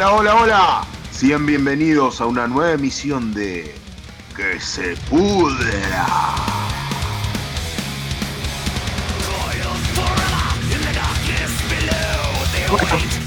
[0.00, 0.80] Hola, hola, hola.
[1.10, 3.74] Sean bienvenidos a una nueva emisión de
[4.34, 6.34] Que se pudra.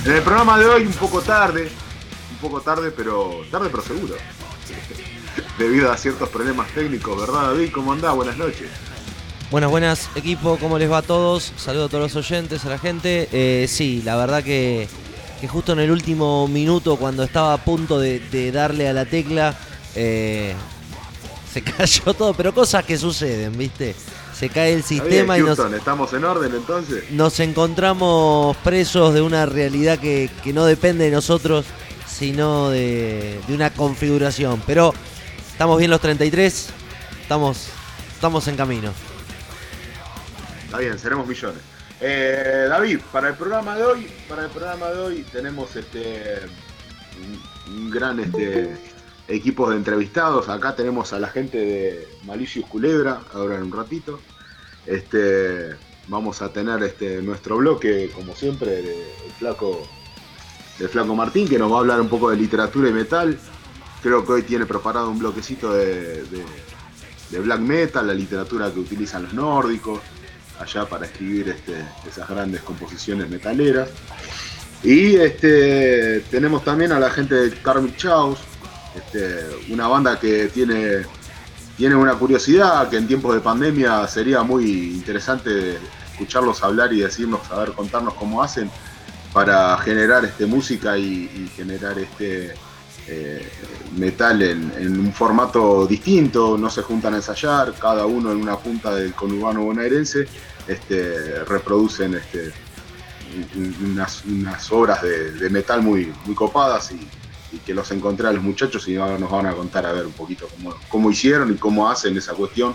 [0.04, 1.70] en el programa de hoy un poco tarde,
[2.31, 4.16] un poco tarde, pero tarde pero seguro.
[5.59, 7.70] Debido a ciertos problemas técnicos, ¿verdad David?
[7.72, 8.16] ¿Cómo andás?
[8.16, 8.72] Buenas noches.
[9.52, 11.53] Buenas, buenas equipo, ¿cómo les va a todos?
[11.55, 13.30] Saludo a todos los oyentes, a la gente.
[13.31, 14.90] Eh, sí, la verdad que,
[15.43, 19.53] que, justo en el último minuto, cuando estaba a punto de, darle a la tecla,
[19.93, 20.55] eh,
[21.52, 23.94] se cayó todo, pero cosas que suceden, ¿viste?
[24.33, 25.59] Se cae el sistema y nos.
[25.59, 27.11] ¿Estamos en orden entonces?
[27.11, 31.66] Nos encontramos presos de una realidad que, no depende de nosotros,
[32.07, 34.63] sino de, de, una configuración.
[34.66, 34.94] Pero
[35.52, 36.69] estamos bien los 33,
[37.22, 37.67] estamos,
[38.16, 38.94] estamos en camino.
[40.67, 41.72] Está bien, seremos millones.
[42.02, 46.41] Eh, David, para el programa de hoy, para el programa de hoy tenemos este
[47.67, 48.75] un gran este
[49.27, 50.50] equipo de entrevistados.
[50.50, 54.19] Acá tenemos a la gente de Malicious Culebra, ahora en un ratito.
[54.85, 55.75] Este,
[56.08, 59.05] vamos a tener este, nuestro bloque, como siempre, de,
[59.39, 59.88] flaco,
[60.78, 63.38] de Flaco Martín, que nos va a hablar un poco de literatura y metal.
[64.02, 69.23] Creo que hoy tiene preparado un bloquecito de, de black metal, la literatura que utilizan
[69.23, 70.02] los nórdicos
[70.64, 71.73] allá para escribir este,
[72.08, 73.89] esas grandes composiciones metaleras.
[74.83, 78.39] Y este, tenemos también a la gente de Karmic Chaos,
[78.95, 81.06] este, una banda que tiene,
[81.78, 85.78] tiene una curiosidad que en tiempos de pandemia sería muy interesante
[86.11, 88.69] escucharlos hablar y decirnos, a ver, contarnos cómo hacen
[89.31, 92.53] para generar este, música y, generar este
[93.07, 93.50] eh,
[93.97, 98.57] metal en, en, un formato distinto, no se juntan a ensayar, cada uno en una
[98.57, 100.28] punta del conurbano bonaerense
[100.68, 102.53] este, reproducen este,
[103.56, 107.07] unas, obras de, metal muy, muy copadas y,
[107.66, 110.47] que los encontré a los muchachos y nos van a contar a ver un poquito
[110.57, 112.74] cómo, cómo hicieron y cómo hacen esa cuestión,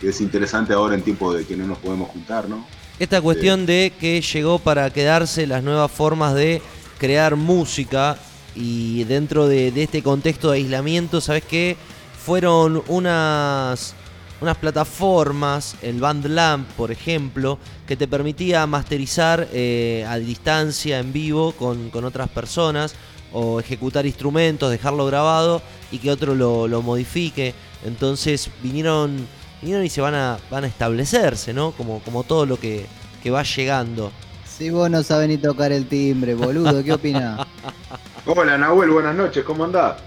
[0.00, 2.64] que es interesante ahora en tiempo de que no nos podemos juntar, ¿no?
[3.00, 6.62] Esta cuestión de que llegó para quedarse las nuevas formas de
[6.98, 8.16] crear música
[8.54, 11.76] y dentro de, de este contexto de aislamiento, ¿sabes qué?
[12.24, 13.96] Fueron unas
[14.42, 21.52] unas plataformas, el Bandlamp, por ejemplo, que te permitía masterizar eh, a distancia, en vivo,
[21.52, 22.96] con, otras personas,
[23.32, 27.54] o ejecutar instrumentos, dejarlo grabado y que otro lo, modifique.
[27.84, 29.28] Entonces vinieron,
[29.60, 31.70] vinieron y se van a, van a establecerse, ¿no?
[31.70, 32.86] Como, como todo lo que,
[33.32, 34.10] va llegando.
[34.44, 37.46] Si vos no sabés ni tocar el timbre, boludo, ¿qué opinás?
[38.26, 39.98] Hola Nahuel, buenas noches, ¿cómo andás?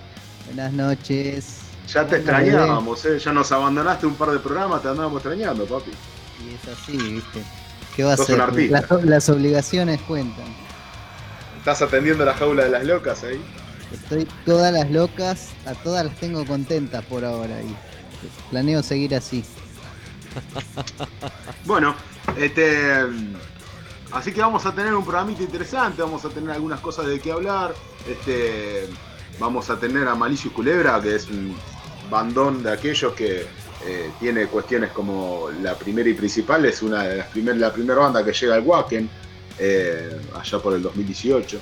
[0.47, 1.64] Buenas noches.
[1.87, 3.19] Ya te extrañábamos, ¿eh?
[3.19, 5.91] ya nos abandonaste un par de programas, te andábamos extrañando, papi.
[6.43, 7.43] Y es así, ¿viste?
[7.95, 8.37] ¿Qué va a ser?
[9.05, 10.45] Las, obligaciones cuentan.
[11.57, 13.41] ¿Estás atendiendo la jaula de las locas ahí?
[13.93, 17.75] Estoy todas las locas, a todas las tengo contentas por ahora y
[18.49, 19.45] planeo seguir así.
[21.65, 21.95] bueno,
[22.37, 23.05] este
[24.11, 27.31] así que vamos a tener un programita interesante, vamos a tener algunas cosas de qué
[27.31, 27.73] hablar.
[28.09, 28.89] Este
[29.39, 31.55] vamos a tener a Malicious Culebra, que es un
[32.09, 33.45] bandón de aquellos que
[33.85, 37.99] eh, tiene cuestiones como la primera y principal, es una de las primeras, la primera
[37.99, 39.09] banda que llega al Wacken,
[39.59, 41.59] eh, allá por el 2018.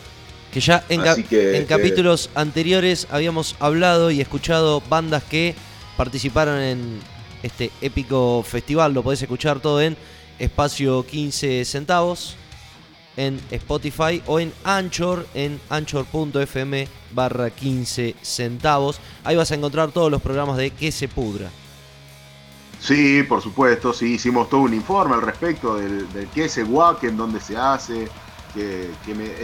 [0.51, 5.55] Que ya en, este, capítulos anteriores habíamos hablado y escuchado bandas que
[5.97, 6.99] participaron en
[7.41, 9.97] este épico festival, lo podés escuchar todo en
[10.39, 12.37] espacio 15 centavos
[13.17, 18.99] en Spotify o en Anchor, en anchor.fm barra 15 centavos.
[19.23, 21.49] Ahí vas a encontrar todos los programas de Que se pudra.
[22.79, 27.39] Sí, por supuesto, sí, hicimos todo un informe al respecto del, que es en dónde
[27.39, 28.09] se hace,
[28.53, 28.89] que,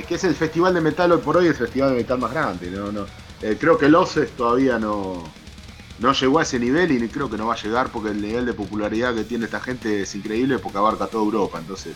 [0.10, 2.70] es el festival de metal hoy por hoy, el festival de metal más grande.
[2.70, 2.92] ¿no?
[2.92, 3.06] no
[3.42, 5.24] eh, creo que el OCES todavía no,
[6.00, 8.46] no llegó a ese nivel y creo que no va a llegar porque el nivel
[8.46, 11.60] de popularidad que tiene esta gente es increíble porque abarca toda Europa.
[11.60, 11.96] Entonces,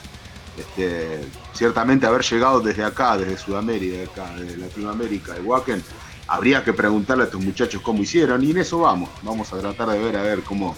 [0.58, 1.22] este,
[1.54, 5.84] ciertamente haber llegado desde acá, desde Sudamérica, desde Latinoamérica, de Wacken,
[6.28, 9.90] habría que preguntarle a estos muchachos cómo hicieron y en eso vamos, vamos a tratar
[9.90, 10.76] de ver a ver cómo,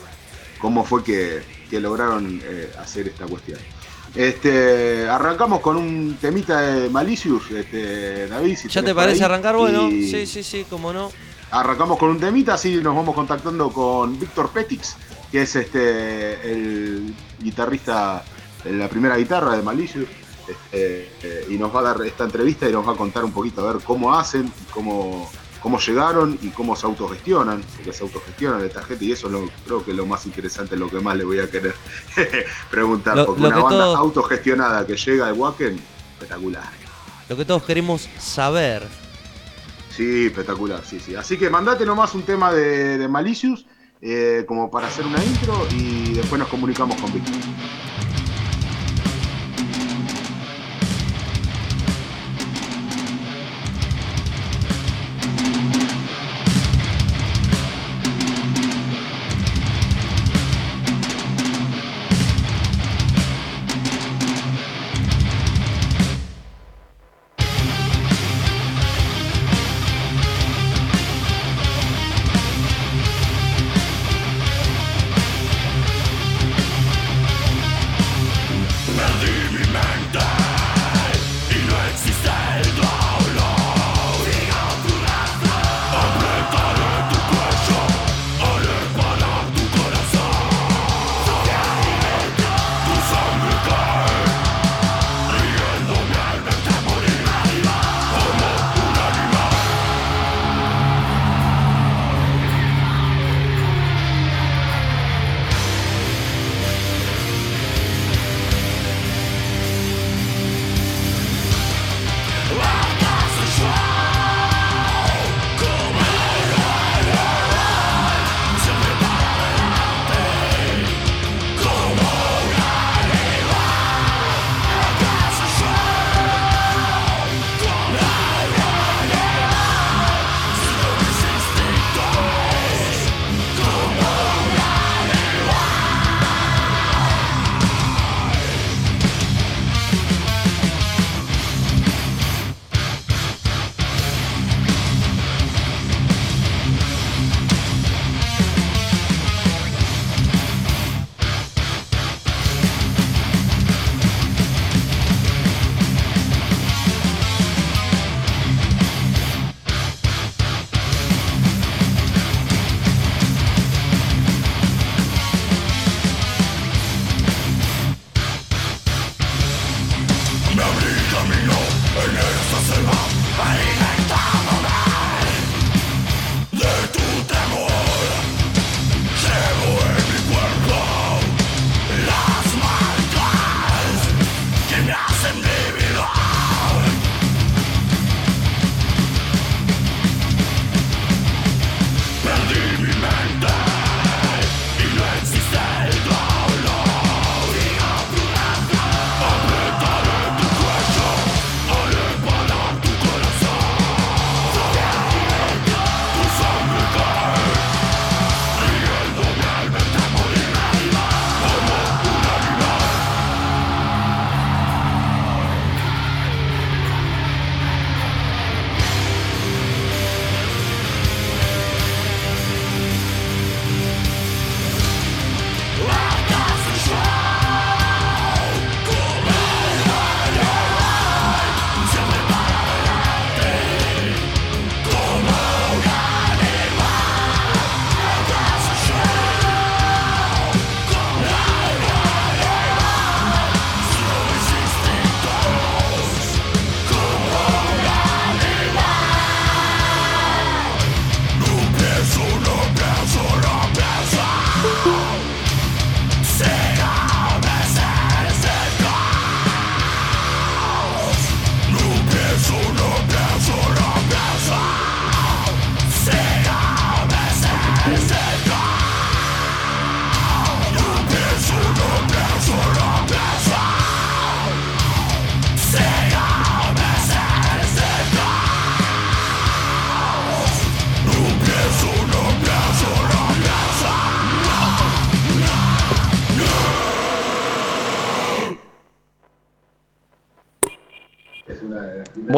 [0.59, 3.59] cómo fue que, lograron eh, hacer esta cuestión.
[4.15, 8.57] Este, arrancamos con un temita de Malicious, este, David.
[8.69, 9.57] ¿Ya te parece arrancar?
[9.57, 11.11] Bueno, sí, sí, sí, cómo no.
[11.51, 14.95] Arrancamos con un temita, así nos vamos contactando con Víctor Petix,
[15.29, 18.23] que es este el guitarrista
[18.65, 20.07] en la primera guitarra de Malicious.
[20.47, 23.31] Este, eh, y nos va a dar esta entrevista y nos va a contar un
[23.31, 25.27] poquito a ver cómo hacen, cómo,
[25.59, 29.83] cómo llegaron y cómo se autogestionan, porque se autogestionan esta gente y eso lo, creo
[29.83, 31.73] que es lo más interesante, lo que más le voy a querer
[32.69, 35.81] preguntar, porque una banda autogestionada que llega de Wacken,
[36.13, 36.69] espectacular.
[37.27, 38.83] lo que todos queremos saber.
[39.89, 41.15] Sí, espectacular, sí, sí.
[41.15, 43.65] Así que mandate nomás un tema de, de Malicious
[44.01, 47.33] eh, como para hacer una intro y después nos comunicamos con Víctor.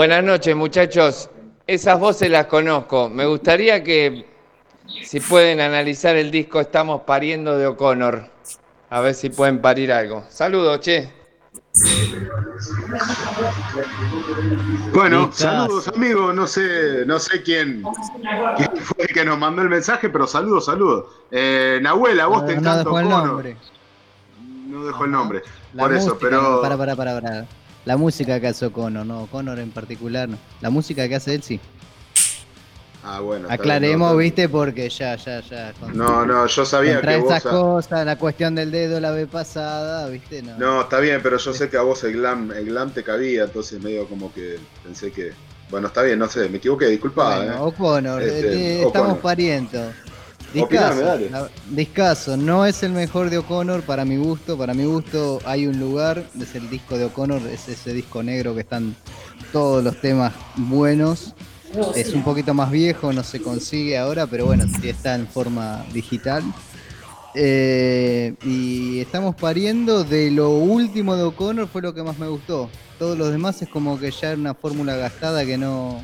[0.07, 1.29] Buenas noches, muchachos.
[1.67, 3.09] Esas voces las conozco.
[3.09, 4.25] Me gustaría que,
[5.03, 8.25] si pueden analizar el disco Estamos pariendo de O'Connor.
[8.89, 10.23] A ver si pueden parir algo.
[10.29, 11.11] Saludos, che.
[14.93, 17.83] Bueno, saludos amigos, no sé, no sé quién,
[18.55, 21.07] quién fue el que nos mandó el mensaje, pero saludos, saludos.
[21.31, 23.27] Eh, Nahuel, a vos te no encanta dejó el O'Connor.
[23.27, 23.57] nombre.
[24.67, 25.41] No dejó el nombre.
[25.73, 27.45] La Por eso, pero Para, para, para, para.
[27.87, 30.37] La música que hace O'Connor, no, O'Connor en particular no.
[30.59, 31.57] La música que hace él sí.
[33.01, 33.47] Ah, bueno.
[33.49, 35.71] Aclaremos, no, viste, porque ya, ya, ya.
[35.79, 37.31] con- No, no, yo sabía que vos.
[37.31, 40.57] esas cosas, la cuestión del dedo la vez pasada, viste, no.
[40.57, 43.45] No, está bien, pero yo sé que a vos el glam, el glam te cabía,
[43.45, 45.31] entonces medio como que pensé que.
[45.69, 47.37] Bueno, está bien, no sé, me equivoqué, disculpa.
[47.37, 47.57] Bueno, eh.
[47.59, 49.93] O'Connor, Este, eh, estamos parientos.
[50.55, 51.29] Opiname, dale.
[51.69, 54.57] discaso, no es el mejor de O'Connor para mi gusto.
[54.57, 58.55] Para mi gusto hay un lugar, es el disco de O'Connor, es ese disco negro
[58.55, 58.95] que están
[59.51, 61.33] todos los temas buenos.
[61.95, 65.85] Es un poquito más viejo, no se consigue ahora, pero bueno, sí está en forma
[65.93, 66.43] digital.
[67.35, 72.69] Eh, y estamos pariendo de lo último de O'Connor fue lo que más me gustó.
[72.97, 76.01] Todos los demás es como que ya era una fórmula gastada que no,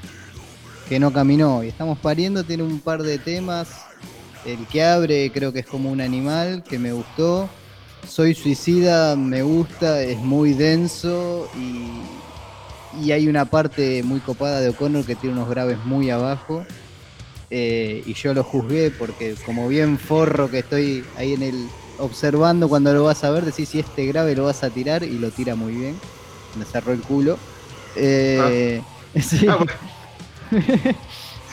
[0.89, 1.63] que no caminó.
[1.63, 3.69] Y estamos pariendo, tiene un par de temas.
[4.45, 7.49] El que abre creo que es como un animal, que me gustó.
[8.07, 14.69] Soy suicida, me gusta, es muy denso y, y hay una parte muy copada de
[14.69, 16.65] O'Connor que tiene unos graves muy abajo.
[17.49, 21.67] Eh, y yo lo juzgué porque como bien forro que estoy ahí en el
[21.99, 25.19] observando cuando lo vas a ver, decís si este grave lo vas a tirar y
[25.19, 25.95] lo tira muy bien.
[26.57, 27.37] Me cerró el culo.
[27.95, 28.81] Eh,
[29.21, 29.47] sí.
[29.47, 29.71] Ah, bueno.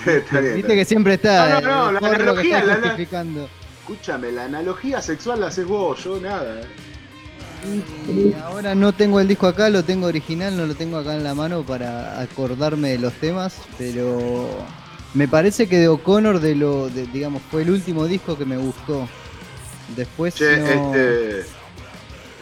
[0.07, 3.49] Está bien, Viste que siempre está No, no, no, la analogía, la- justificando.
[3.81, 6.61] Escúchame, la analogía sexual la haces vos, yo nada.
[6.61, 6.65] eh.
[8.09, 11.25] Y ahora no tengo el disco acá, lo tengo original, no lo tengo acá en
[11.25, 14.49] la mano para acordarme de los temas, pero
[15.13, 18.57] me parece que de O'Connor de lo, de- digamos, fue el último disco que me
[18.57, 19.07] gustó.
[19.97, 21.45] Después Che, no- este.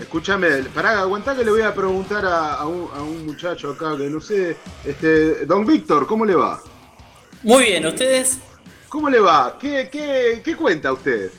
[0.00, 3.97] Escúchame, pará, aguantá que le voy a preguntar a, a un, a un muchacho acá
[3.97, 4.57] que no sé.
[4.85, 6.61] Este, don Víctor, ¿cómo le va?
[7.42, 8.38] Muy bien, ¿ustedes?
[8.88, 9.57] ¿Cómo le va?
[9.61, 11.30] ¿Qué, qué, qué cuenta usted?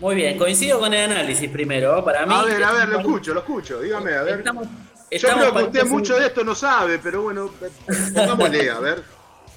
[0.00, 2.04] Muy bien, coincido con el análisis primero.
[2.04, 4.38] Para mí, A ver, a ver, lo escucho, lo escucho, dígame, a ver.
[4.40, 4.66] Estamos,
[5.10, 7.50] Yo creo que usted mucho de esto no sabe, pero bueno,
[8.14, 9.02] pongámosle, a ver.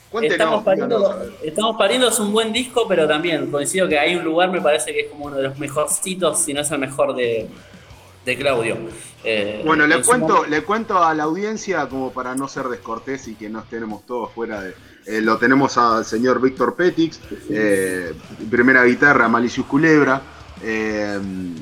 [0.10, 4.24] Cuéntenos, Estamos pariendo, estamos pariendo es un buen disco, pero también coincido que hay un
[4.24, 7.16] lugar, me parece que es como uno de los mejorcitos, si no es el mejor
[7.16, 7.48] de,
[8.26, 8.76] de Claudio.
[9.24, 13.28] Eh, Bueno, le cuento, momento- le cuento a la audiencia, como para no ser descortés
[13.28, 14.74] y que no estemos todos fuera de.
[15.06, 18.14] Eh, lo tenemos al señor Víctor Petix, eh,
[18.50, 20.22] primera guitarra, Malicious Culebra.
[20.62, 21.18] eh,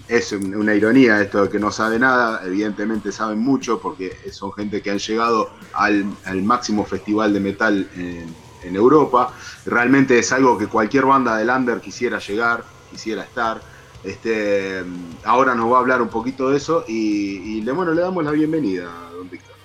[0.08, 4.51] es un- una ironía esto de que no sabe nada, evidentemente saben mucho porque son
[4.53, 6.03] gente que han llegado al,
[6.41, 9.32] máximo festival de metal en, Europa.
[9.67, 13.62] Realmente es algo que cualquier banda del under quisiera llegar, quisiera estar.
[14.03, 14.84] Este,
[15.24, 18.32] ahora nos va a hablar un poquito de eso y, le, bueno, le damos la
[18.32, 19.56] bienvenida, don Víctor.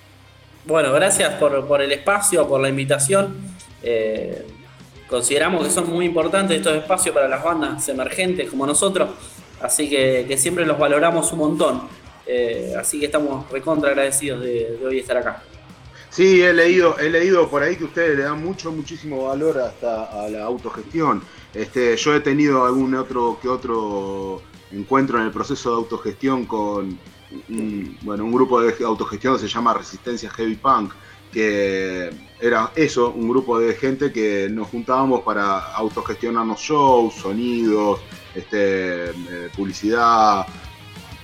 [0.65, 3.52] Bueno, gracias por el espacio, por la invitación.
[3.83, 4.45] Eh,
[5.07, 9.09] consideramos que son muy importantes estos espacios para las bandas emergentes como nosotros,
[9.61, 11.81] así que, siempre los valoramos un montón.
[12.25, 15.43] Eh, así que estamos recontra agradecidos de, de hoy estar acá.
[16.13, 20.03] Sí, he leído, he leído por ahí que ustedes le dan mucho, muchísimo valor hasta
[20.03, 21.23] a la autogestión.
[21.55, 24.39] Este, yo he tenido algún otro que otro
[24.71, 26.99] encuentro en el proceso de autogestión con
[27.49, 30.93] un, bueno, un grupo de autogestión que se llama Resistencia Heavy Punk,
[31.31, 32.11] que
[32.43, 38.01] era eso, un grupo de gente que nos juntábamos para autogestionarnos shows, sonidos,
[38.35, 40.45] este, eh, publicidad,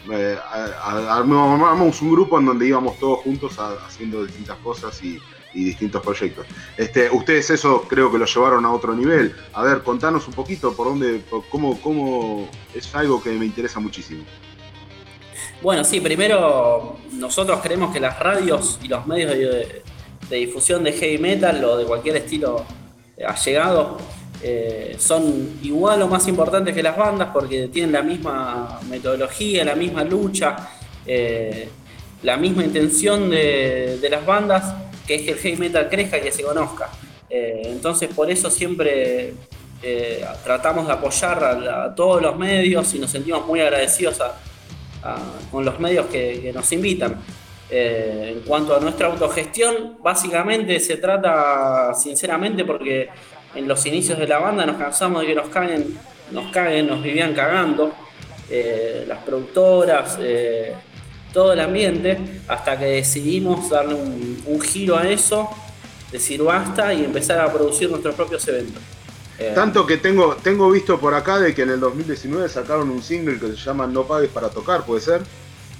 [0.10, 0.38] eh,
[0.82, 5.20] armamos un grupo en donde íbamos todos juntos haciendo distintas cosas y,
[5.52, 6.46] distintos proyectos.
[6.78, 9.36] Este, ustedes eso creo que lo llevaron a otro nivel.
[9.52, 14.24] A ver, contanos un poquito por dónde, cómo, cómo es algo que me interesa muchísimo.
[15.62, 19.82] Bueno, sí, primero nosotros creemos que las radios y los medios de,
[20.30, 22.66] de difusión de heavy metal o de cualquier estilo
[23.26, 23.98] allegado
[24.42, 29.76] eh, son igual o más importantes que las bandas porque tienen la misma metodología, la
[29.76, 30.70] misma lucha,
[31.06, 31.68] eh,
[32.24, 36.32] la misma intención de, las bandas, que es que el heavy metal crezca y que
[36.32, 36.90] se conozca.
[37.30, 39.34] Eh, entonces por eso siempre
[39.84, 44.20] eh, tratamos de apoyar a, todos los medios y nos sentimos muy agradecidos
[45.52, 47.18] con los medios que nos invitan.
[47.72, 53.10] Eh, en cuanto a nuestra autogestión, básicamente se trata, sinceramente, porque
[53.54, 55.98] en los inicios de la banda nos cansamos de que nos caguen,
[56.32, 57.94] nos caguen, nos vivían cagando,
[58.50, 60.74] eh, las productoras, eh,
[61.32, 65.48] todo el ambiente, hasta que decidimos darle un, giro a eso,
[66.12, 68.82] decir basta y empezar a producir nuestros propios eventos.
[69.56, 73.40] Tanto que tengo, tengo visto por acá de que en el 2019 sacaron un single
[73.40, 75.22] que se llama No pagues para tocar, ¿puede ser?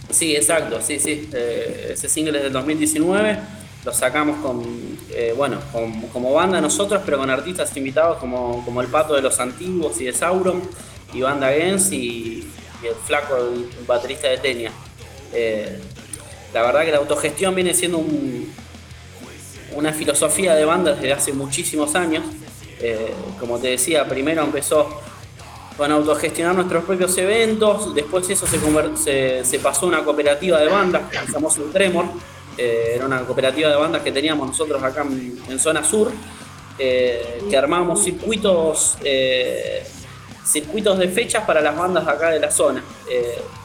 [0.10, 1.30] Sí, exacto, sí, sí.
[1.34, 3.40] Eh, ese single es del 2019.
[3.86, 4.64] Lo sacamos con,
[5.12, 9.22] eh, bueno, con- como banda nosotros, pero con artistas invitados como, como el Pato de
[9.22, 10.62] los Antiguos y de Sauron,
[11.14, 12.48] y Banda Gens y,
[12.84, 14.72] el Flaco, el baterista de Tenia.
[15.34, 15.80] Eh,
[16.54, 18.52] la verdad que la autogestión viene siendo un-
[19.76, 22.24] una filosofía de banda desde hace muchísimos años.
[22.82, 24.90] Eh, como te decía, primero empezó
[25.80, 31.04] con autogestionar nuestros propios eventos, después eso se, se, pasó a una cooperativa de bandas,
[31.10, 32.06] que llamó un Tremor,
[32.58, 35.06] eh, era una cooperativa de bandas que teníamos nosotros acá
[35.48, 36.12] en, zona sur,
[36.78, 39.88] eh, que armábamos circuitos, eh,
[40.44, 42.84] circuitos de fechas para las bandas acá de la zona.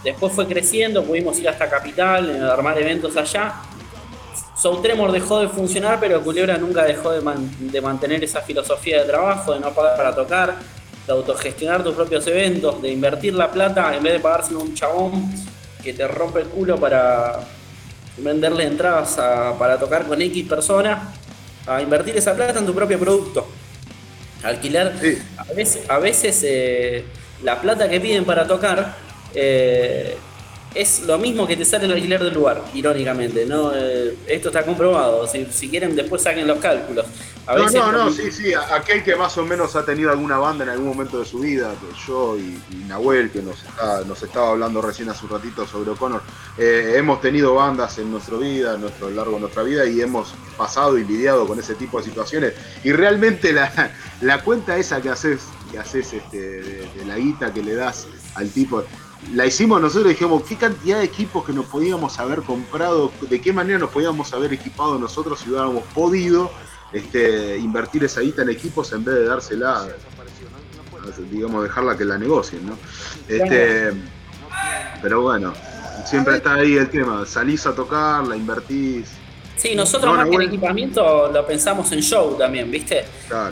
[0.05, 3.55] después fue creciendo, pudimos ir hasta Capital, armar eventos allá.
[4.57, 7.21] Soul Tremor dejó de funcionar, pero Culebra nunca dejó de,
[7.59, 10.55] de mantener esa filosofía de trabajo, de no pagar para tocar
[11.07, 14.75] de autogestionar tus propios eventos, de invertir la plata en vez de pagárselo a un
[14.75, 15.33] chabón
[15.83, 17.41] que te rompe el culo para
[18.17, 19.17] venderle entradas
[19.59, 21.01] para tocar con X personas,
[21.67, 23.47] a invertir esa plata en tu propio producto.
[24.43, 24.95] Alquilar,
[25.37, 27.05] a veces, a veces eh,
[27.43, 28.95] la plata que piden para tocar
[29.35, 30.17] eh,
[30.75, 33.47] es lo mismo que te sale el alquiler del lugar, irónicamente.
[33.47, 33.73] ¿no?
[33.75, 35.27] Eh, esto está comprobado.
[35.27, 37.07] Si, quieren, después saquen los cálculos.
[37.47, 38.53] no, no, no, sí, sí.
[38.55, 41.73] Aquel que más o menos ha tenido alguna banda en algún momento de su vida,
[42.07, 43.65] yo y, Nahuel, que nos,
[44.07, 46.23] nos estaba hablando recién hace un ratito sobre O'Connor,
[46.59, 50.35] eh, hemos tenido bandas en nuestra vida, en nuestro largo de nuestra vida, y hemos
[50.57, 52.55] pasado y lidiado con ese tipo de situaciones.
[52.83, 57.63] Y realmente la, la cuenta esa que haces, que haces este, de la guita que
[57.63, 58.85] le das al tipo
[59.33, 63.41] la hicimos nosotros y dijimos qué cantidad de equipos que nos podíamos haber comprado, de
[63.41, 66.51] qué manera nos podíamos haber equipado nosotros si hubiéramos podido
[66.93, 69.89] este, invertir esa guita en equipos en vez de dársela,
[71.31, 72.79] digamos, dejarla que la negocien, ¿no?
[73.29, 73.93] Este,
[75.03, 75.53] pero bueno,
[76.05, 79.09] siempre está ahí el tema, salís a tocar, la invertís,
[79.57, 83.05] Sí, nosotros más que en equipamiento lo pensamos en show también, ¿viste?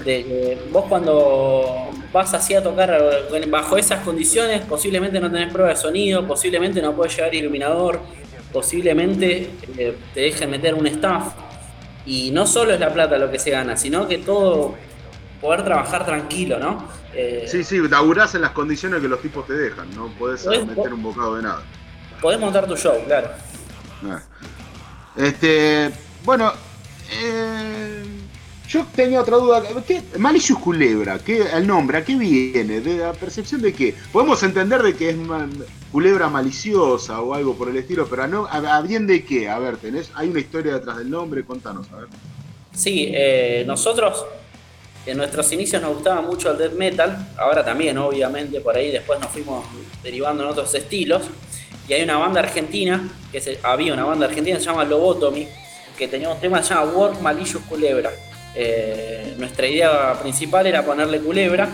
[0.04, 3.00] De, vos cuando vas así a tocar
[3.48, 8.00] bajo esas condiciones, posiblemente no tenés prueba de sonido, posiblemente no puedes llevar iluminador,
[8.52, 11.34] posiblemente eh, te dejen meter un staff.
[12.04, 14.74] Y no solo es la plata lo que se gana, sino que todo
[15.40, 16.88] poder trabajar tranquilo, ¿no?
[17.14, 20.92] Eh, sí, sí, laburás en las condiciones que los tipos te dejan, no podés, meter
[20.92, 21.62] un bocado de nada.
[22.20, 23.28] Podés montar tu show, claro.
[24.04, 24.20] Ah.
[25.16, 25.90] Este,
[26.24, 26.52] bueno,
[27.10, 28.02] eh,
[28.68, 29.62] yo tenía otra duda.
[29.86, 32.80] ¿Qué, Malicious Culebra, ¿qué, el nombre, ¿a qué viene?
[32.80, 33.94] ¿De la percepción de qué?
[34.12, 35.16] Podemos entender de que es
[35.90, 39.50] culebra maliciosa o algo por el estilo, pero no, a, bien de qué?
[39.50, 42.08] A ver, tenés, hay una historia detrás del nombre, contanos, a ver.
[42.74, 44.24] Sí, eh, nosotros
[45.04, 49.20] en nuestros inicios nos gustaba mucho el death metal, ahora también, obviamente, por ahí después
[49.20, 49.66] nos fuimos
[50.02, 51.24] derivando en otros estilos.
[51.88, 55.48] Y hay una banda argentina, que se, había una banda argentina que se llama Lobotomy,
[55.98, 58.10] que tenía un tema que se llama Work Malicious Culebra.
[58.54, 61.68] Eh, nuestra idea principal era ponerle culebra.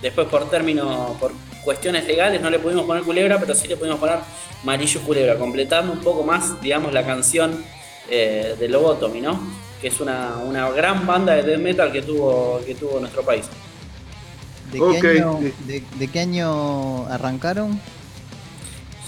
[0.00, 3.98] Después por término, por cuestiones legales no le pudimos poner culebra, pero sí le pudimos
[3.98, 4.18] poner
[4.64, 7.64] Malicious Culebra, completando un poco más, digamos, la canción
[8.08, 9.40] eh, de Lobotomy, ¿no?
[9.80, 10.34] Que es una,
[10.74, 13.46] gran banda de death metal que tuvo, que tuvo nuestro país.
[14.72, 17.80] ¿De qué año arrancaron?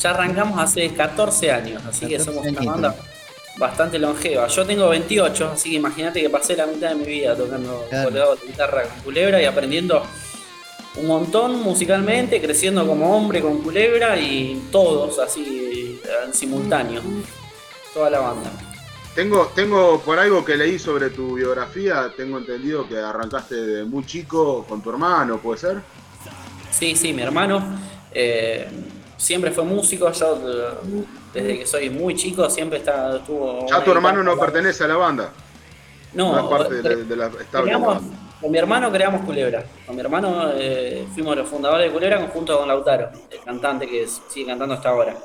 [0.02, 2.96] Ya arrancamos hace 14 años, así que somos una banda
[3.56, 4.48] bastante longeva.
[4.48, 8.36] Yo tengo 28, así que imagínate que pasé la mitad de mi vida tocando claro.
[8.44, 10.02] guitarra con culebra y aprendiendo
[10.96, 17.00] un montón musicalmente, creciendo como hombre con culebra y todos así en simultáneo.
[17.94, 18.50] Toda la banda.
[19.14, 24.04] Tengo, tengo por algo que leí sobre tu biografía, tengo entendido que arrancaste de muy
[24.06, 25.82] chico con tu hermano, ¿puede ser?
[26.70, 27.62] Sí, sí, mi hermano.
[28.10, 28.66] Eh,
[29.22, 30.72] siempre fue músico, yo
[31.32, 33.64] desde que soy muy chico siempre está, estuvo...
[33.68, 35.32] ¿Ya tu hermano no pertenece a la banda?
[36.12, 36.50] No,
[38.40, 39.64] con mi hermano creamos Culebra.
[39.86, 44.08] Con mi hermano eh, fuimos los fundadores de Culebra junto con Lautaro, el cantante que
[44.28, 45.16] sigue cantando hasta ahora.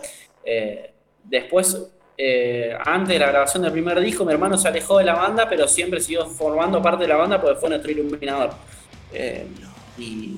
[0.46, 5.06] Eh, después, eh, antes de la grabación del primer disco, mi hermano se alejó de
[5.06, 8.52] la banda, pero siempre siguió formando parte de la banda porque fue nuestro iluminador.
[9.98, 10.38] y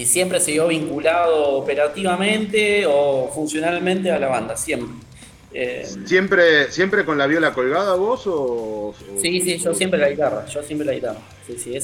[0.00, 4.88] y siempre se vio vinculado operativamente o funcionalmente a la banda, siempre.
[5.52, 10.46] Eh, ¿Siempre, ¿Siempre con la viola colgada vos o, Sí, sí, yo siempre la guitarra,
[10.46, 11.18] yo siempre la guitarra.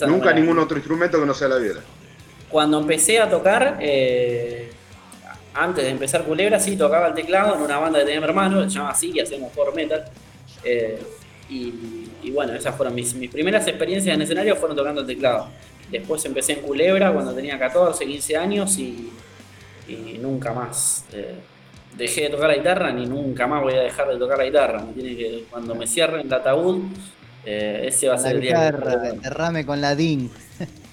[0.07, 1.81] Nunca ningún otro instrumento que no sea la viola.
[2.48, 4.70] Cuando empecé a tocar, eh,
[5.52, 8.62] antes de empezar Culebra, sí tocaba el teclado en una banda que tenía mi hermano,
[8.62, 10.05] se llama así, que hacemos power metal.
[10.64, 10.98] Eh,
[11.50, 15.48] y, bueno, esas fueron mis, mis primeras experiencias en escenario, fueron tocando el teclado.
[15.90, 19.12] Después empecé en Culebra cuando tenía 14, 15 años y,
[20.20, 21.05] nunca más.
[21.12, 21.35] Eh,
[21.96, 24.85] dejé de tocar la guitarra ni nunca más voy a dejar de tocar la guitarra.
[24.94, 26.83] tiene que, cuando me cierren el ataúd,
[27.44, 28.70] eh, ese va a ser el día.
[28.70, 30.31] Guitarra, enterrame con la DIN.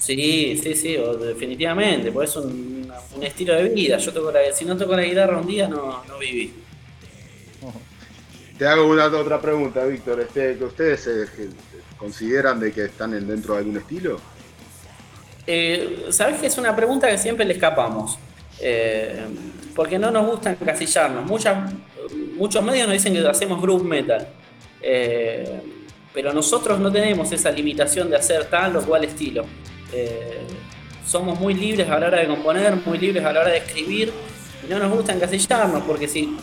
[0.03, 3.97] Sí, sí, sí, definitivamente, pues es un, estilo de vida.
[3.97, 6.53] Yo toco la, si no toco la guitarra un día, no, no viví.
[8.57, 10.19] Te hago una otra pregunta, Víctor.
[10.19, 11.49] Este, ¿Ustedes eh,
[11.97, 14.19] consideran de que están dentro de algún estilo?
[15.45, 18.17] Eh, Sabes que es una pregunta que siempre le escapamos.
[18.59, 19.25] Eh,
[19.75, 21.25] porque no nos gusta encasillarnos.
[21.25, 24.27] Muchos medios nos dicen que hacemos groove metal.
[24.81, 25.61] Eh,
[26.13, 29.45] pero nosotros no tenemos esa limitación de hacer tal o cual estilo.
[31.05, 34.13] Somos muy libres a la hora de componer, muy libres a la hora de escribir.
[34.63, 36.37] Y no nos gusta encasillarnos porque si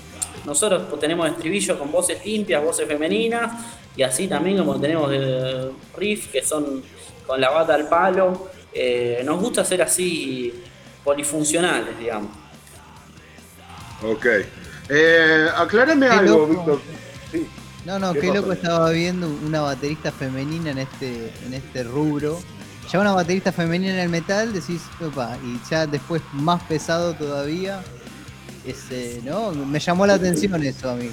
[0.44, 3.52] nosotros tenemos estribillo con voces limpias, voces femeninas,
[3.96, 6.82] y así también como tenemos eh, riff que son
[7.26, 8.48] con la bata al palo.
[8.72, 10.52] Eh, nos gusta ser así
[11.04, 12.30] polifuncionales, digamos.
[14.02, 14.26] Ok.
[14.88, 16.46] Eh, aclárame Qué algo.
[16.46, 16.80] Víctor.
[17.32, 17.46] Sí.
[17.84, 22.38] No, no, ¿Qué loco estaba viendo una baterista femenina en este, en este rubro.
[22.92, 27.82] Ya una baterista femenina en el metal, decís, opa, y ya después más pesado todavía.
[28.66, 29.52] Ese, ¿no?
[29.52, 31.10] Me llamó la atención eso a mí.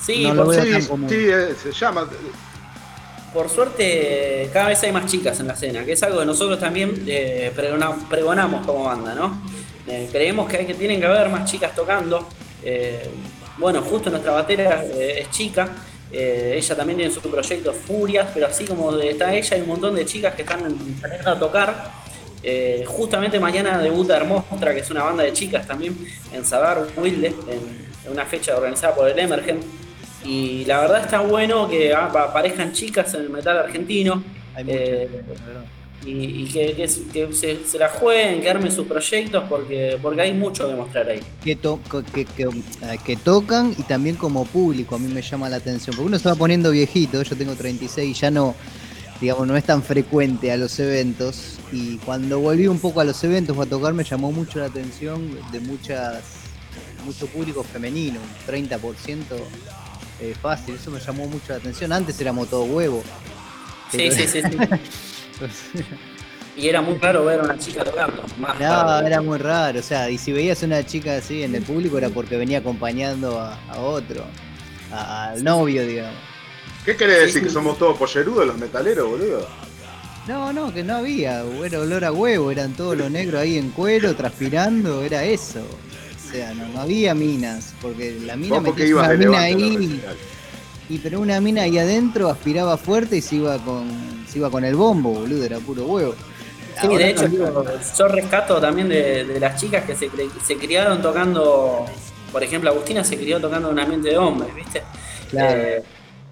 [0.00, 2.08] Sí, No lo Sí, sí, eh, se llama.
[3.32, 6.58] Por suerte cada vez hay más chicas en la escena, que es algo que nosotros
[6.58, 9.40] también eh, pregona- pregonamos como banda, ¿no?
[9.86, 12.28] Eh, creemos que, tienen que haber más chicas tocando.
[12.62, 13.08] Eh,
[13.58, 15.68] bueno, justo nuestra batera es chica,
[16.12, 20.04] ella también tiene su proyecto Furias, pero así como está ella, hay un montón de
[20.06, 20.60] chicas que están
[21.00, 21.90] saliendo a tocar.
[22.86, 25.98] Justamente mañana debuta Hermostra, que es una banda de chicas también,
[26.32, 29.62] en Sadar Wilde, en, en una fecha organizada por el Emergent.
[30.24, 34.22] Y la verdad está bueno que pa- aparezcan chicas en el metal argentino
[34.54, 35.08] Hay muchas, Eh,
[36.06, 36.10] y,
[36.42, 40.20] y que, que s- que se, se la jueguen, que armen sus proyectos, porque, porque
[40.22, 41.20] hay mucho que mostrar ahí.
[41.42, 41.80] que, to-
[42.14, 45.94] que, que- eh, que tocan y también como público a mí me llama la atención.
[45.96, 48.54] Porque uno se va poniendo viejito, yo tengo 36 y ya no,
[49.20, 51.58] digamos, no es tan frecuente a los eventos.
[51.72, 55.28] Y cuando volví un poco a los eventos a tocar me llamó mucho la atención
[55.52, 56.22] de muchas
[57.04, 59.36] mucho público femenino, un 30%
[60.20, 61.92] eh, fácil, eso me llamó mucho la atención.
[61.92, 63.02] Antes éramos todo huevo.
[63.90, 64.58] Sí, Pero- sí, sí, sí.
[66.56, 68.20] Y era muy raro ver a una chica tocando.
[68.36, 69.06] Más No, raro.
[69.06, 72.08] era muy raro, o sea, y si veías una chica así en el público era
[72.08, 74.24] porque venía acompañando a, a otro,
[74.92, 76.18] a- al novio, digamos.
[76.84, 77.40] ¿Qué querés Sí, decir?
[77.42, 77.46] sí.
[77.46, 79.48] ¿Que somos todos pollerudos los metaleros, boludo?
[80.26, 83.70] No, no, que no había, era olor a huevo, eran todos los negros ahí en
[83.70, 85.60] cuero, transpirando, era eso.
[86.28, 90.00] O sea, no, no había minas, porque la mina ibas una de mina ahí,
[90.90, 93.88] y pero una mina ahí adentro aspiraba fuerte y se iba con,
[94.28, 96.14] se iba con el bombo, boludo, era puro huevo.
[96.80, 97.28] Sí, Ahora de hecho,
[97.98, 101.86] yo rescato también de, de las chicas que se, criaron tocando.
[102.30, 104.82] Por ejemplo, Agustina se crió tocando en un ambiente de hombres, ¿viste?
[105.30, 105.60] Claro.
[105.60, 105.82] Eh,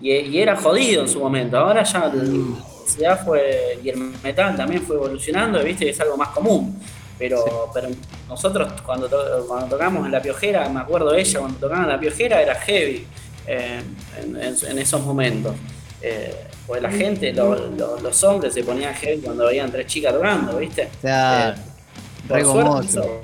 [0.01, 1.57] y, y era jodido en su momento.
[1.59, 2.55] Ahora ya el-
[3.01, 3.79] ya fue.
[3.83, 5.89] Y el metal también fue evolucionando, ¿viste?
[5.89, 6.79] Es algo más común.
[7.19, 7.89] Pero, pero
[8.29, 11.99] nosotros cuando, to- cuando tocamos en La Piojera, me acuerdo ella, cuando tocaba en La
[12.01, 13.07] Piojera era heavy
[13.47, 13.81] eh,
[14.21, 15.55] en, en- en esos momentos.
[16.03, 16.35] Eh,
[16.67, 20.59] porque la gente, lo- lo- los hombres se ponían heavy cuando veían tres chicas tocando,
[20.59, 20.89] ¿viste?
[21.01, 21.63] Claro, Eh,
[22.29, 23.21] por suerte eso-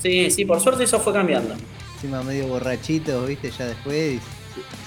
[0.00, 1.54] sí, sí, por suerte eso fue cambiando.
[1.96, 4.20] encima medio borrachito, viste, ya después.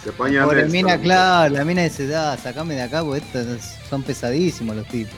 [0.03, 0.71] Se ponían Nelson.
[0.71, 5.13] mina, claro, la mina dice, da, sacame de acá, porque estos son pesadísimos los tipos.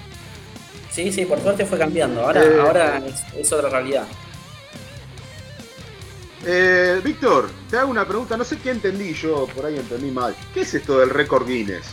[0.96, 2.22] Sí, sí, por suerte fue cambiando.
[2.22, 2.58] Ahora, Eh.
[2.60, 4.06] ahora es, es otra realidad.
[6.46, 10.36] Eh, Víctor, te hago una pregunta, no sé qué entendí yo, por ahí entendí mal.
[10.54, 11.86] ¿Qué es esto del récord Guinness?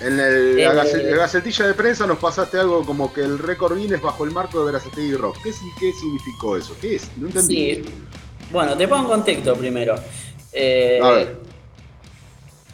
[0.00, 0.74] En el- la, Eh.
[0.74, 4.30] gace- la gacetilla de prensa nos pasaste algo como que el récord Guinness bajo el
[4.30, 5.36] marco de Verazategui Rock.
[5.44, 6.74] ¿Qué, ¿Qué significó eso?
[6.80, 7.08] ¿Qué es?
[7.18, 7.74] No entendí.
[7.74, 7.84] Sí.
[8.50, 9.94] Bueno, te pongo en contexto primero.
[10.52, 11.36] Eh, A ver.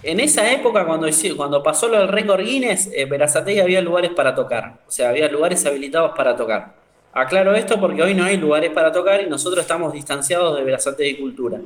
[0.09, 4.35] En esa época, cuando, cuando pasó lo del récord Guinness, en Berazategui había lugares para
[4.37, 4.79] tocar.
[4.87, 6.75] O sea, había lugares habilitados para tocar.
[7.13, 11.17] Aclaro esto porque hoy no hay lugares para tocar y nosotros estamos distanciados de Berazategui
[11.21, 11.59] Cultura.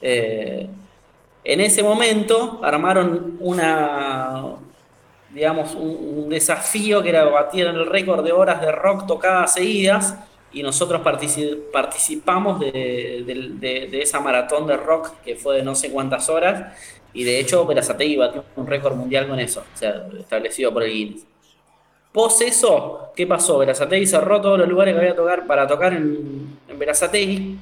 [0.00, 0.66] Eh,
[1.44, 4.42] en ese momento armaron una,
[5.32, 10.16] digamos, un, desafío que era batir el récord de horas de rock tocadas seguidas
[10.52, 15.62] y nosotros partici- participamos de, de- de- de esa maratón de rock que fue de
[15.62, 16.72] no sé cuántas horas
[17.16, 20.92] y de hecho Berazategui batió un récord mundial con eso, o sea, establecido por el
[20.92, 21.24] Guinness.
[22.12, 23.58] Pos eso, ¿qué pasó?
[23.58, 27.58] Berazategui cerró todos los lugares que había tocar, para tocar en, en.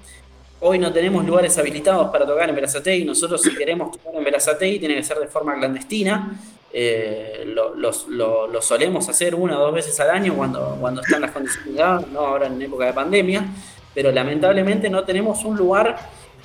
[0.60, 3.04] Hoy no tenemos lugares habilitados para tocar en Berazategui.
[3.04, 6.38] Nosotros si queremos tocar en Berazategui tiene que ser de forma clandestina.
[6.72, 11.74] Eh, lo solemos hacer una o dos veces al año cuando, cuando están las condiciones
[11.74, 13.44] dadas, no ahora en época de pandemia.
[13.92, 15.96] Pero lamentablemente no tenemos un lugar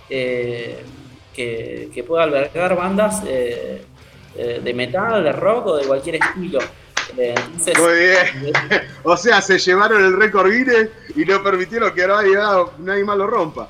[0.10, 0.84] eh,
[1.40, 3.82] que, que pueda albergar bandas eh,
[4.36, 6.60] eh, de metal, de rock o de cualquier estilo.
[7.18, 8.82] Eh, entonces, Muy bien.
[9.04, 12.36] O sea, se llevaron el récord Guinness y no permitieron que nadie,
[12.80, 13.70] nadie más lo rompa.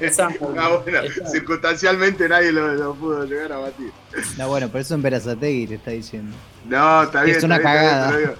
[0.00, 0.52] Exacto.
[0.58, 1.30] Ah, bueno, Exacto.
[1.30, 3.92] circunstancialmente nadie lo, lo pudo llegar a batir.
[4.38, 6.34] No, bueno, por eso en Verazategui te está diciendo.
[6.64, 7.36] No, está bien.
[7.36, 8.18] Es una está bien, está bien, cagada.
[8.18, 8.34] pero digo,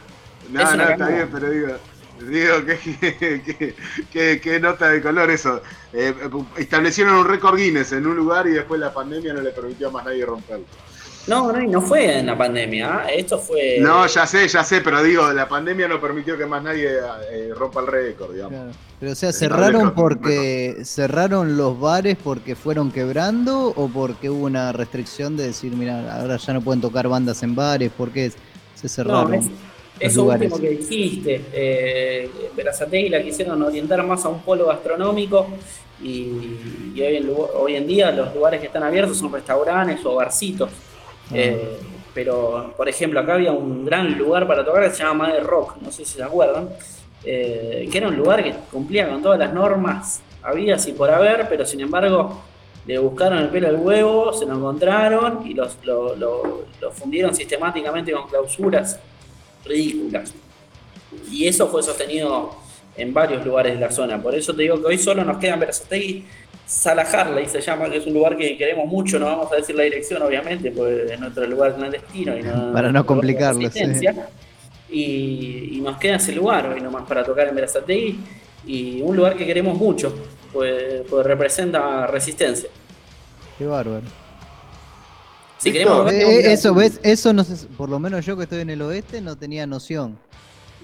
[0.49, 1.69] No, no, está bien, pero digo,
[2.29, 2.55] digo
[4.13, 5.63] que, nota de color eso.
[5.93, 6.15] Eh,
[6.57, 9.91] establecieron un récord Guinness en un lugar y después la pandemia no le permitió a
[9.91, 10.67] más nadie romperlo.
[11.27, 13.21] No, no, no fue en la pandemia, ¿eh?
[13.21, 13.79] esto fue...
[13.81, 16.89] No, ya sé, ya sé, pero digo, la pandemia no permitió que más nadie
[17.31, 18.75] eh, rompa el récord, digamos.
[18.99, 24.73] Pero o sea, cerraron porque cerraron los bares porque fueron quebrando o porque hubo una
[24.73, 28.33] restricción de decir, mira, ahora ya no pueden tocar bandas en bares, ¿por qué
[28.75, 29.31] se cerraron?
[29.31, 29.70] No,
[30.01, 32.31] eso último que dijiste, eh,
[32.93, 35.47] y la quisieron orientar más a un polo gastronómico
[36.03, 36.99] y,
[37.55, 40.71] hoy, en, día los lugares que están abiertos son restaurantes o barcitos.
[41.31, 41.35] Ah.
[41.35, 41.77] Eh,
[42.15, 45.77] pero, por ejemplo, acá había un gran lugar para tocar que se llama Madre Rock,
[45.81, 46.71] no sé si se acuerdan,
[47.25, 51.47] eh, que era un lugar que cumplía con todas las normas había y por haber,
[51.49, 52.41] pero sin embargo
[52.87, 58.11] le buscaron el pelo al huevo, se lo encontraron y los, lo, lo fundieron sistemáticamente
[58.11, 58.99] con clausuras
[59.65, 60.33] ridículas.
[61.31, 62.55] Y eso fue sostenido
[62.97, 64.21] en varios lugares de la zona.
[64.23, 66.25] Por eso te digo que hoy solo nos quedan Berazategui,
[66.67, 69.75] Salajarla, y se llama, que es un lugar que queremos mucho, no vamos a decir
[69.75, 72.39] la dirección, obviamente, porque es nuestro lugar clandestino.
[72.39, 73.69] Y no, para no complicarlo.
[74.89, 78.21] Y, y, nos queda ese lugar hoy nomás para tocar en Berazategui,
[78.67, 80.15] y un lugar que queremos mucho,
[80.53, 82.69] pues, pues representa resistencia.
[83.59, 84.07] Qué bárbaro.
[85.61, 88.71] Si queremos eh, eso, ves, eso no sé, por lo menos yo que estoy en
[88.71, 90.19] el oeste no tenía noción.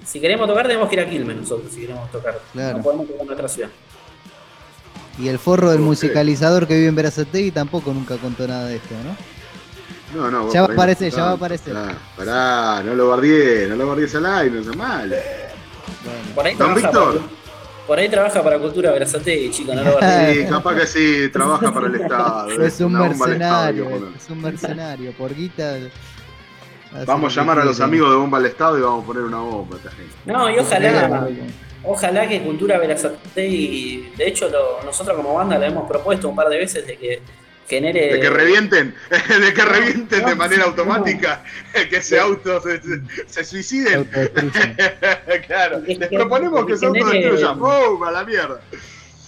[0.04, 2.38] Si queremos tocar, tenemos que ir a Quilmes nosotros, si queremos tocar.
[2.52, 3.70] No podemos tocar en otra ciudad.
[5.18, 8.94] Y el forro del musicalizador que vive en Verazategui tampoco nunca contó nada de esto,
[9.02, 9.16] ¿no?
[10.14, 10.52] No, no.
[10.52, 11.74] Ya va a aparecer, ya va a aparecer.
[12.16, 15.16] Pará, no lo guardié, no lo guardiés al aire, no es mal.
[16.34, 17.20] Por ahí Don Víctor.
[17.87, 21.87] Por ahí trabaja para Cultura Berazategui, chico, no lo Sí, capaz que sí, trabaja para
[21.87, 22.62] el Estado.
[22.62, 25.77] Es un mercenario, es un mercenario, por guita.
[27.07, 29.38] Vamos a llamar a los amigos de Bomba al Estado y vamos a poner una
[29.38, 29.77] bomba
[30.25, 31.29] No, y ojalá,
[31.85, 34.49] ojalá que Cultura Berazategui, de hecho
[34.85, 37.20] nosotros como banda le hemos propuesto un par de veces de que
[37.66, 38.14] genere...
[38.14, 41.42] De que revienten, de que revienten de manera automática,
[41.90, 42.61] que ese auto
[43.26, 44.09] se, suiciden.
[45.46, 48.02] claro, les proponemos que, se autodestruyan, ¡pum!
[48.05, 48.61] a la mierda.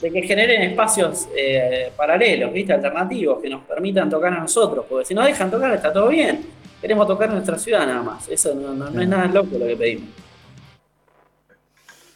[0.01, 2.73] De que generen espacios eh, paralelos, ¿viste?
[2.73, 6.59] alternativos, que nos permitan tocar a nosotros, porque si nos dejan tocar está todo bien.
[6.81, 10.09] Queremos tocar nuestra ciudad nada más, eso no, es nada loco lo que pedimos.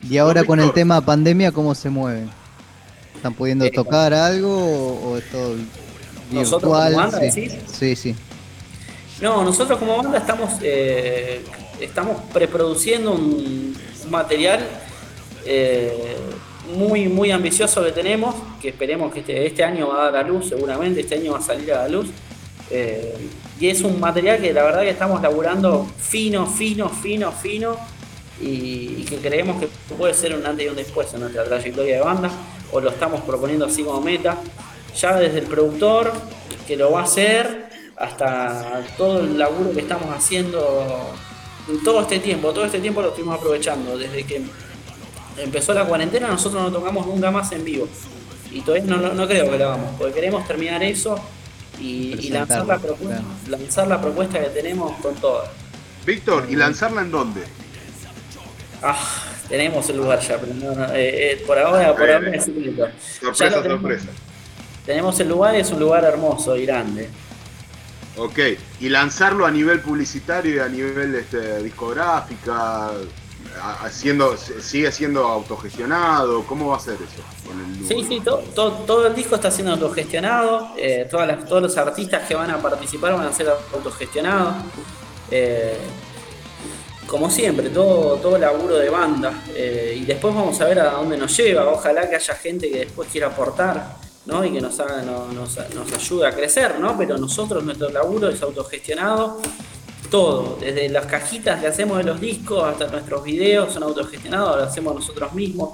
[0.08, 2.30] Y ahora con el tema pandemia, ¿cómo se mueven?
[3.14, 5.56] ¿Están pudiendo eh, tocar algo o, es todo
[6.32, 7.96] nosotros como banda, sí.
[7.96, 8.14] sí,
[9.20, 11.42] No, nosotros como banda estamos, eh,
[11.80, 13.76] estamos preproduciendo un,
[14.10, 14.60] material
[15.46, 16.16] eh,
[16.76, 20.28] muy, muy ambicioso que tenemos, que esperemos que este, este, año va a dar a
[20.28, 22.08] luz, seguramente este año va a salir a la luz.
[22.70, 23.28] Eh,
[23.60, 27.76] y es un material que la verdad que estamos laburando fino, fino, fino, fino,
[28.40, 32.00] y, que creemos que puede ser un antes y un después en nuestra trayectoria de
[32.00, 32.30] banda,
[32.72, 34.38] o lo estamos proponiendo así como meta
[34.96, 36.12] ya desde el productor
[36.66, 41.14] que lo va a hacer hasta todo el laburo que estamos haciendo
[41.68, 43.96] en todo este tiempo, todo este tiempo lo estuvimos aprovechando.
[43.96, 44.42] Desde que
[45.38, 47.88] empezó la cuarentena nosotros no tocamos nunca más en vivo.
[48.50, 51.18] Y todavía no, creo que lo hagamos, porque queremos terminar eso
[51.80, 55.44] y, lanzar, la propuesta, lanzar la propuesta que tenemos con todo.
[56.04, 57.40] Víctor, ¿y lanzarla en dónde?
[58.82, 58.98] Ah,
[59.48, 62.88] tenemos el lugar ya, pero no, eh, eh, por ahora, por ahora es secreto.
[63.20, 64.08] Sorpresa, sorpresa
[64.84, 67.08] tenemos el lugar, es un lugar hermoso y grande.
[68.16, 68.38] Ok,
[68.80, 72.90] y lanzarlo a nivel publicitario y a nivel este, discográfica,
[73.82, 77.22] haciendo, sigue siendo autogestionado, ¿cómo va a ser eso?
[77.88, 82.50] sí, sí, todo, el disco está siendo autogestionado, eh, todas todos los artistas que van
[82.50, 84.54] a participar van a ser autogestionados.
[85.30, 85.78] Eh,
[87.06, 89.42] como siempre, todo, todo laburo de banda.
[89.54, 91.68] Eh, y después vamos a ver a dónde nos lleva.
[91.68, 94.01] Ojalá que haya gente que después quiera aportar.
[94.26, 94.44] ¿No?
[94.44, 96.96] y que nos, haga, nos, nos ayude a crecer, ¿no?
[96.96, 99.40] pero nosotros, nuestro laburo es autogestionado,
[100.10, 104.62] todo, desde las cajitas que hacemos de los discos hasta nuestros videos son autogestionados, lo
[104.64, 105.70] hacemos nosotros mismos,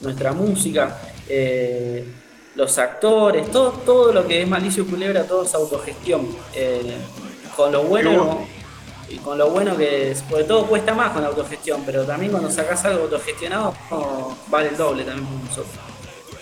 [0.00, 2.04] nuestra música, eh,
[2.54, 6.28] los actores, todo, todo lo que es Malicio Culebra, todo es autogestión.
[6.54, 6.96] Eh,
[7.56, 8.46] con lo bueno
[9.08, 12.32] y con lo bueno que es, porque todo cuesta más con la autogestión, pero también
[12.32, 13.74] cuando sacas algo autogestionado
[14.48, 15.83] vale el doble también para nosotros.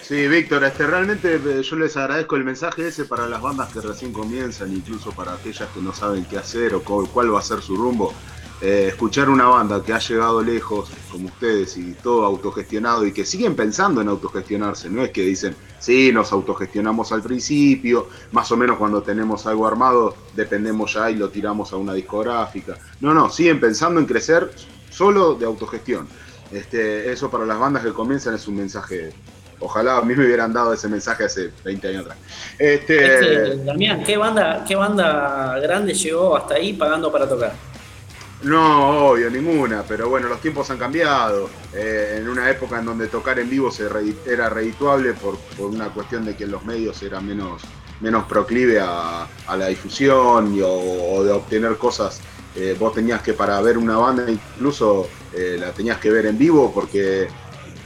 [0.02, 3.80] Sí, Víctor, este, realmente eh, yo les agradezco el mensaje ese para las bandas que
[3.80, 7.62] recién comienzan, incluso para aquellas que no saben qué hacer o cuál va a ser
[7.62, 8.12] su rumbo.
[8.60, 13.24] Eh, escuchar una banda que ha llegado lejos, como ustedes, y todo autogestionado, y que
[13.24, 18.56] siguen pensando en autogestionarse, no es que dicen, sí, nos autogestionamos al principio, más o
[18.56, 22.76] menos cuando tenemos algo armado, dependemos ya y lo tiramos a una discográfica.
[23.00, 24.52] No, no, siguen pensando en crecer
[24.90, 26.06] solo de autogestión.
[26.52, 29.12] Este, eso para las bandas que comienzan es un mensaje.
[29.62, 32.18] Ojalá a mí me hubieran dado ese mensaje hace 20 años atrás.
[32.58, 37.52] Este, Damián, ¿qué banda, ¿qué banda grande llegó hasta ahí pagando para tocar?
[38.42, 41.48] No, obvio, ninguna, pero bueno, los tiempos han cambiado.
[41.72, 43.88] Eh, en una época en donde tocar en vivo se
[44.26, 47.62] era redituable por, una cuestión de que los medios eran menos,
[48.00, 52.20] menos proclive a, la difusión o, de obtener cosas.
[52.56, 56.36] Eh, vos tenías que para ver una banda incluso eh, la tenías que ver en
[56.36, 57.28] vivo porque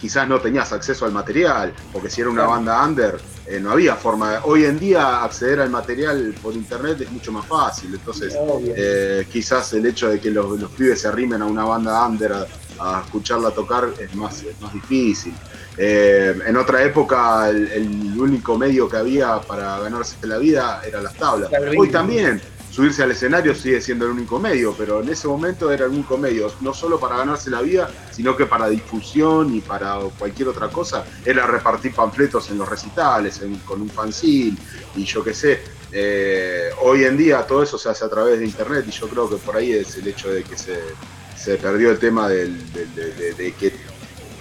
[0.00, 3.94] quizás no tenías acceso al material, porque si era una banda under, eh, no había
[3.94, 4.40] forma.
[4.44, 9.72] Hoy en día acceder al material por internet es mucho más fácil, entonces eh, quizás
[9.72, 12.32] el hecho de que los, pibes se arrimen a una banda under
[12.78, 15.32] a, escucharla tocar es más, más difícil.
[15.78, 21.14] Eh, en otra época el, único medio que había para ganarse la vida era las
[21.14, 21.50] tablas.
[21.78, 22.40] Hoy también
[22.76, 26.18] subirse al escenario sigue siendo el único medio, pero en ese momento era el único
[26.18, 30.68] medio, no solo para ganarse la vida, sino que para difusión y para cualquier otra
[30.68, 34.58] cosa, era repartir panfletos en los recitales, con un fanzine
[34.94, 35.62] y yo qué sé.
[35.90, 39.30] Eh, hoy en día todo eso se hace a través de internet y yo creo
[39.30, 43.72] que por ahí es el hecho de que se, perdió el tema de que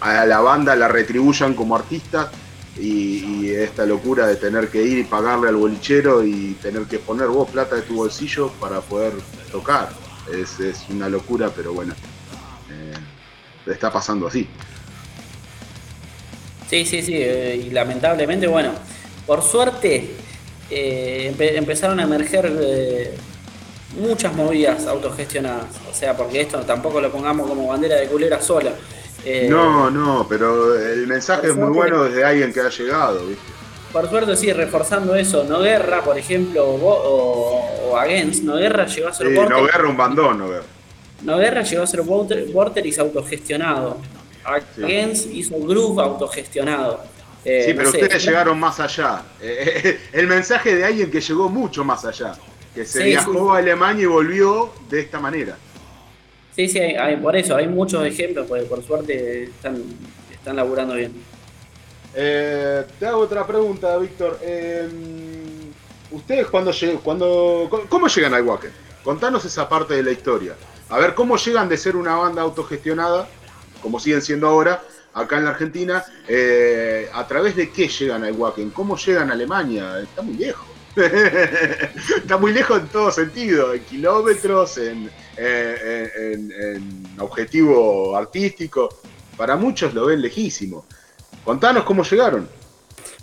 [0.02, 2.30] a la banda la retribuyan como artista
[2.78, 7.28] y, esta locura de tener que ir y pagarle al bolichero y tener que poner
[7.28, 9.14] vos plata de tu bolsillo para poder
[9.52, 9.90] tocar.
[10.32, 10.58] Es,
[10.90, 11.94] una locura, pero bueno,
[12.72, 14.48] eh, está pasando así.
[16.70, 18.72] Sí, sí, sí, eh, y lamentablemente, bueno,
[19.26, 20.16] por suerte
[20.70, 23.14] eh, empezaron a emerger
[24.00, 28.74] muchas movidas autogestionadas, o sea, porque esto tampoco lo pongamos como bandera de culera sola.
[29.26, 33.44] Eh, no, no, pero el mensaje es muy bueno desde alguien que ha llegado, ¿viste?
[33.92, 35.44] Por suerte, sí, reforzando eso.
[35.46, 38.44] No Guerra, por ejemplo, o, o Against.
[38.44, 40.66] No Guerra llegó a ser sí, No Guerra, un bandón, No Guerra.
[41.24, 43.98] No Guerra llegó a ser Vortex autogestionado.
[44.44, 47.04] Against hizo Groove autogestionado.
[47.44, 49.24] Eh, sí, pero ustedes llegaron más allá.
[49.42, 52.34] Eh, el mensaje de alguien que llegó mucho más allá.
[52.74, 55.58] Que se viajó a Alemania y volvió de esta manera.
[56.56, 59.84] Sí, sí, hay, por eso, hay muchos ejemplos, porque por suerte están,
[60.32, 61.12] están laburando bien.
[62.14, 64.40] Eh, te hago otra pregunta, Víctor.
[64.42, 64.88] Eh,
[66.12, 66.72] ¿Ustedes cuando,
[67.04, 68.72] cuando cómo llegan al Wacken?
[69.04, 70.56] Contanos esa parte de la historia.
[70.90, 73.28] A ver, ¿cómo llegan de ser una banda autogestionada,
[73.82, 74.82] como siguen siendo ahora,
[75.14, 76.06] acá en la Argentina?
[76.26, 78.70] Eh, ¿A través de qué llegan al Wacken?
[78.70, 80.00] ¿Cómo llegan a Alemania?
[80.00, 80.68] Está muy lejos.
[80.96, 85.12] Está muy lejos en todo sentido, en kilómetros, en,
[87.20, 88.90] objetivo artístico.
[89.38, 90.86] Para muchos lo ven lejísimo.
[91.44, 92.48] Contanos cómo llegaron.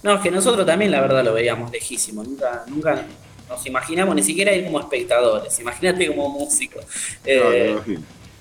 [0.02, 2.22] No, es que nosotros también la verdad lo veíamos lejísimo.
[2.24, 3.06] Nunca, nunca
[3.48, 5.58] nos imaginamos ni siquiera ir como espectadores.
[5.60, 6.80] Imagínate como músico.
[7.24, 7.76] Eh,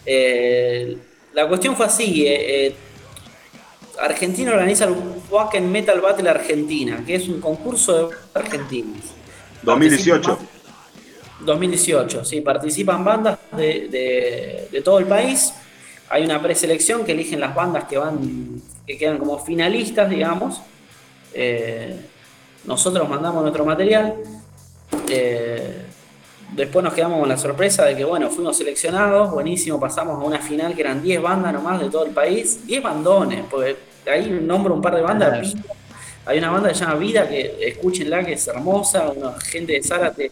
[0.05, 0.97] eh,
[1.33, 2.25] la cuestión fue así.
[2.27, 2.75] Eh,
[3.99, 4.95] Argentina organiza el
[5.29, 9.03] Wacken Metal Battle Argentina, que es un concurso de argentinos.
[9.63, 10.39] 2018.
[11.45, 15.53] 2018, sí, participan bandas de, todo el país.
[16.09, 20.61] Hay una preselección que eligen las bandas que van, que quedan como finalistas, digamos.
[21.33, 21.99] Eh,
[22.65, 24.15] nosotros mandamos nuestro material.
[25.09, 25.81] Eh,
[26.53, 30.39] después nos quedamos con la sorpresa de que, bueno, fuimos seleccionados, buenísimo, pasamos a una
[30.39, 34.73] final que eran 10 bandas nomás de todo el país, 10 bandones, porque ahí nombro
[34.73, 35.55] un par de bandas,
[36.25, 39.83] hay una banda que se llama Vida, que escúchenla, que es hermosa, una gente de
[39.83, 40.31] Zárate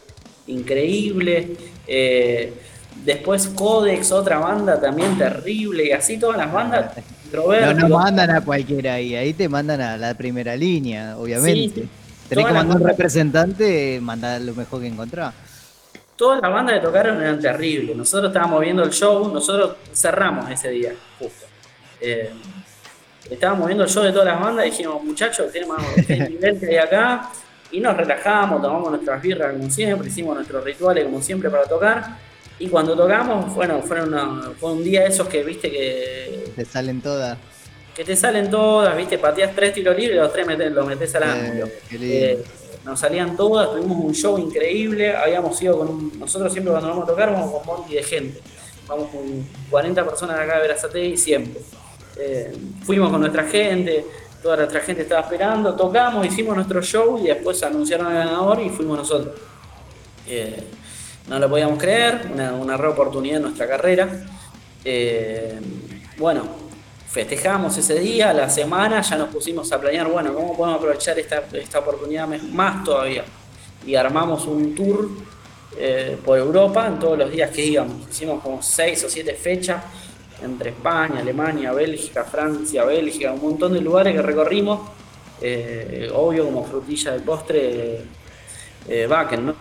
[0.49, 1.55] increíble.
[1.87, 2.53] Eh,
[3.03, 6.91] después Codex, otra banda también terrible, y así todas las bandas.
[7.33, 11.87] no, no mandan a cualquiera ahí, ahí te mandan a la primera línea, obviamente.
[12.27, 15.33] Tenés que mandar un representante, mandar lo mejor que encontrás.
[16.15, 17.95] Todas las bandas que tocaron eran terribles.
[17.95, 21.45] Nosotros estábamos viendo el show, nosotros cerramos ese día, justo.
[22.01, 22.29] Eh,
[23.29, 25.77] estábamos viendo el show de todas las bandas y dijimos, muchachos, tenemos
[26.07, 27.31] el nivel que hay acá.
[27.71, 32.17] Y nos relajamos, tomamos nuestras birras como siempre, hicimos nuestros rituales como siempre para tocar.
[32.59, 36.51] Y cuando tocamos, bueno, fueron fue un día de esos que viste que.
[36.55, 37.37] Te salen todas.
[37.95, 41.23] Que te salen todas, viste, pateas tres tiros libres y los tres los metes al
[41.23, 41.67] ángulo.
[41.91, 42.43] Eh,
[42.85, 47.03] nos salían todas, tuvimos un show increíble, habíamos ido con un, nosotros siempre cuando vamos
[47.03, 48.39] a tocar vamos con monty de gente,
[48.87, 51.61] vamos con 40 personas de acá de Verazate y siempre.
[52.17, 52.51] Eh,
[52.83, 54.05] fuimos con nuestra gente,
[54.41, 58.69] toda nuestra gente estaba esperando, tocamos, hicimos nuestro show y después anunciaron al ganador y
[58.69, 59.35] fuimos nosotros.
[60.27, 60.63] Eh,
[61.27, 64.09] no lo podíamos creer, una, una oportunidad en nuestra carrera.
[64.83, 65.59] Eh,
[66.17, 66.43] bueno,
[67.07, 71.43] festejamos ese día, la semana, ya nos pusimos a planear, bueno, cómo podemos aprovechar esta,
[71.53, 73.25] esta oportunidad más todavía.
[73.85, 75.09] Y armamos un tour
[76.25, 78.09] por Europa en todos los días que íbamos.
[78.09, 79.81] Hicimos como seis o siete fechas
[80.43, 84.79] entre España, Alemania, Bélgica, Francia, Bélgica, un montón de lugares que recorrimos.
[85.41, 88.01] Eh, obvio, como frutilla del postre,
[88.87, 89.55] eh, Bakken, ¿no?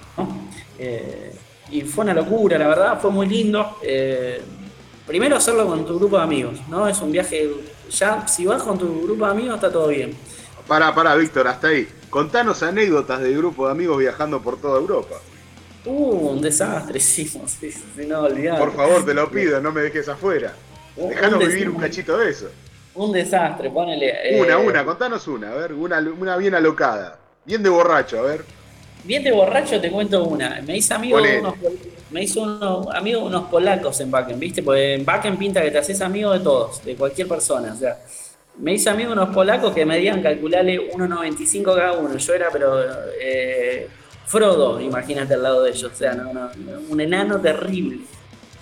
[0.78, 1.32] Eh,
[1.70, 3.76] y fue una locura, la verdad, fue muy lindo.
[3.82, 4.40] Eh,
[5.06, 6.88] primero hacerlo con tu grupo de amigos, ¿no?
[6.88, 7.50] Es un viaje,
[7.90, 10.16] ya si vas con tu grupo de amigos está todo bien.
[10.66, 11.88] Pará, pará, Víctor, hasta ahí.
[12.10, 15.16] Contanos anécdotas de grupo de amigos viajando por toda Europa.
[15.84, 18.58] Uh, un desastre, sí, sí, sí, no olvidar.
[18.58, 20.54] Por favor, te lo pido, no me dejes afuera.
[20.98, 22.48] Un- vivir un cachito de eso.
[22.94, 24.08] Un desastre, ponele.
[24.24, 27.18] eh, Una, una, contanos una, a ver, una, una bien alocada.
[27.44, 28.44] Bien de borracho, a ver.
[29.04, 30.60] Bien de borracho te cuento una.
[30.66, 31.54] Me hice amigo unos,
[32.10, 34.62] me hizo unos amigos unos polacos en Bakken, ¿viste?
[34.62, 37.72] Porque en Bakken pinta que te haces amigo de todos, de cualquier persona.
[37.72, 37.96] O sea,
[38.58, 42.16] me hice amigo de unos polacos que medían, calcularle 1,95 cada uno.
[42.16, 42.80] Yo era, pero
[43.20, 43.88] eh,
[44.26, 45.92] Frodo, imagínate al lado de ellos.
[45.92, 46.50] O sea, no, no,
[46.88, 48.00] un enano terrible.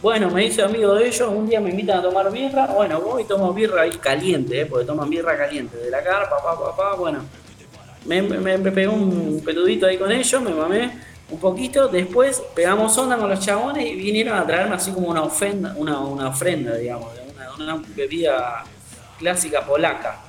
[0.02, 3.22] Bueno, me hice amigo de ellos, un día me invitan a tomar birra, bueno, voy
[3.22, 4.66] y tomo birra ahí caliente, ¿eh?
[4.66, 7.20] porque toman birra caliente, de la carpa, pa, pa, pa, bueno.
[8.04, 10.92] Me, me, me pegué un peludito ahí con ellos, me mamé
[11.28, 15.22] un poquito, después pegamos onda con los chabones y vinieron a traerme así como una
[15.24, 18.64] ofrenda, una, una ofrenda, digamos, de una, una bebida
[19.18, 20.20] clásica polaca.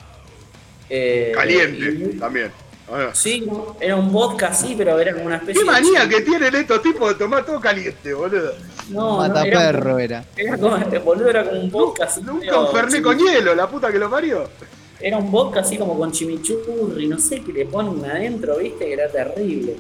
[0.89, 2.51] Eh, Caliente, y- también.
[2.89, 3.09] Ah.
[3.13, 3.45] sí,
[3.81, 6.09] era un vodka así, pero era como una especie Qué manía de...
[6.15, 8.53] que tienen estos tipos de tomar todo caliente, boludo.
[8.89, 10.23] No, no, era, Mataperro era.
[10.37, 12.21] era como, boludo, era como un vodka así.
[12.21, 14.47] Nunca un fernet con hielo, la puta que lo parió.
[14.99, 18.93] Era un vodka así como con chimichurri, no sé qué le ponen adentro, viste, que
[18.93, 19.75] era terrible.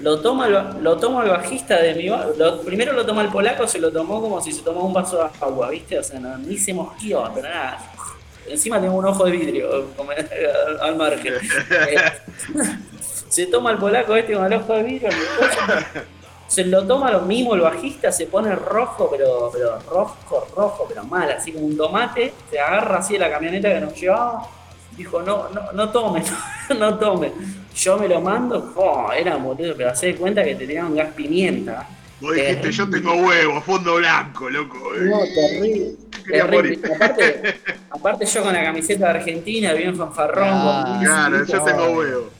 [0.00, 3.28] Lo toma el, lo toma el bajista de mi ba- lo- Primero lo toma el
[3.30, 6.20] polaco, se lo tomó como si se tomara un vaso de agua, viste, o sea,
[6.20, 7.92] no, ni se mosqueó, pero nada.
[8.50, 11.34] Encima tengo un ojo de vidrio, al, al margen.
[13.28, 15.10] Se toma el polaco este con el ojo de vidrio,
[16.48, 21.04] se lo toma lo mismo el bajista, se pone rojo, pero, pero rojo, rojo, pero
[21.04, 24.48] mal, así como un tomate, se agarra así de la camioneta que nos llevaba,
[24.96, 26.22] dijo, no, no, no tome,
[26.78, 27.32] no, tome.
[27.76, 31.10] Yo me lo mando, oh, era boludo, pero hace de cuenta que te tiraban gas
[31.14, 31.86] pimienta.
[32.20, 34.76] Vos dijiste, yo tengo huevo, fondo blanco, loco.
[35.00, 35.96] No, terrible.
[36.94, 37.60] Aparte,
[37.90, 42.30] aparte yo con la camiseta de Argentina, bien fanfarrón, Ah, con- Claro, yo tengo huevo.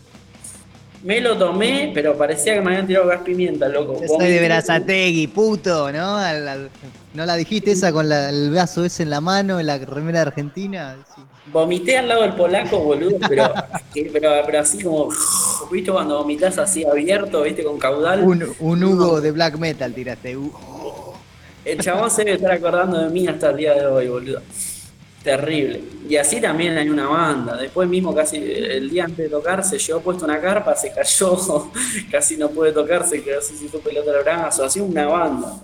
[1.05, 4.01] me lo tomé, pero parecía que me habían tirado gas pimienta, loco.
[4.01, 6.17] Yo soy de Verazategui, puto, ¿no?
[6.17, 6.71] Al- al-
[7.15, 10.21] ¿No la dijiste esa con la- el vaso ese en la mano, en la remera
[10.21, 10.97] de Argentina?
[11.15, 11.23] Sí.
[11.53, 13.53] Vomité al lado del polaco, boludo, pero,
[13.95, 15.09] que- pero, pero así como,
[15.71, 18.23] ¿viste cuando vomitas así abierto, viste, con caudal?
[18.23, 20.37] Un, un Hugo de black metal tiraste.
[21.65, 24.41] El chabón se debe estar acordando de mí hasta el día de hoy, boludo.
[25.23, 25.83] Terrible.
[26.09, 27.57] Y así también hay una banda.
[27.57, 31.37] Después mismo, casi el día antes de tocar, se llevó puesto una carpa, se cayó,
[32.11, 34.65] casi no puede tocar, se quedó así sin su pelota al brazo.
[34.65, 35.57] Así una banda.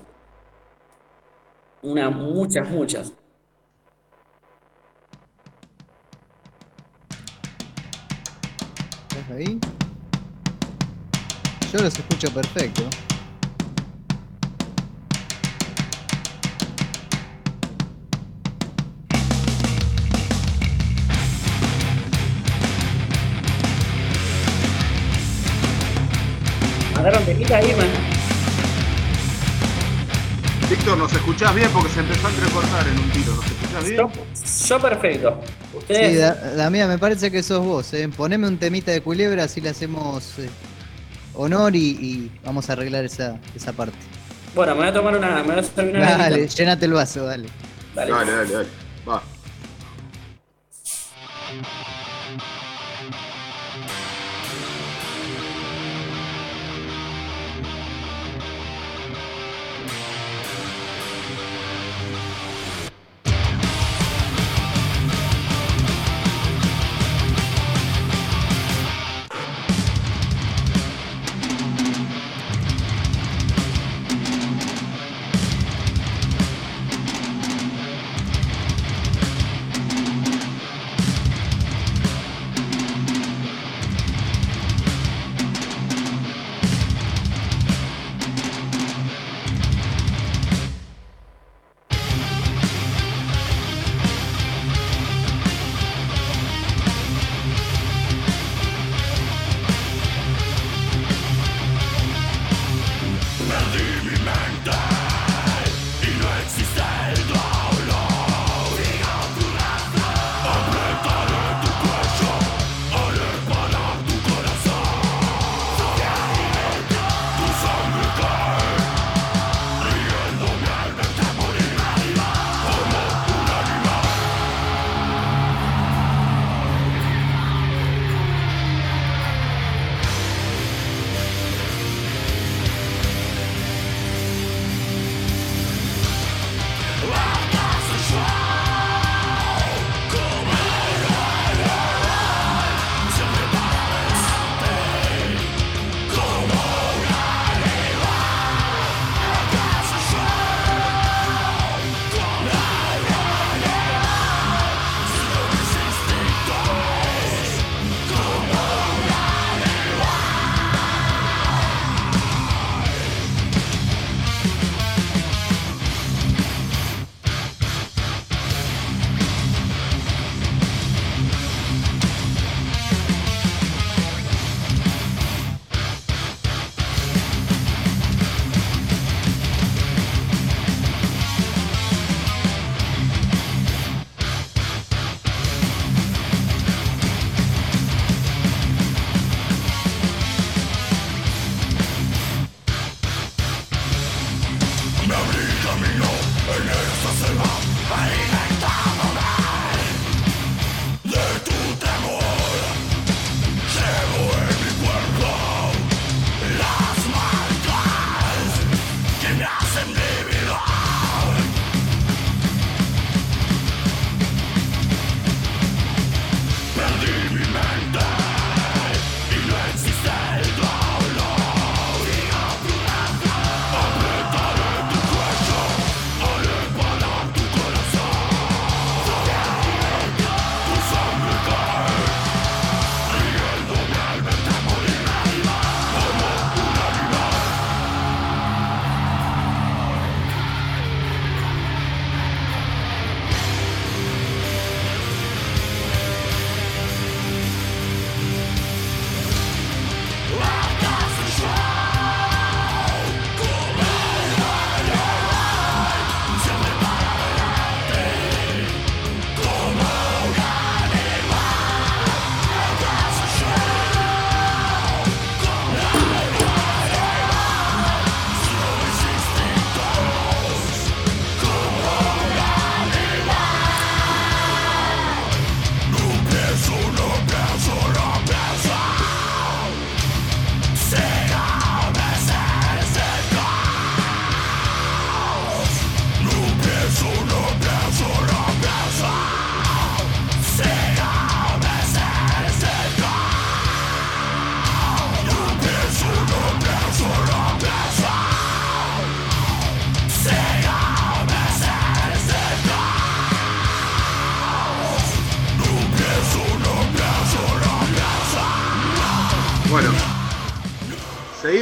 [1.83, 3.13] Una, muchas, muchas.
[9.35, 9.59] Ahí?
[11.73, 12.83] Yo los escucho perfecto.
[26.95, 28.14] Mandaron tequila ahí, man.
[30.77, 31.71] Víctor, ¿nos escuchás bien?
[31.71, 33.33] Porque se empezó a entrecortar en un tiro.
[33.33, 33.97] ¿Nos escuchás bien?
[33.97, 34.11] Yo,
[34.67, 35.41] yo perfecto.
[35.73, 36.13] Ustedes.
[36.13, 37.95] Sí, la, la mía me parece que sos vos.
[37.95, 38.09] ¿eh?
[38.09, 40.51] Poneme un temita de culebra, así le hacemos eh,
[41.35, 43.97] honor y, y vamos a arreglar esa, esa parte.
[44.53, 45.45] Bueno, me voy a tomar una.
[45.45, 47.49] Me voy a una Dale, llénate el vaso, dale.
[47.95, 48.11] Dale.
[48.11, 48.69] Dale, dale, dale.
[49.09, 49.23] Va.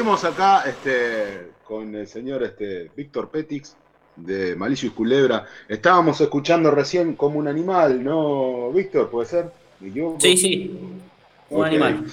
[0.03, 3.76] Seguimos acá este, con el señor este, Víctor Petix
[4.16, 5.46] de Malicio y Culebra.
[5.68, 9.09] Estábamos escuchando recién como un animal, ¿no, Víctor?
[9.11, 9.53] ¿Puede ser?
[10.18, 10.76] Sí, sí.
[11.50, 12.05] Un animal.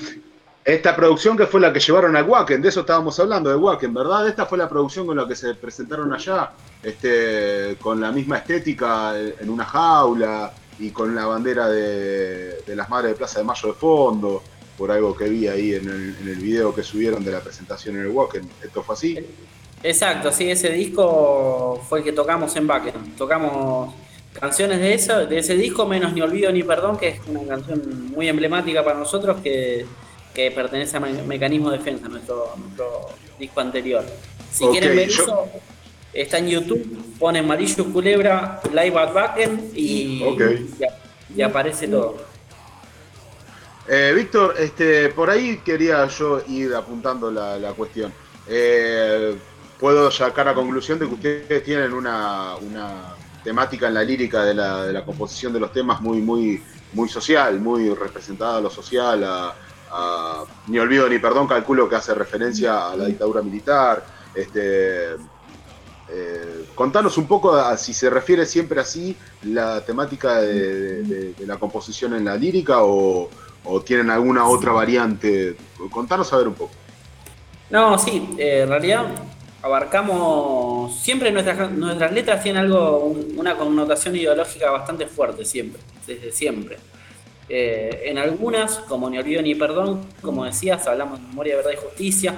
[0.64, 3.92] Esta producción que fue la que llevaron a Wacken, de eso estábamos hablando, de Wacken,
[3.92, 4.28] ¿verdad?
[4.28, 6.52] Esta fue la producción con la que se presentaron allá,
[6.84, 13.14] este, con la misma estética en una jaula y con la bandera de, las Madres
[13.14, 14.44] de Plaza de Mayo de fondo,
[14.80, 17.98] por algo que vi ahí en el, en el video que subieron de la presentación
[17.98, 18.50] en el Wacken.
[18.64, 19.20] ¿Esto fue así?
[19.84, 23.16] Exacto, sí, ese disco fue el que tocamos en Wacken.
[23.16, 23.94] Tocamos
[24.34, 28.08] canciones de, eso, de ese disco, menos Ni Olvido ni Perdón, que es una canción
[28.10, 29.86] muy emblemática para nosotros que
[30.34, 33.10] que pertenece a Mecanismo Defensa, nuestro, nuestro
[33.40, 34.06] disco anterior.
[34.52, 35.48] Si quieren ver eso,
[36.14, 40.24] está en YouTube, ponen Marillo Culebra, Live at Backen y,
[41.36, 42.29] y, aparece todo.
[43.92, 48.14] Eh, Víctor, este, por ahí quería yo ir apuntando la, cuestión.
[48.48, 49.36] Eh,
[49.80, 54.54] puedo sacar a conclusión de que ustedes tienen una, una temática en la lírica de
[54.54, 56.62] la, de la, composición de los temas muy, muy,
[56.94, 59.26] muy social, muy representada a lo social,
[60.68, 64.06] ni olvido ni perdón, calculo que hace referencia a la dictadura militar.
[64.36, 65.16] Este,
[66.12, 72.26] eh, contanos un poco si se refiere siempre así la temática de, la composición en
[72.26, 73.30] la lírica o,
[73.86, 75.56] tienen alguna otra variante.
[75.92, 76.72] Contanos a ver un poco.
[77.70, 79.06] No, sí, eh, en realidad
[79.62, 86.78] abarcamos, siempre nuestras, nuestras letras tienen algo, una connotación ideológica bastante fuerte, siempre, desde siempre.
[87.50, 91.78] Eh, en algunas, como Ni Olvido ni Perdón, como decías, hablamos de memoria, verdad y
[91.78, 92.36] justicia.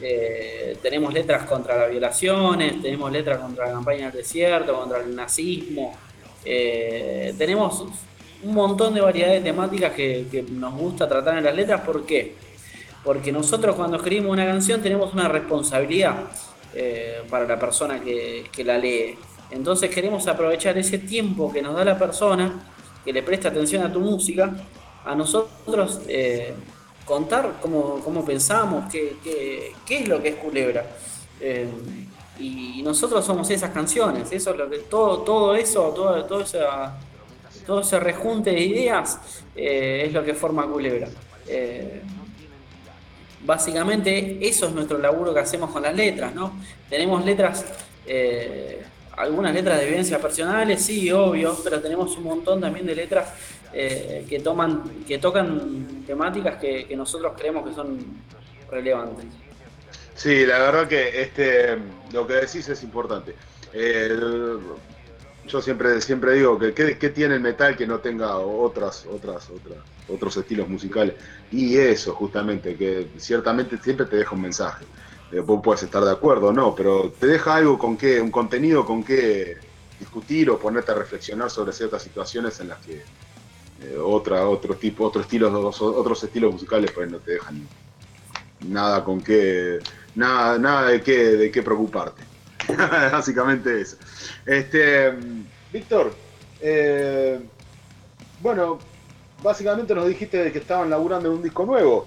[0.00, 5.14] Eh, tenemos letras contra las violaciones, tenemos letras contra la campaña del desierto, contra el
[5.14, 5.94] nazismo.
[6.44, 7.84] Eh, tenemos
[8.42, 11.80] un montón de variedades de temáticas que, nos gusta tratar en las letras.
[11.82, 12.34] ¿Por qué?
[13.04, 16.16] Porque nosotros cuando escribimos una canción tenemos una responsabilidad
[17.30, 19.16] para la persona que, que la lee.
[19.50, 22.52] Entonces queremos aprovechar ese tiempo que nos da la persona
[23.04, 24.54] que le presta atención a tu música,
[25.04, 26.52] a nosotros eh,
[27.06, 29.16] contar cómo, cómo pensamos, qué,
[29.86, 30.84] qué, es lo que es Culebra.
[31.40, 31.66] Eh,
[32.38, 36.44] y, nosotros somos esas canciones, eso lo que, todo, todo eso, todo, todo,
[37.68, 39.20] todo ese rejunte de ideas
[39.54, 41.08] eh, es lo que forma Culebra.
[43.44, 46.52] básicamente eso es nuestro laburo que hacemos con las letras, ¿no?
[46.88, 47.64] Tenemos letras
[49.18, 53.32] algunas letras de vivencias personales, sí, obvio, pero tenemos un montón también de letras
[53.72, 57.98] eh, que toman, que tocan temáticas que, nosotros creemos que son
[58.70, 59.26] relevantes.
[60.14, 61.78] Sí, la verdad que este
[62.12, 63.34] lo que decís es importante.
[65.48, 69.78] Yo siempre, siempre digo que ¿qué, tiene el metal que no tenga otras, otras, otras,
[70.08, 71.14] otros estilos musicales.
[71.50, 74.84] Y eso, justamente, que ciertamente siempre te deja un mensaje.
[75.32, 78.30] Eh, vos puedes estar de acuerdo o no, pero te deja algo con qué, un
[78.30, 79.56] contenido con qué
[79.98, 83.02] discutir o ponerte a reflexionar sobre ciertas situaciones en las que
[83.82, 87.66] eh, otra, otro tipo, otros estilos, otros estilos musicales pues no te dejan
[88.66, 89.78] nada con qué,
[90.14, 92.27] nada, nada de qué, de qué preocuparte.
[93.12, 93.96] Básicamente eso.
[94.44, 95.12] Este,
[95.72, 96.12] Víctor,
[96.60, 97.40] eh,
[98.40, 98.78] bueno,
[99.42, 102.06] básicamente nos dijiste que estaban laburando en un disco nuevo.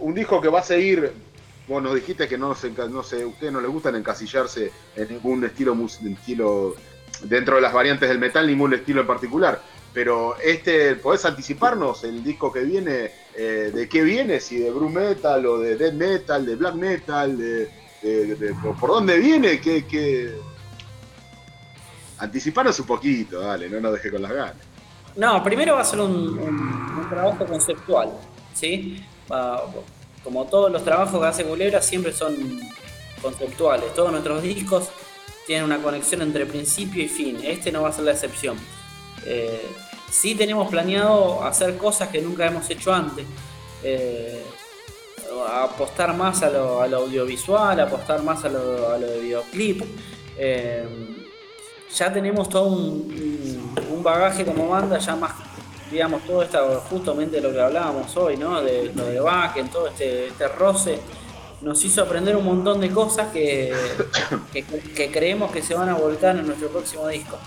[0.00, 1.12] un disco que va a seguir
[1.66, 5.74] Vos nos dijiste que no, se, no ustedes no les gustan encasillarse en ningún estilo,
[6.04, 6.74] estilo
[7.22, 9.62] dentro de las variantes del metal, ningún estilo en particular.
[9.94, 13.12] Pero este, ¿podés anticiparnos el disco que viene?
[13.34, 14.40] Eh, ¿De qué viene?
[14.40, 17.70] Si de Blue Metal o de Death Metal, de Black Metal, de,
[18.80, 19.60] ¿por dónde viene?
[19.60, 20.34] ¿Qué, qué...
[22.18, 24.56] Anticipanos un poquito, dale, no nos deje con las ganas.
[25.16, 28.10] No, primero va a ser un, trabajo conceptual,
[28.52, 29.04] ¿sí?
[30.22, 32.34] como todos los trabajos que hace Culebra, siempre son
[33.20, 33.94] conceptuales.
[33.94, 34.88] Todos nuestros discos
[35.46, 37.38] tienen una conexión entre principio y fin.
[37.44, 38.56] Este no va a ser la excepción.
[39.26, 39.66] Eh,
[40.10, 43.26] sí tenemos planeado hacer cosas que nunca hemos hecho antes.
[43.82, 44.42] Eh,
[45.48, 49.82] apostar más a lo, audiovisual, apostar más a lo, de videoclip.
[50.36, 50.86] Eh,
[51.94, 55.32] ya tenemos todo un, un, bagaje como banda ya más
[55.90, 58.60] digamos, todo esto, justamente lo que hablábamos hoy, ¿no?
[58.60, 60.98] De lo de Bakken, todo este, este roce,
[61.60, 63.72] nos hizo aprender un montón de cosas que,
[64.52, 67.38] que, creemos que se van a volcar en nuestro próximo disco.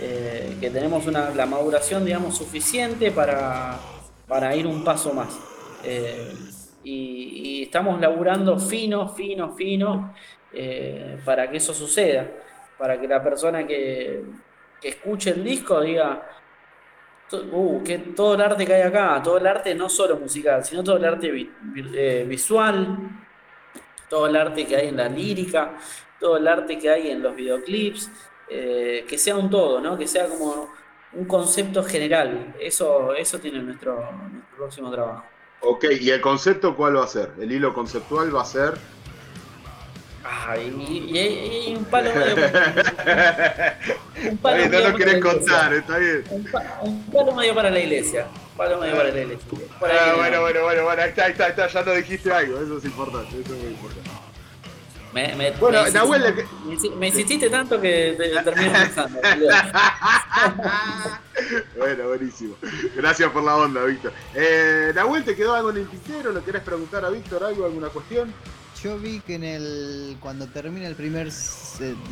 [0.00, 3.78] Eh, que tenemos una, la maduración, digamos, suficiente para,
[4.26, 5.28] para ir un paso más.
[5.84, 6.32] Eh,
[6.82, 10.14] y, estamos laburando fino, fino, fino
[10.52, 12.26] eh, para que eso suceda.
[12.78, 14.22] Para que la persona que,
[14.80, 16.22] que escuche el disco diga,
[17.32, 20.82] Uh, que todo el arte que hay acá, todo el arte no solo musical, sino
[20.82, 21.48] todo el arte
[21.94, 22.98] eh, visual,
[24.08, 25.76] todo el arte que hay en la lírica,
[26.18, 28.10] todo el arte que hay en los videoclips,
[28.48, 29.96] eh, que sea un todo, ¿no?
[29.96, 30.70] Que sea como
[31.12, 32.56] un concepto general.
[32.58, 35.24] Eso, eso tiene nuestro, nuestro próximo trabajo.
[35.62, 37.32] Ok, ¿y el concepto cuál va a ser?
[37.38, 38.74] ¿El hilo conceptual va a ser?
[40.24, 42.36] Ay, y, un palo medio.
[44.30, 46.24] un palo no lo querés contar, está bien.
[46.30, 46.44] Un,
[47.12, 48.26] palo medio para la iglesia.
[48.52, 49.46] Un palo medio para la iglesia.
[49.82, 52.78] Ah, bueno, bueno, bueno, bueno, ahí está, ahí está, está, ya no dijiste algo, eso
[52.78, 54.09] es importante, eso es muy importante.
[55.12, 59.20] Me, me, bueno, me, Nahuel, insististe, me insististe tanto que te terminé pensando.
[61.76, 62.54] bueno, buenísimo.
[62.94, 64.12] Gracias por la onda, Víctor.
[64.34, 66.30] Eh, Nahuel, ¿te quedó algo en el tintero?
[66.30, 68.32] ¿Lo querés preguntar a Víctor algo, alguna cuestión?
[68.82, 71.30] Yo vi que en el cuando termina el primer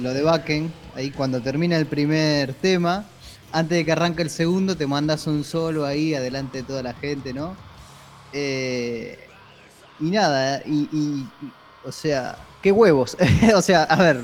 [0.00, 3.04] lo de Backen, ahí cuando termina el primer tema,
[3.52, 6.94] antes de que arranque el segundo te mandas un solo ahí adelante de toda la
[6.94, 7.56] gente, ¿no?
[8.32, 9.18] Eh,
[10.00, 11.26] y nada, y,
[11.84, 13.16] o sea, qué huevos.
[13.54, 14.22] o sea, a ver,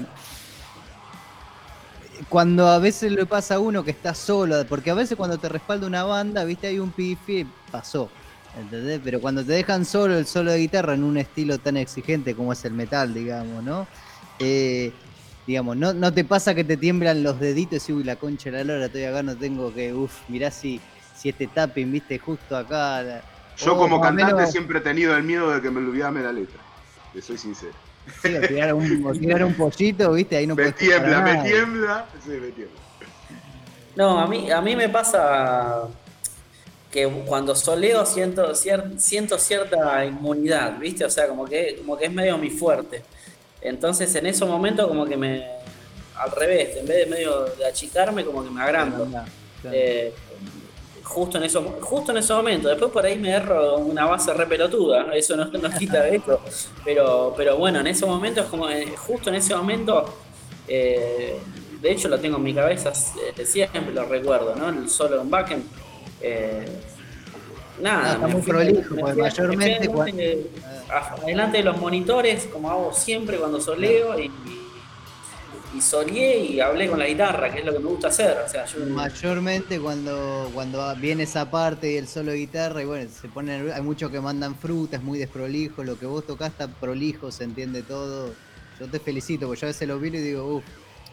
[2.28, 5.48] cuando a veces le pasa a uno que está solo, porque a veces cuando te
[5.48, 8.10] respalda una banda, viste, hay un pifi, pasó.
[8.58, 9.00] ¿entendés?
[9.02, 12.52] Pero cuando te dejan solo el solo de guitarra en un estilo tan exigente como
[12.52, 13.86] es el metal, digamos, ¿no?
[14.38, 14.92] Eh,
[15.46, 18.58] digamos, no, no te pasa que te tiemblan los deditos y uy, la concha de
[18.58, 20.80] la lora, estoy acá, no tengo que, uff, mirá si,
[21.16, 23.22] si este tapping, viste, justo acá.
[23.56, 26.60] Yo como cantante siempre he tenido el miedo de que me olvidame la letra,
[27.12, 27.83] te soy sincero.
[28.22, 32.48] Sí, o tirar un, un pollito, viste, ahí no Me tiembla, me tiembla, sí, me
[32.48, 32.80] tiembla.
[33.96, 35.84] No, a mí, a mí me pasa
[36.90, 41.04] que cuando soleo siento, siento cierta inmunidad, ¿viste?
[41.04, 43.02] O sea, como que, como que es medio mi fuerte.
[43.60, 45.44] Entonces en esos momentos como que me,
[46.16, 49.08] al revés, en vez de medio de achicarme, como que me agrando.
[49.72, 50.12] Eh,
[51.04, 52.68] justo, en eso, justo en ese momento.
[52.68, 56.40] Después por ahí me erro una base re pelotuda, eso no, no quita de esto.
[56.84, 60.04] Pero, pero bueno, en ese momento es como, eh, justo en ese momento,
[60.66, 61.38] eh,
[61.80, 64.68] de hecho lo tengo en mi cabeza, siempre lo recuerdo, ¿no?
[64.70, 65.64] El solo en backend
[66.20, 66.66] eh,
[67.80, 69.90] nada, está muy prolijo, mayormente
[71.20, 74.63] adelante de los monitores, como hago siempre cuando soleo, y, y,
[75.80, 78.36] soleé y hablé con la guitarra, que es lo que me gusta hacer.
[78.88, 83.72] Mayormente cuando, cuando viene esa parte y el solo de guitarra, y bueno, se pone
[83.72, 87.82] hay muchos que mandan frutas, muy desprolijo, lo que vos tocás está prolijo, se entiende
[87.82, 88.32] todo.
[88.80, 90.64] Yo te felicito, porque yo a veces lo vi y digo, uff,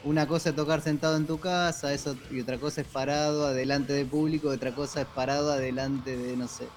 [0.04, 3.94] una cosa es tocar sentado en tu casa, eso y otra cosa es parado adelante
[3.94, 6.68] de público, otra cosa es parado adelante de, no sé,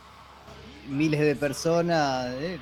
[0.88, 2.34] miles de personas.
[2.38, 2.58] Eh,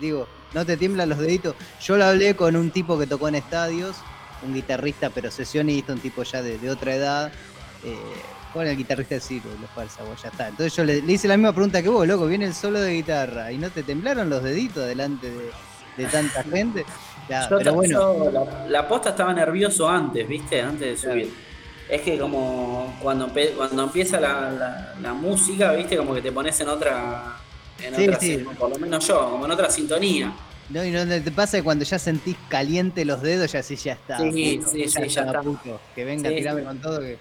[0.00, 1.54] digo, no te tiemblan los deditos.
[1.80, 3.96] Yo lo hablé con un tipo que tocó en estadios,
[4.44, 7.32] un guitarrista pero sesionista, un tipo ya de, otra edad.
[7.84, 7.96] Eh,
[8.52, 10.48] con el guitarrista de Ciro, los falsa, ya está.
[10.48, 13.50] Entonces yo le, hice la misma pregunta que vos, loco, viene el solo de guitarra
[13.50, 15.50] y no te temblaron los deditos delante de,
[15.96, 16.84] de tanta gente
[17.48, 18.46] pero bueno.
[18.68, 20.60] la, posta estaba nervioso antes, ¿viste?
[20.60, 21.34] Antes de subir.
[21.88, 25.96] Es que como cuando, cuando empieza la, música, ¿viste?
[25.96, 27.36] Como que te pones en otra.
[27.82, 28.18] En otra
[28.58, 30.32] Por lo menos yo, como en otra sintonía.
[30.70, 33.92] No, y no te pasa que cuando ya sentís caliente los dedos, ya sí, ya
[33.92, 34.18] está.
[34.18, 35.42] Sí, sí, sí, ya está.
[35.94, 37.18] Que venga, sí, tirame con todo que.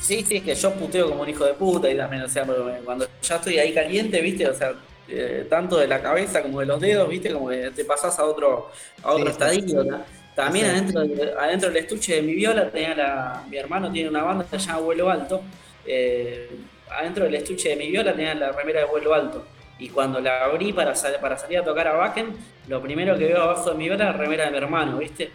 [0.00, 2.46] Sí, sí, es que yo puteo como un hijo de puta y también, o sea,
[2.84, 4.74] cuando ya estoy ahí caliente, viste, o sea,
[5.08, 7.32] eh, tanto de la cabeza como de los dedos, ¿viste?
[7.32, 8.70] Como que te pasás a otro,
[9.02, 10.04] a otro estadio.
[10.34, 11.00] También adentro,
[11.38, 14.66] adentro del estuche de mi viola tenía la, mi hermano tiene una banda que se
[14.66, 15.42] llama Vuelo Alto.
[15.84, 16.48] Eh,
[16.90, 19.44] adentro del estuche de mi viola tenía la remera de Vuelo Alto.
[19.78, 22.36] Y cuando la abrí para, para salir a tocar a Bakken,
[22.68, 25.30] lo primero que veo abajo de mi la remera de mi hermano, ¿viste?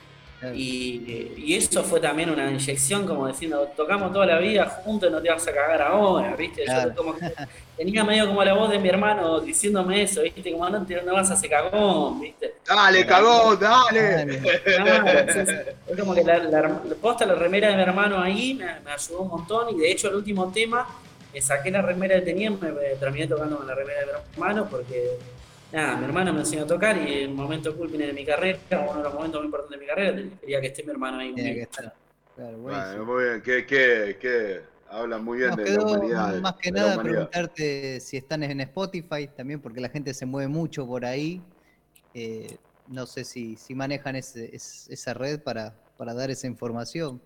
[0.54, 5.22] Y, eso fue también una inyección como diciendo, tocamos toda la vida juntos y no
[5.22, 6.66] te vas a cagar ahora, ¿viste?
[6.66, 7.16] Yo como
[7.78, 10.52] tenía medio como la voz de mi hermano diciéndome eso, ¿viste?
[10.52, 12.56] Como no, no vas a hacer cagón, ¿viste?
[12.68, 14.42] Dale, cagón, dale.
[15.88, 16.70] es como que la, la,
[17.02, 20.16] posta la remera de mi hermano ahí me, ayudó un montón y de hecho el
[20.16, 20.88] último tema
[21.34, 24.12] me saqué la remera que tenía, me, me terminé tocando con la remera de mi
[24.34, 25.18] hermano porque
[25.72, 28.98] nada, mi hermano me enseñó a tocar y el momento culmine de mi carrera, uno
[28.98, 31.54] de los momentos muy importantes de mi carrera, quería que esté mi hermano ahí Tiene
[31.56, 31.94] que estar.
[32.36, 36.40] Claro, bueno, muy bien, que, que, que habla muy bien de la humanidad.
[36.40, 40.86] Más que nada preguntarte si están en Spotify también, porque la gente se mueve mucho
[40.88, 41.42] por ahí.
[42.14, 42.58] Eh,
[42.88, 47.22] no sé si, si manejan ese, esa red para, para dar esa información.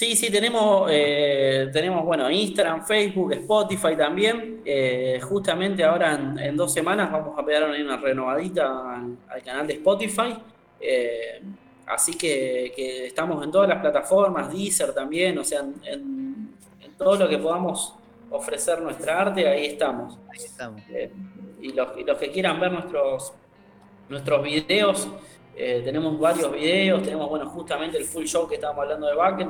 [0.00, 4.62] Sí, sí, tenemos, eh, tenemos bueno, Instagram, Facebook, Spotify también.
[4.64, 10.38] Eh, justamente ahora en, dos semanas vamos a pegar una renovadita al, canal de Spotify.
[10.80, 11.42] Eh,
[11.84, 12.72] así que,
[13.08, 16.56] estamos en todas las plataformas, Deezer también, o sea, en,
[16.96, 17.94] todo lo que podamos
[18.30, 20.18] ofrecer nuestra arte, ahí estamos.
[20.32, 20.80] Ahí estamos.
[21.60, 23.34] Y, los, y los que quieran ver nuestros,
[24.08, 25.10] nuestros videos,
[25.62, 29.48] eh, tenemos varios videos, tenemos bueno justamente el full show que estábamos hablando de Backen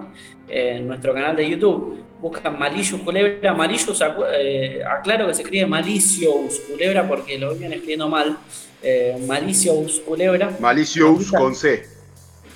[0.49, 2.03] eh, en nuestro canal de YouTube.
[2.21, 4.03] Buscan Malicious Culebra, Malicious,
[4.35, 8.37] eh, aclaro que se escribe Malicious Culebra porque lo vienen escribiendo mal.
[9.27, 11.85] Malicious Culebra Malicious con C.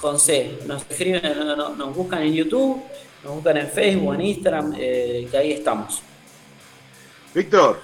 [0.00, 0.58] con C.
[0.66, 2.82] Nos escriben, no- no- nos buscan en YouTube,
[3.22, 6.02] nos buscan en Facebook, en Instagram, que ahí estamos.
[7.34, 7.78] Víctor,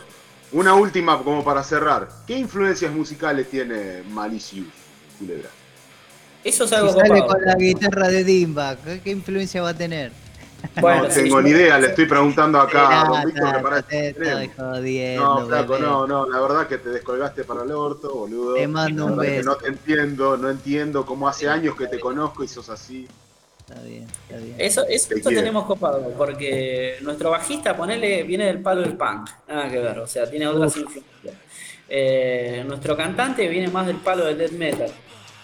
[0.53, 2.09] una última como para cerrar.
[2.27, 4.66] ¿Qué influencias musicales tiene Malicious
[5.18, 5.51] Culebra?
[6.45, 9.74] Eso es Si algo sale con la guitarra de Dimba, ¿qué, qué influencia va a
[9.74, 10.12] tener?
[10.80, 14.49] Bueno, no tengo ni idea, le estoy preguntando acá a don Víctor, que te estoy
[14.49, 18.55] jodiendo, No, flaco, no, no, la verdad que te descolgaste para el orto, boludo.
[18.55, 19.49] Te mando un beso.
[19.51, 23.09] no te entiendo, no entiendo cómo hace años que te conozco y sos así.
[23.59, 24.57] Está bien, está bien.
[24.59, 29.30] Eso, eso, Te eso tenemos copado, porque nuestro bajista, ponele, viene del palo del punk,
[29.49, 31.34] nada que ver, o sea, tiene otras influencias.
[31.88, 34.91] Eh, nuestro cantante viene más del palo del death metal.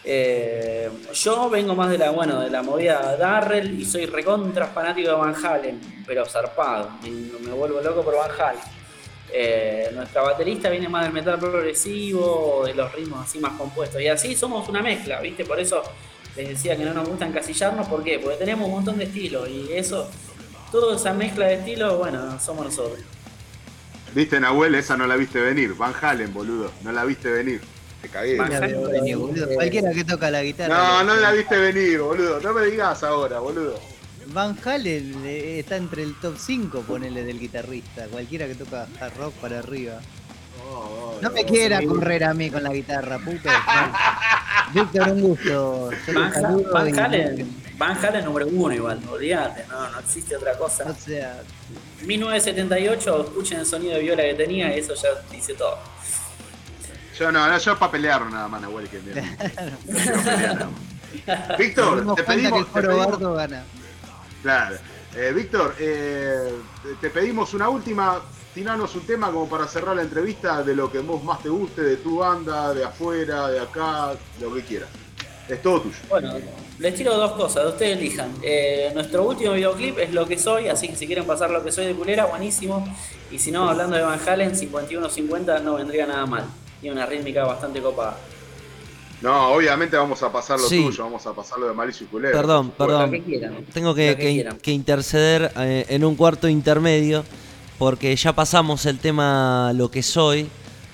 [0.08, 5.08] Eh, yo vengo más de la, bueno, de la movida Darrell y soy recontra fanático
[5.08, 8.62] de Van Halen, pero zarpado, me, vuelvo loco por Van Halen.
[9.32, 14.00] Eh, nuestra baterista viene más del metal progresivo, de los ritmos así más compuestos.
[14.00, 15.44] Y así somos una mezcla, ¿viste?
[15.44, 15.82] Por eso
[16.36, 17.88] les decía que no nos gusta encasillarnos.
[17.88, 18.20] ¿Por qué?
[18.20, 20.08] Porque tenemos un montón de estilos y eso,
[20.70, 23.00] toda esa mezcla de estilos, bueno, somos nosotros.
[24.14, 25.74] Viste, Nahuel, esa no la viste venir.
[25.74, 27.60] Van Halen, boludo, no la viste venir.
[28.06, 28.36] Te cagué.
[29.16, 29.48] Boludo.
[29.54, 30.76] Cualquiera que toca la guitarra.
[30.76, 32.40] No, no la viste venir, boludo.
[32.40, 33.78] No me digas ahora, boludo.
[34.26, 38.06] Van Halen eh, está entre el top 5, ponele, del guitarrista.
[38.06, 40.00] Cualquiera que toca hard rock para arriba.
[40.68, 43.48] Oh, oh, No me oh, quiera correr a mí con la guitarra, puto.
[44.74, 45.90] Víctor, un gusto.
[46.72, 50.92] Van, Halen, Van Halen número uno igual, olvídate, no, no existe otra O cosa.
[50.94, 51.40] sea,
[52.04, 55.78] 1978, escuchen el sonido de viola que tenía y eso ya dice todo.
[57.18, 59.36] Yo no, no, yo para pelear nada más, Nahuel, que bien.
[61.58, 63.64] Víctor, te cuenta que el pedimos, foro pedimos- gana.
[64.42, 64.76] Claro.
[65.16, 66.52] Eh, Víctor, eh,
[67.00, 68.20] te pedimos una última,
[68.54, 71.80] tiranos un tema como para cerrar la entrevista de lo que vos más te guste,
[71.82, 74.90] de tu banda, de afuera, de acá, lo que quieras.
[75.48, 75.96] Es todo tuyo.
[76.10, 76.34] Bueno,
[76.80, 78.30] les tiro dos cosas, ustedes elijan.
[78.42, 81.70] Eh, nuestro último videoclip es Lo que soy, así que si quieren pasar Lo que
[81.72, 82.84] soy de culera, buenísimo.
[83.30, 86.44] Y si no, hablando de Van Halen, 51-50 no vendría nada mal.
[86.80, 88.16] Tiene una rítmica bastante copada.
[89.22, 90.84] No, obviamente vamos a pasar lo Sí.
[90.84, 92.38] tuyo, vamos a pasar lo de Malicio y Culebra.
[92.38, 93.10] Perdón, que perdón.
[93.22, 93.64] quieran.
[93.72, 94.58] Tengo que, que que- quieran.
[94.58, 97.24] que interceder eh, en un cuarto intermedio
[97.78, 100.48] porque ya pasamos el tema lo que soy,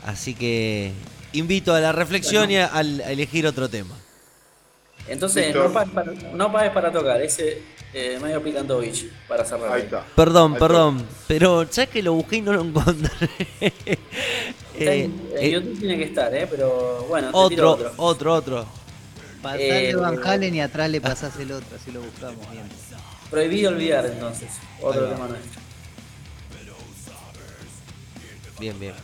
[0.06, 0.92] así que
[1.32, 3.94] invito a la reflexión y a, elegir otro tema.
[5.08, 7.60] Entonces, no pagues, para, no pagues para tocar, ese
[7.94, 9.72] eh, medio Picantovich para cerrar.
[9.72, 10.04] Ahí está.
[10.16, 13.10] Perdón, Ahí perdón, pero ya que lo busqué y no lo encontré.
[14.72, 16.46] Está Eh, en, en eh, YouTube tiene que estar, ¿eh?
[16.50, 18.04] pero bueno, te tiro otro, otro.
[18.04, 18.66] otro, otro.
[19.42, 22.64] Pasale Eh, Van Halen y atrás le pasás el otro, así lo buscamos bien.
[23.30, 24.48] Prohibido olvidar entonces.
[24.80, 25.60] Otro tema nuestro.
[28.58, 28.94] Bien, bien.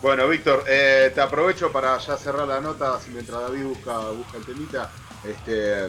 [0.00, 4.44] Bueno, Víctor, eh, te aprovecho para ya cerrar la nota mientras David busca, busca el
[4.44, 4.90] temita.
[5.24, 5.88] Este,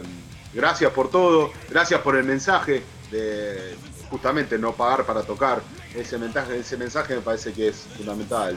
[0.54, 3.76] gracias por todo, gracias por el mensaje de
[4.10, 5.62] justamente no pagar para tocar.
[5.94, 8.56] Ese mensaje, ese mensaje me parece que es fundamental.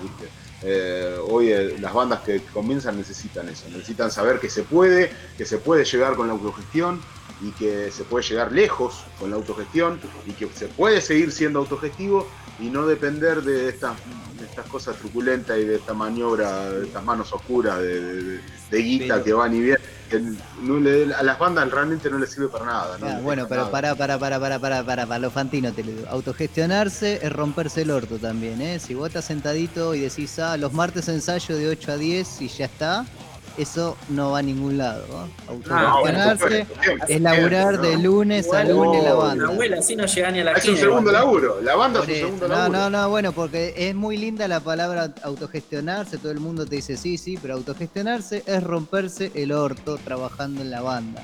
[0.63, 5.45] Eh, hoy eh, las bandas que comienzan necesitan eso, necesitan saber que se puede, que
[5.45, 6.99] se puede llegar con la autogestión
[7.41, 11.59] y que se puede llegar lejos con la autogestión y que se puede seguir siendo
[11.59, 12.27] autogestivo
[12.59, 13.93] y no depender de estas,
[14.39, 18.39] de estas cosas truculentas y de esta maniobra, de estas manos oscuras de, de-
[18.71, 19.81] de guita que van y vienen.
[20.09, 20.21] que
[20.61, 22.97] no le- a las bandas realmente no les sirve para nada.
[22.97, 23.07] ¿no?
[23.07, 23.71] Ah, bueno, pero nada.
[23.71, 26.07] pará, pará, pará, pará, pará, pará, para los fantinos te lo digo.
[26.09, 28.79] Autogestionarse es romperse el orto también, ¿eh?
[28.79, 32.47] Si vos estás sentadito y decís, ah, los martes ensayo de 8 a 10 y
[32.47, 33.05] ya está,
[33.58, 35.03] eso no va a ningún lado.
[35.10, 35.18] ¿no?
[35.70, 38.03] Ah, Autogestionarse supuesto, es laburar de ¿no?
[38.03, 39.43] lunes a lunes la no, banda.
[39.45, 41.14] Una abuela así no llega ni a la Es un segundo igual.
[41.26, 42.80] laburo, la banda Por es un segundo No, laburo.
[42.80, 46.97] no, no, bueno, porque es muy linda la palabra autogestionarse, todo el mundo te dice
[46.97, 51.24] sí, sí, pero autogestionarse es romperse el orto trabajando en la banda.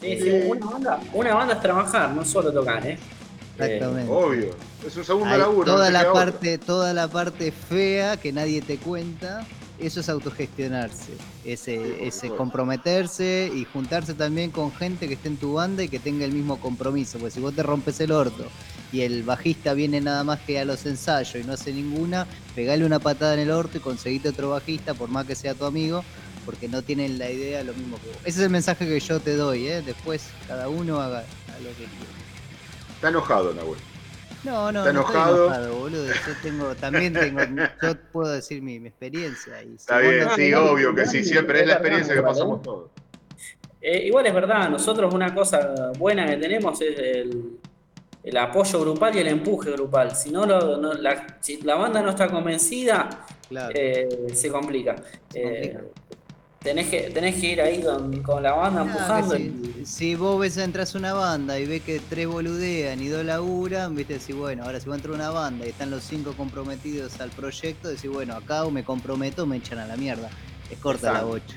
[0.00, 2.98] Sí, sí, una, banda, una banda es trabajar, no solo tocar, ¿eh?
[3.58, 4.10] Exactamente.
[4.10, 4.50] Obvio,
[4.86, 5.66] es un segundo Hay laburo.
[5.66, 6.12] no toda la otra.
[6.12, 9.44] parte, toda la parte fea que nadie te cuenta,
[9.86, 11.12] eso es autogestionarse,
[11.44, 15.98] ese, ese comprometerse y juntarse también con gente que esté en tu banda y que
[15.98, 18.46] tenga el mismo compromiso, porque si vos te rompes el orto
[18.92, 22.84] y el bajista viene nada más que a los ensayos y no hace ninguna, pegale
[22.84, 26.04] una patada en el orto y conseguite otro bajista, por más que sea tu amigo,
[26.44, 28.16] porque no tienen la idea lo mismo que vos.
[28.18, 29.82] Ese es el mensaje que yo te doy, ¿eh?
[29.82, 31.18] después cada uno haga,
[31.48, 32.12] haga lo que quiera.
[32.96, 33.91] Está enojado, Nahuel.
[34.44, 35.46] No, no, ¿Está no estoy enojado?
[35.46, 36.06] enojado, boludo.
[36.06, 37.40] Yo tengo, también tengo,
[37.82, 39.62] yo puedo decir mi, mi experiencia.
[39.62, 41.74] Y Está bien, no- sí, no, obvio no, que no, sí, no, siempre es la
[41.74, 42.62] no, experiencia que no, pasamos no.
[42.62, 42.90] todos.
[43.80, 47.58] Eh, igual es verdad, nosotros una cosa buena que tenemos es el,
[48.22, 50.14] el apoyo grupal y el empuje grupal.
[50.16, 53.08] Si no, lo- no- la, si la banda no está convencida,
[53.48, 53.72] Claro.
[53.76, 54.96] eh, se complica.
[55.34, 56.01] Eh, complica.
[56.62, 59.36] Tenés, que, tenés que ir ahí con, con la banda Nada, empujando.
[59.36, 63.08] y- si, si vos ves entras a una banda y ves que tres boludean y
[63.08, 66.04] dos laburan, viste, decís, bueno, ahora si vos entras a una banda y están los
[66.04, 69.96] cinco comprometidos al proyecto, decís, bueno, acá o me comprometo o me echan a la
[69.96, 70.30] mierda.
[70.70, 71.56] Es corta la bocha.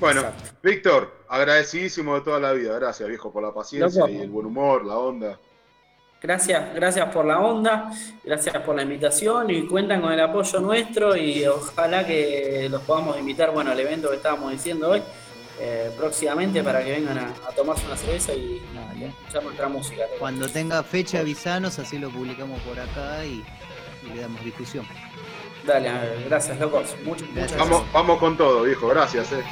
[0.00, 0.50] Bueno, Exacto.
[0.62, 2.74] Víctor, agradecidísimo de toda la vida.
[2.78, 4.12] Gracias, viejo, por la paciencia Loco.
[4.12, 5.38] y el buen humor, la onda.
[6.26, 7.92] Gracias, gracias por la onda,
[8.24, 13.16] gracias por la invitación y cuentan con el apoyo nuestro y ojalá que los podamos
[13.16, 15.04] invitar bueno, al evento que estábamos diciendo hoy
[15.60, 19.06] eh, próximamente para que vengan a, a tomarse una cerveza y Dale.
[19.06, 20.02] escuchar nuestra música.
[20.18, 23.44] Cuando tenga fecha avisanos, así lo publicamos por acá y,
[24.04, 24.84] y le damos difusión.
[25.64, 25.92] Dale,
[26.28, 27.60] gracias locos, muchas, muchas Gracias.
[27.60, 28.88] Vamos, vamos con todo, viejo.
[28.88, 29.44] Gracias, eh.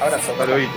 [0.00, 0.32] Abrazo.
[0.32, 0.70] Hasta luego.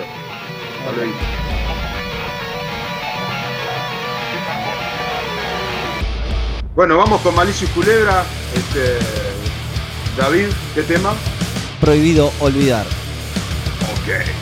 [6.76, 8.24] Bueno, vamos con Malicio y Culebra.
[8.56, 8.98] Este,
[10.18, 11.14] David, ¿qué tema?
[11.82, 12.86] Prohibido olvidar.
[12.86, 14.41] Ok.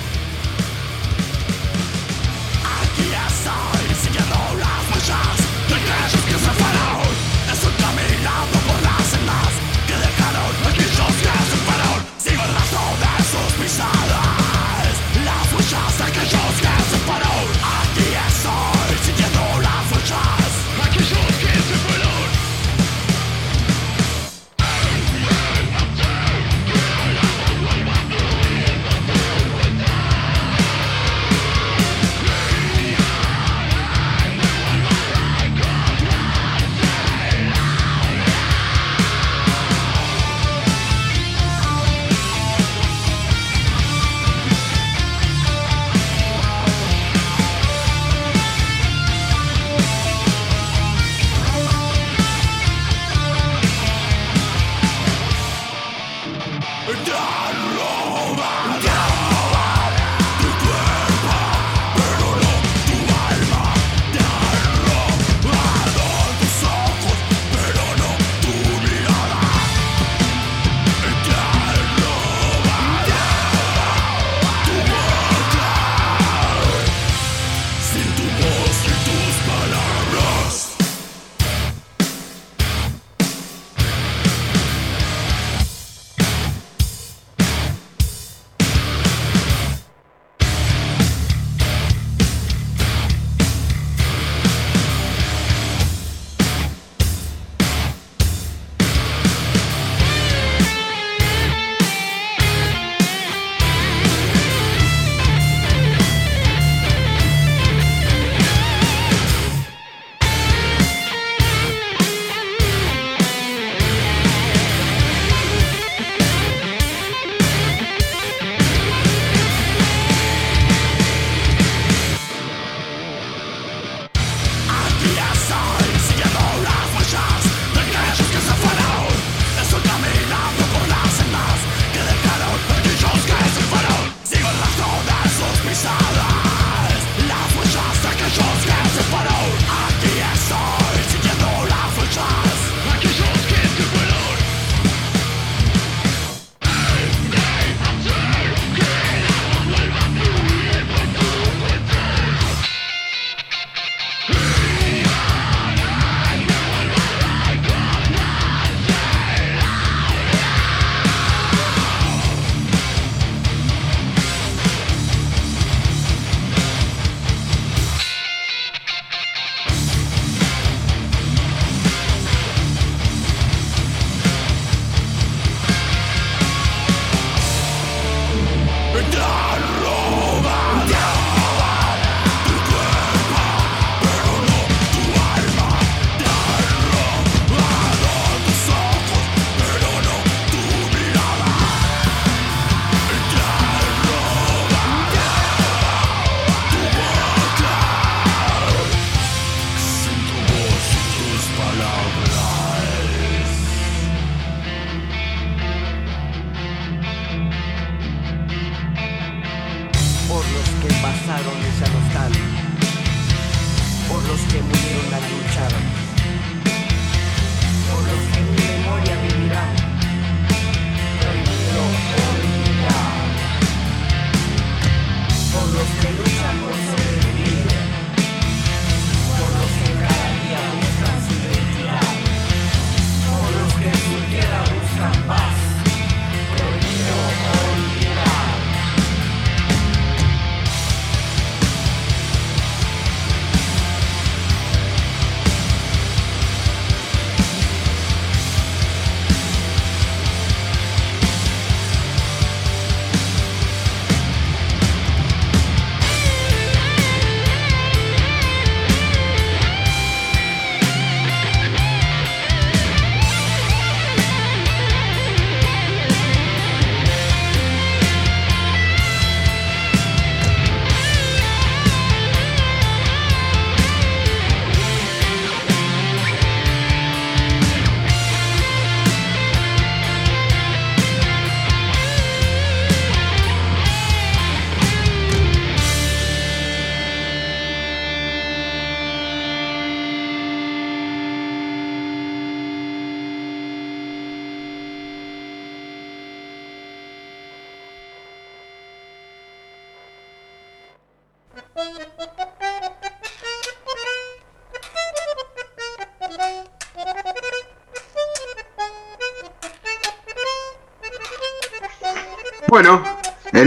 [211.29, 211.88] out on this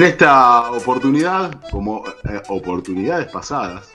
[0.02, 3.92] en esta oportunidad, como eh, oportunidades pasadas,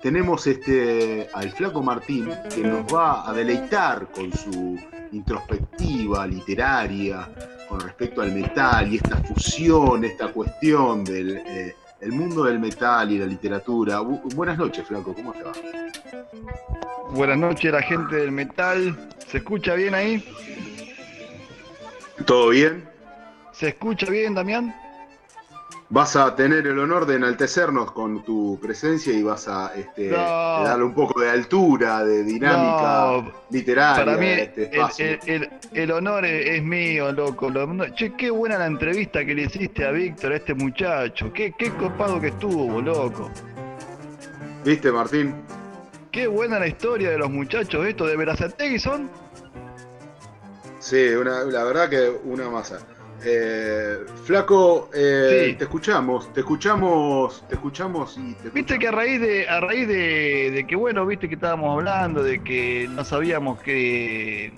[0.00, 4.78] tenemos este al flaco Martín que nos va a deleitar con su
[5.10, 7.28] introspectiva literaria
[7.68, 13.10] con respecto al metal y esta fusión, esta cuestión del eh, el mundo del metal
[13.10, 14.02] y la literatura.
[14.02, 15.52] Bu- buenas noches, flaco, ¿cómo te va?
[17.10, 19.08] Buenas noches, la gente del metal.
[19.26, 20.24] ¿Se escucha bien ahí?
[22.24, 22.88] ¿Todo bien?
[23.52, 24.72] ¿Se escucha bien, Damián?
[25.90, 30.16] Vas a tener el honor de enaltecernos con tu presencia y vas a este, No.
[30.64, 35.06] darle un poco de altura, de dinámica No, literaria Para mí, este el, espacio.
[35.06, 37.50] el- el- el honor es, es mío, loco.
[37.50, 41.30] Lo- che, qué buena la entrevista que le hiciste a Víctor, a este muchacho.
[41.32, 43.30] Qué, qué copado que estuvo, loco.
[44.64, 45.34] ¿Viste, Martín?
[46.10, 49.10] Qué buena la historia de los muchachos, esto de Verazategui son.
[50.80, 52.78] Sí, una, la verdad que una masa.
[53.26, 55.54] Eh, flaco, eh, Sí.
[55.56, 59.88] te escuchamos, te escuchamos, te escuchamos y te Viste que a raíz de, a raíz
[59.88, 64.52] de, de que bueno, viste que estábamos hablando, de que no sabíamos qué,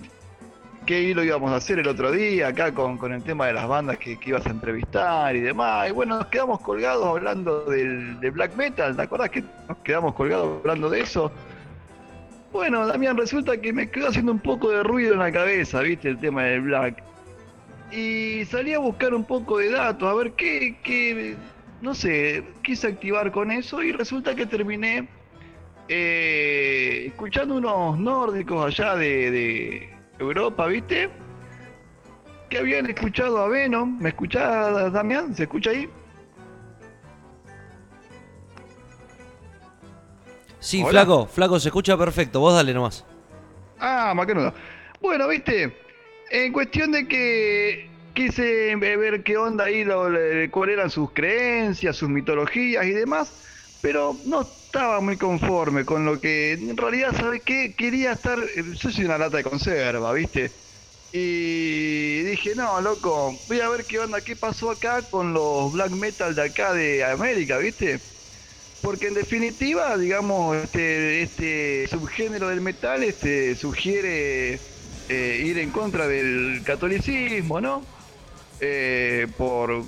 [0.85, 3.69] qué hilo íbamos a hacer el otro día, acá con, con el tema de las
[3.69, 5.89] bandas que, que ibas a entrevistar y demás.
[5.89, 10.15] Y bueno, nos quedamos colgados hablando del, de black metal, ¿te acuerdas que nos quedamos
[10.15, 11.31] colgados hablando de eso?
[12.53, 16.09] Bueno, Damián, resulta que me quedó haciendo un poco de ruido en la cabeza, viste,
[16.09, 17.03] el tema del black.
[17.91, 21.37] Y salí a buscar un poco de datos, a ver qué, qué
[21.81, 25.09] no sé, quise activar con eso y resulta que terminé
[25.89, 31.11] eh, escuchando unos nórdicos allá de, de Europa, ¿viste?
[32.49, 33.99] Que habían escuchado a Venom.
[34.01, 35.35] ¿Me escuchás, Damián?
[35.35, 35.89] ¿Se escucha ahí?
[40.59, 40.91] Sí, Hola.
[40.91, 42.41] flaco, flaco, se escucha perfecto.
[42.41, 43.05] Vos dale nomás.
[43.79, 44.53] Ah, macanudo.
[45.01, 45.77] Bueno, viste,
[46.31, 49.85] en cuestión de que quise ver qué onda ahí,
[50.51, 53.35] cuáles eran sus creencias, sus mitologías y demás,
[53.81, 57.75] pero no estaba muy conforme con lo que en realidad, ¿sabes qué?
[57.77, 60.57] Quería estar, eh, yo soy una lata de conserva, viste.
[61.13, 65.91] Y dije, no, loco, voy a ver qué onda, qué pasó acá con los black
[65.93, 68.03] metal de acá de América, ¿viste?
[68.81, 74.76] Porque en definitiva, digamos, este, este subgénero del metal este, sugiere
[75.09, 77.83] eh, ir en contra del catolicismo, ¿no?
[78.61, 79.83] Eh, por,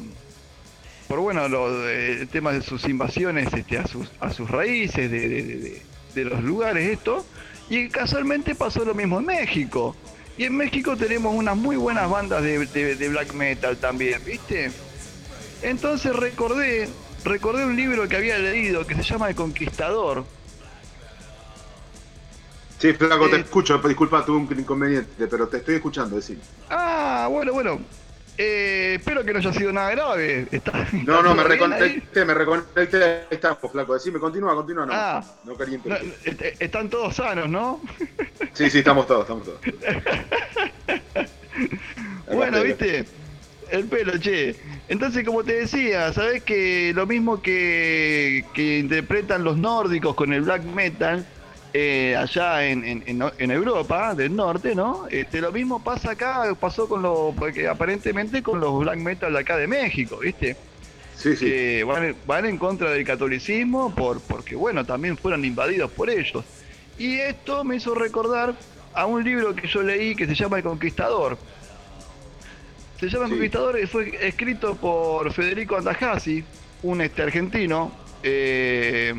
[1.08, 5.28] por bueno, los el tema de sus invasiones este, a, sus, a sus raíces, de,
[5.28, 5.82] de- de-
[6.14, 7.24] de los lugares, esto.
[7.70, 9.94] Y casualmente pasó lo mismo en México.
[10.36, 14.70] Y en México tenemos unas muy buenas bandas de, de- de black metal también, ¿viste?
[15.62, 16.88] Entonces recordé,
[17.24, 20.24] recordé un libro que había leído que se llama El Conquistador.
[22.78, 26.38] Sí, flaco, te Eh, escucho, disculpa, tuve un inconveniente, pero te estoy escuchando, decir.
[26.70, 27.80] Ah, bueno, bueno.
[28.40, 30.46] Eh, espero que no haya sido nada grave.
[30.52, 35.24] ¿Está- No, no, me reconecté, me reconecté, estamos, flaco, decime, continúa, continúa, no, Ah.
[35.42, 35.96] no quería No,
[36.60, 37.80] están todos sanos, ¿no?
[38.52, 39.58] Sí, sí, estamos todos, estamos todos.
[42.32, 43.04] Bueno, viste,
[43.70, 44.54] el pelo, che.
[44.88, 50.42] Entonces, como te decía, sabes que lo mismo que, que interpretan los nórdicos con el
[50.42, 51.26] black metal
[51.80, 55.06] eh, allá en, en- Europa del norte, ¿no?
[55.10, 59.38] Este, lo mismo pasa acá, pasó con los, porque aparentemente con los black metal de
[59.38, 60.56] acá de México, ¿viste?
[61.14, 61.44] Sí, sí.
[61.46, 66.44] que van, van en contra del catolicismo por, porque, bueno, también fueron invadidos por ellos.
[66.96, 68.54] Y esto me hizo recordar
[68.94, 71.38] a un libro que yo leí que se llama El Conquistador.
[72.98, 73.34] Se llama El Sí.
[73.36, 76.42] Conquistador y fue escrito por Federico Andajasi,
[76.82, 77.92] un este argentino.
[78.24, 79.14] eh,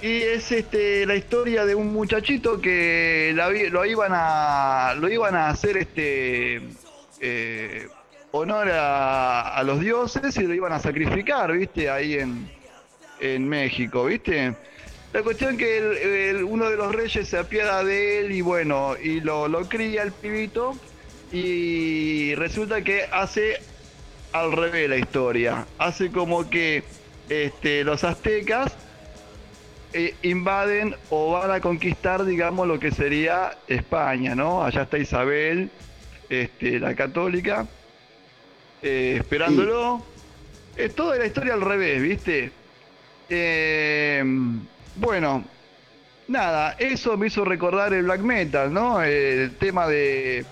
[0.00, 5.34] y es este la historia de un muchachito que la lo iban a lo iban
[5.34, 6.78] a hacer este
[7.18, 7.88] eh,
[8.30, 11.88] honor a, a los dioses y lo iban a sacrificar, ¿viste?
[11.88, 12.52] Ahí en,
[13.18, 14.58] en México, ¿viste?
[15.12, 15.78] La cuestión que
[16.30, 20.02] el- uno de los reyes se apiada de él y bueno, y lo, lo cría
[20.02, 20.82] el pibito
[21.30, 23.58] y resulta que hace
[24.32, 25.68] al revés la historia.
[25.78, 26.90] Hace como que
[27.28, 28.78] este, los aztecas
[30.22, 34.64] invaden o van a conquistar, digamos, lo que sería España, ¿no?
[34.64, 35.70] Allá está Isabel,
[36.28, 37.66] este, la católica,
[38.82, 40.04] eh, esperándolo.
[40.76, 42.50] Es toda la historia al revés, ¿viste?
[43.28, 44.22] Eh,
[44.96, 45.44] bueno,
[46.28, 49.02] nada, eso me hizo recordar el black metal, ¿no?
[49.02, 50.44] El tema de,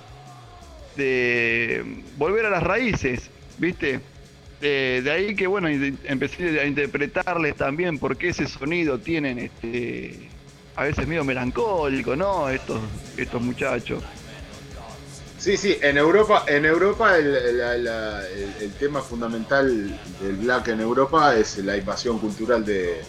[0.97, 4.01] de volver a las raíces, ¿viste?
[4.67, 10.31] Eh, de ahí que bueno, empecé a interpretarles también por qué ese sonido tienen este
[10.75, 12.49] a veces medio melancólico, ¿no?
[12.49, 12.81] Estos,
[13.19, 14.03] estos muchachos.
[15.37, 17.29] Sí, sí, en Europa, en Europa el,
[18.79, 19.67] tema fundamental
[20.23, 23.03] del black en Europa es la invasión cultural de,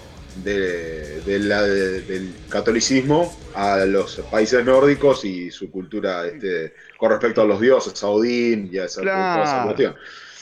[0.43, 7.11] de- de la- de- del catolicismo a los países nórdicos y su cultura este, con
[7.11, 9.63] respecto a los dioses, a Odín y a esa, toda esa Claro.
[9.67, 9.95] cuestión.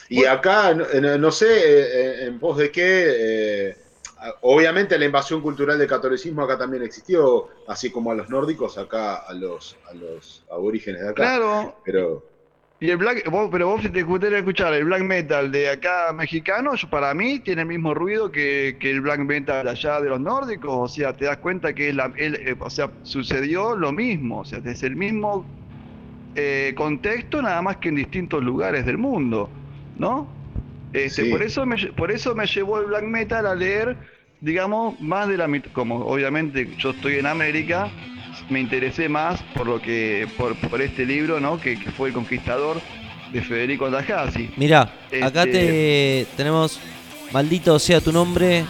[0.09, 3.05] Y acá, no, no- no sé eh, en pos de qué,
[3.69, 3.77] eh,
[4.41, 9.15] obviamente la invasión cultural del catolicismo acá también existió, así como a los nórdicos, acá
[9.17, 11.23] a los, a los aborígenes de acá.
[11.23, 12.23] Claro, Pero
[12.79, 16.11] y el black, vos- pero vos si te gustaría escuchar el black metal de acá
[16.13, 20.09] mexicano, yo- para mí tiene el mismo ruido que, que el black metal allá de
[20.09, 23.91] los nórdicos, o sea, te das cuenta que la, el- eh, o sea, sucedió lo
[23.93, 25.53] mismo, o sea, es el mismo
[26.35, 29.62] eh, contexto, nada más que en distintos lugares del mundo,
[29.97, 30.27] ¿no?
[30.93, 31.29] Este, Sí.
[31.31, 33.97] por, eso me, por eso me llevó el black metal a leer,
[34.41, 37.89] digamos, más de la mit- como obviamente yo estoy en América,
[38.49, 41.59] me interesé más por lo que, por, por este libro, ¿no?
[41.59, 42.79] Que, que fue El Conquistador
[43.31, 44.51] de Federico Tajasi.
[44.57, 44.81] Mirá,
[45.21, 46.79] acá Este- te tenemos
[47.31, 48.63] Maldito sea tu nombre,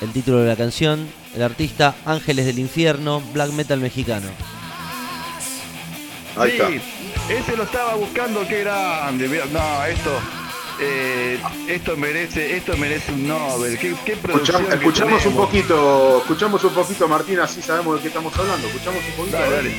[0.00, 4.28] el título de la canción, el artista Ángeles del Infierno, black metal mexicano.
[6.36, 6.68] ahí sí, está.
[7.28, 9.28] Ese lo estaba buscando, qué grande.
[9.52, 10.10] No, esto,
[10.80, 13.78] eh, esto merece, esto merece un Nobel.
[13.78, 18.36] Qué, qué producción Escuchamos, un poquito, escuchamos un poquito, Martín, así sabemos de qué estamos
[18.36, 18.66] hablando.
[18.66, 19.36] Escuchamos un poquito.
[19.36, 19.72] Dale, dale.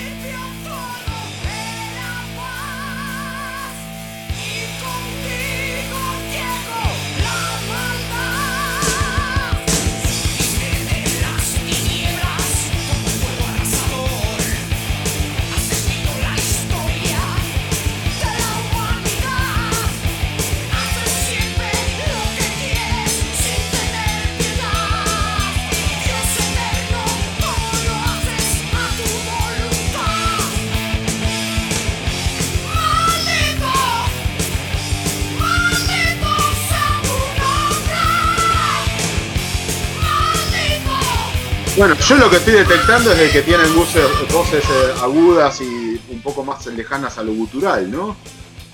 [41.86, 46.00] Bueno, yo lo que estoy detectando es de que tienen voces, voces eh, agudas y
[46.12, 48.16] un poco más lejanas a lo gutural, ¿no?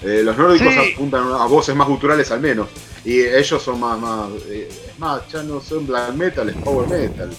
[0.04, 0.94] Eh, los nórdicos Sí.
[0.94, 2.68] apuntan a voces más guturales al menos.
[3.04, 6.88] Y ellos son más, más, eh, es más, ya no son black metal, es power
[6.88, 7.32] metal.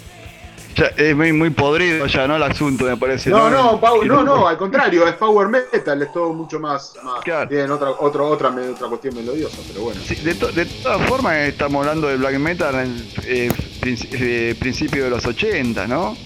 [0.81, 2.37] Ya, es muy, muy podrido ya, ¿no?
[2.37, 3.29] El asunto, me parece.
[3.29, 7.49] No, no, no, no, al contrario, es power metal, es todo mucho más, más Claro.
[7.49, 10.01] tienen otra, otra, otra, otra cuestión melodiosa, pero bueno.
[10.03, 14.09] Sí, de, to- de todas formas, estamos hablando de black metal en el eh, princi-
[14.13, 16.17] eh, principio de los 80, ¿no?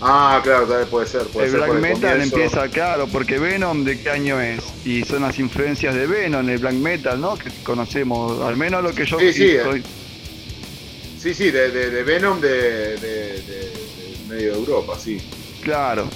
[0.00, 2.36] Ah, claro, tal vez puede ser, puede el ser black el metal comienzo.
[2.36, 4.64] empieza, claro, porque Venom, ¿de qué año es?
[4.86, 7.36] Y son las influencias de Venom, el black metal, ¿no?
[7.36, 9.82] Que conocemos, al menos lo que yo Sí, sí, soy-
[11.20, 12.96] Sí, sí, de, de, de Venom de
[14.28, 15.18] medio de Europa, sí.
[15.62, 16.06] Claro.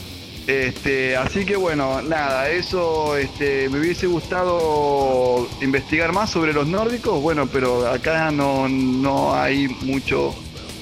[0.47, 7.21] Este, así que bueno, nada, eso este, me hubiese gustado investigar más sobre los nórdicos,
[7.23, 10.35] bueno, pero acá no, no hay mucho,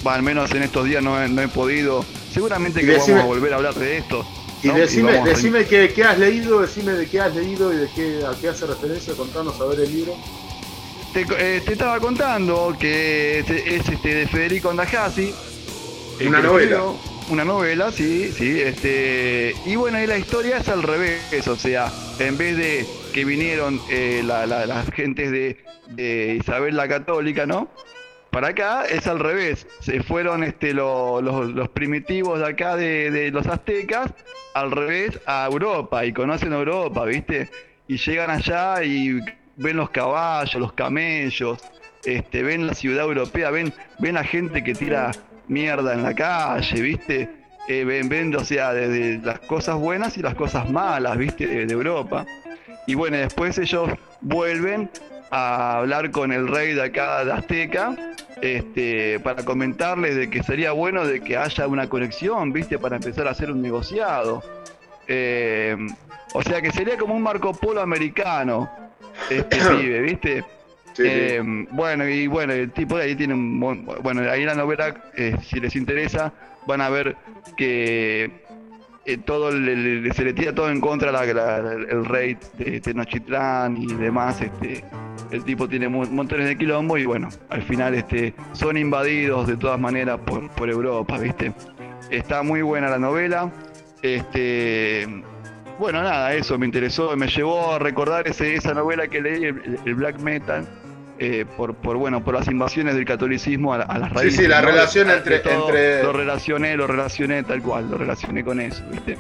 [0.05, 2.05] al menos en estos días no he, no he podido.
[2.33, 4.25] Seguramente Y que decime- vamos a volver a hablar de esto.
[4.63, 7.89] Y decime, a- decime qué, qué has leído, decime de qué has leído y de
[7.95, 10.15] qué, a qué hace referencia, contanos a ver el libro.
[11.13, 15.35] Te, eh, te estaba contando que es, es, este de Federico Andajasi.
[16.27, 16.83] Una que novela.
[17.31, 18.61] Una novela, sí, sí.
[18.61, 22.85] Este, y bueno, y la historia es al revés, o sea, en vez de
[23.15, 27.69] que vinieron eh, la- la- las gentes de, Isabel la Católica, ¿no?
[28.31, 29.67] Para acá es al revés.
[29.81, 34.13] Se fueron este, lo- los, primitivos de acá de, de los aztecas
[34.55, 37.49] al revés a Europa y conocen Europa, ¿viste?
[37.89, 39.21] Y llegan allá y
[39.57, 41.59] ven los caballos, los camellos,
[42.05, 45.11] este, ven la ciudad europea, ven, ven a gente que tira
[45.51, 47.29] mierda en la calle, ¿viste?
[47.69, 51.47] Eh, ven, ven, o sea, desde las cosas buenas y las cosas malas, ¿viste?
[51.47, 52.25] De, de Europa.
[52.87, 53.91] Y bueno, después ellos
[54.21, 54.91] vuelven
[55.31, 57.95] a hablar con el rey de acá de Azteca
[58.41, 62.79] este, para comentarles de que sería bueno de que haya una conexión, ¿viste?
[62.79, 64.43] Para empezar a hacer un negociado.
[65.07, 65.77] Eh,
[66.33, 68.71] o sea que sería como un Marco Polo americano,
[69.29, 70.45] este pibe, ¿viste?
[70.99, 71.41] Eh,
[71.71, 73.59] bueno, y bueno, el tipo de ahí tiene un.
[74.03, 76.33] Bueno, ahí la novela, eh, si les interesa,
[76.67, 77.17] van a ver
[77.57, 78.43] que
[79.07, 84.41] eh, todo se le tira todo en contra la, el rey de Tenochtitlán y demás.
[84.43, 84.85] Este,
[85.31, 89.57] el tipo tiene mon- montones de quilombo y bueno, al final este, son invadidos de
[89.57, 91.53] todas maneras por, por Europa, ¿viste?
[92.11, 93.51] Está muy buena la novela.
[94.03, 95.07] Este,
[95.79, 99.95] bueno, nada, eso me interesó, me llevó a recordar ese, esa novela que leí, el
[99.95, 100.67] Black Metal,
[101.23, 104.41] eh, por, por, bueno, por las invasiones del catolicismo a, a las Sí, raíces.
[104.41, 104.69] sí, la ¿no?
[104.69, 109.19] relación entre- entre- Lo relacioné, lo relacioné tal cual, lo relacioné con eso, ¿viste?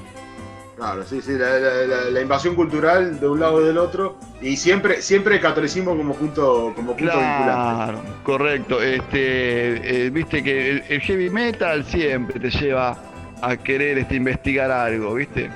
[0.76, 4.16] Claro, sí, sí, la, la- la- la invasión cultural de un lado y del otro.
[4.40, 7.44] Y siempre, siempre el catolicismo como punto, como punto vinculante.
[7.44, 8.80] Claro, correcto.
[8.80, 12.96] Este, eh, viste que el, el heavy metal siempre te lleva
[13.42, 15.50] a querer este, investigar algo, ¿viste?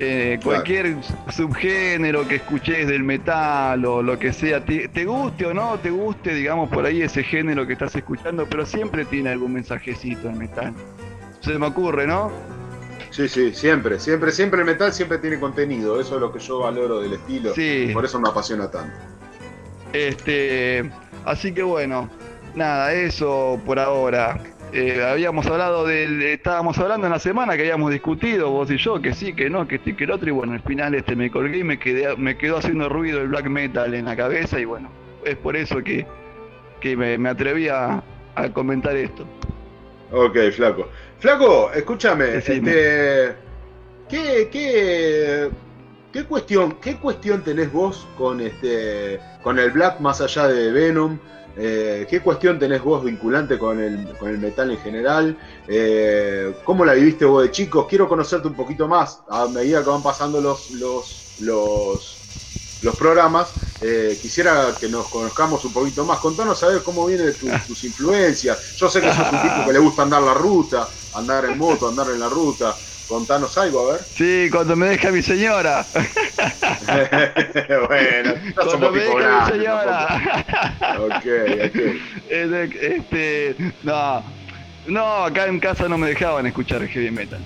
[0.00, 0.62] Eh, Claro.
[0.62, 0.96] Cualquier
[1.30, 5.90] subgénero que escuches del metal o lo que sea, te, te guste o no te
[5.90, 10.36] guste, digamos, por ahí ese género que estás escuchando, pero siempre tiene algún mensajecito el
[10.36, 10.72] metal.
[11.40, 12.30] Se me ocurre, ¿no?
[13.10, 16.00] Sí, sí, siempre, siempre, siempre el metal siempre tiene contenido.
[16.00, 17.52] Eso es lo que yo valoro del estilo.
[17.54, 17.90] Sí.
[17.92, 18.94] Por eso me apasiona tanto.
[19.92, 20.90] Este,
[21.24, 22.08] así que bueno,
[22.54, 24.38] nada, eso por ahora.
[24.72, 29.00] Eh, habíamos hablado del, estábamos hablando en la semana que habíamos discutido vos y yo,
[29.00, 31.30] que sí, que no, que este, que el otro, y bueno, al final este me
[31.30, 34.66] colgué y me quedé, me quedó haciendo ruido el black metal en la cabeza, y
[34.66, 34.90] bueno,
[35.24, 36.06] es por eso que,
[36.80, 38.02] que me, me atreví a,
[38.34, 39.24] a comentar esto.
[40.12, 40.88] Ok, flaco.
[41.18, 42.70] Flaco, escúchame, Decime.
[42.70, 43.34] este,
[44.08, 45.50] ¿qué, qué,
[46.12, 51.18] qué cuestión, qué cuestión tenés vos con este, con el black más allá de Venom?
[51.60, 55.38] Eh, ¿Qué cuestión tenés vos vinculante con el, con el metal en general?
[55.66, 57.86] Eh, ¿Cómo la viviste vos de chicos?
[57.88, 62.24] Quiero conocerte un poquito más a medida que van pasando los, los, los,
[62.80, 63.56] los programas.
[63.80, 66.20] Eh, quisiera que nos conozcamos un poquito más.
[66.20, 68.58] Contanos a ver cómo vienen tu- tus influencias.
[68.76, 71.88] Yo sé que sos un tipo que le gusta andar la ruta, andar en moto,
[71.88, 72.78] andar en la ruta.
[73.08, 74.04] Contanos algo, a ver.
[74.14, 75.86] Sí, cuando me deja mi señora.
[77.88, 80.06] bueno, ya Cuando me deja mi señora.
[80.78, 81.08] tampoco.
[81.16, 81.26] Ok,
[81.66, 81.80] ok.
[82.28, 84.22] Este, este, no,
[84.86, 87.40] no, acá en casa no me dejaban escuchar heavy metal.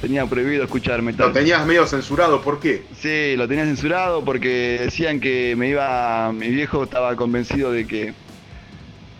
[0.00, 1.28] Tenía prohibido escuchar metal.
[1.28, 2.82] Lo tenías medio censurado, ¿por qué?
[2.98, 8.14] Sí, lo tenía censurado porque decían que me iba, mi viejo estaba convencido de que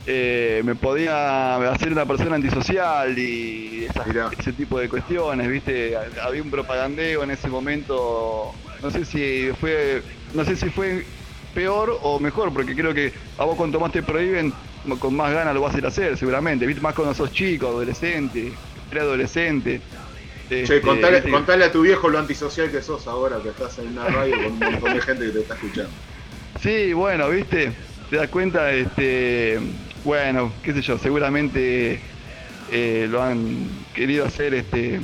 [0.06, 4.06] eh, me podía hacer una persona antisocial y esas-
[4.38, 5.94] ese tipo de cuestiones, ¿viste?
[6.22, 11.06] Había un propagandeo en ese momento, no sé si fue, no sé si fue
[11.52, 14.58] peor o mejor, porque creo que a vos cuanto más te prohíben,
[15.00, 16.80] con más ganas lo vas a ir a hacer, seguramente, ¿viste?
[16.82, 19.86] Más cuando sos chico, adolescente, preadolescente.
[20.62, 23.86] Che, Este, contale, contale a tu viejo lo antisocial que sos ahora, que estás en
[23.86, 26.02] una radio con un montón de gente que te está escuchando.
[26.54, 27.76] Sí, bueno, viste,
[28.08, 29.58] te das cuenta, este,
[30.04, 32.04] bueno, qué sé yo, seguramente
[32.66, 35.00] eh, lo han querido hacer este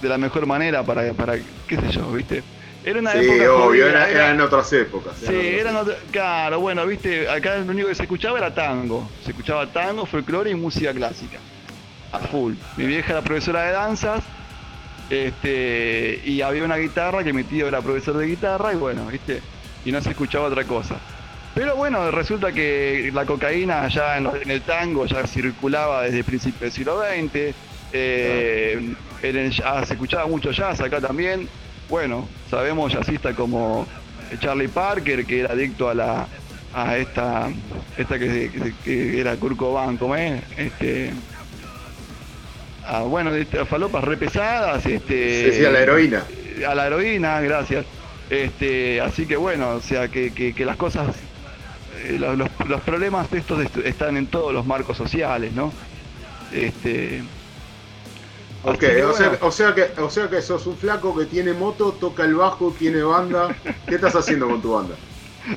[0.00, 2.48] de la mejor manera para, para qué sé yo, viste.
[2.82, 5.18] Era una Sí, época obvio, era, era- eran otras épocas.
[5.18, 9.16] Sí, eran otras claro, bueno, viste, acá lo único que se escuchaba era tango.
[9.20, 11.44] Se escuchaba tango, folclore y música clásica.
[12.12, 12.56] A full.
[12.76, 14.32] Mi vieja era profesora de danzas,
[15.08, 19.46] este, y había una guitarra que mi tío era profesor de guitarra, y bueno, viste,
[19.84, 21.04] y no se escuchaba otra cosa.
[21.54, 26.72] Pero bueno, resulta que la cocaína ya en, el tango ya circulaba desde principios del
[26.72, 27.54] siglo XX,
[27.92, 31.48] eh, en el jazz, se escuchaba mucho jazz acá también.
[31.88, 33.86] Bueno, sabemos jazzistas como
[34.40, 36.28] Charlie Parker, que era adicto a la
[36.76, 37.48] a esta
[37.96, 40.42] esta que, que- que era Kurt Cobain, ¿cómo es?
[40.56, 41.12] Este,
[42.84, 46.24] a, bueno, este, falopas re pesadas, este, Sí, sí, a la heroína.
[46.68, 47.86] a la heroína, gracias.
[48.28, 51.14] Este, así que bueno, o sea que, que- las cosas,
[52.18, 55.76] los, los- los problemas estos est- están en todos los marcos sociales, ¿no?
[56.50, 57.30] Este,
[58.62, 61.26] Ok, que, o, sea, bueno, o, sea que, o sea que sos un flaco que
[61.26, 63.60] tiene moto, toca el bajo, tiene banda.
[63.86, 65.00] ¿Qué estás haciendo con tu banda?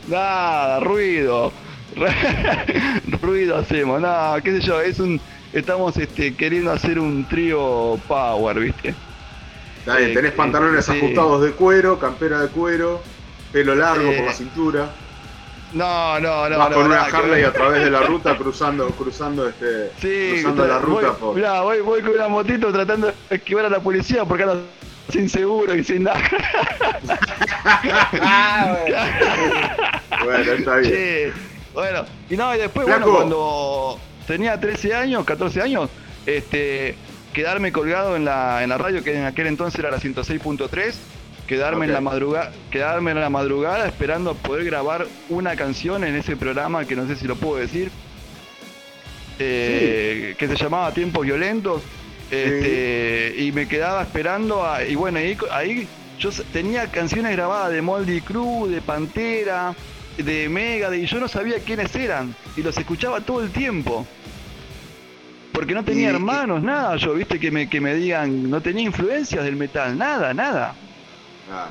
[0.07, 1.53] nada, ruido,
[3.21, 5.21] ruido hacemos, nada, qué sé yo, es un,
[5.51, 9.01] estamos este, queriendo hacer un trío power, ¿viste?
[9.75, 10.91] Está bien, Eh, tenés eh, pantalones sí.
[10.91, 13.09] ajustados de cuero, campera de cuero,
[13.51, 15.06] pelo largo Eh, por la cintura.
[15.73, 17.45] No, no, no, Vas no, con una que Harley ver.
[17.45, 21.35] a través de la ruta cruzando, cruzando este, Sí, cruzando la ruta voy, por.
[21.35, 24.61] mirá, voy, voy con una motito tratando de esquivar a la policía porque ando
[25.11, 26.19] sin seguro y sin nada.
[30.23, 30.91] Bueno, está bien.
[30.93, 31.33] Che,
[31.73, 33.01] bueno, y no, y después, Flaco.
[33.01, 35.89] bueno, cuando tenía 13 años, 14 años,
[36.25, 36.95] este,
[37.33, 40.95] quedarme colgado en la, en la radio, que en aquel entonces era la 106.3,
[41.47, 46.35] quedarme en la madrugada, quedarme en la madrugada esperando poder grabar una canción en ese
[46.35, 47.89] programa que no sé si lo puedo decir,
[49.39, 51.81] eh, que se llamaba Tiempos Violentos.
[52.29, 55.87] Este, y me quedaba esperando a- y bueno ahí, ahí
[56.19, 59.73] yo tenía canciones grabadas de Moldy Crew, de Pantera,
[60.17, 64.05] de Mega, y yo no sabía quiénes eran y los escuchaba todo el tiempo.
[65.53, 68.83] Porque no tenía Y- hermanos, nada, yo viste que me, que me digan, no tenía
[68.83, 70.75] influencias del metal, nada, nada.
[71.51, 71.69] Ah,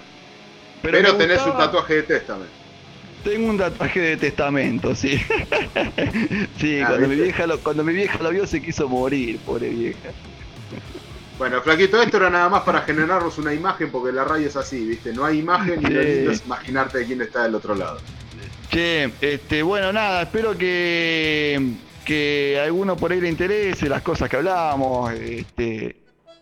[0.83, 2.51] Pero, Pero, tenés un tatuaje de Testament.
[3.25, 5.19] Tengo un tatuaje de testamento, sí.
[6.61, 9.69] sí, Ah, cuando, mi vieja lo, cuando mi vieja lo vio se quiso morir, pobre
[9.69, 10.11] vieja.
[11.39, 14.87] Bueno, Flaquito, esto era nada más para generarnos una imagen, porque la radio es así,
[14.87, 15.13] ¿viste?
[15.13, 15.93] No hay imagen y Sí.
[15.93, 17.99] lindo es imaginarte quién está del otro lado.
[18.71, 21.61] Che, este, bueno, nada, espero que,
[22.05, 25.13] que a alguno por ahí le interese las cosas que hablamos.
[25.13, 25.97] Este,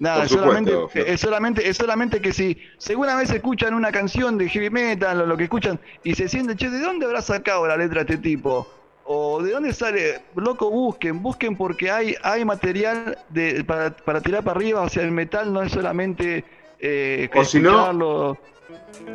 [0.04, 4.38] nada, Por supuesto, solamente, es solamente, es solamente que si seguna vez escuchan una canción
[4.38, 7.66] de heavy metal o lo que escuchan y se sienten, che, ¿de dónde habrá sacado
[7.66, 8.66] la letra este tipo?
[9.06, 14.42] O de dónde sale, loco, busquen, busquen porque hay, hay material de, para, para tirar
[14.44, 16.44] para arriba, o sea, el metal no es solamente
[16.80, 18.38] eh, O si no- escucharlo.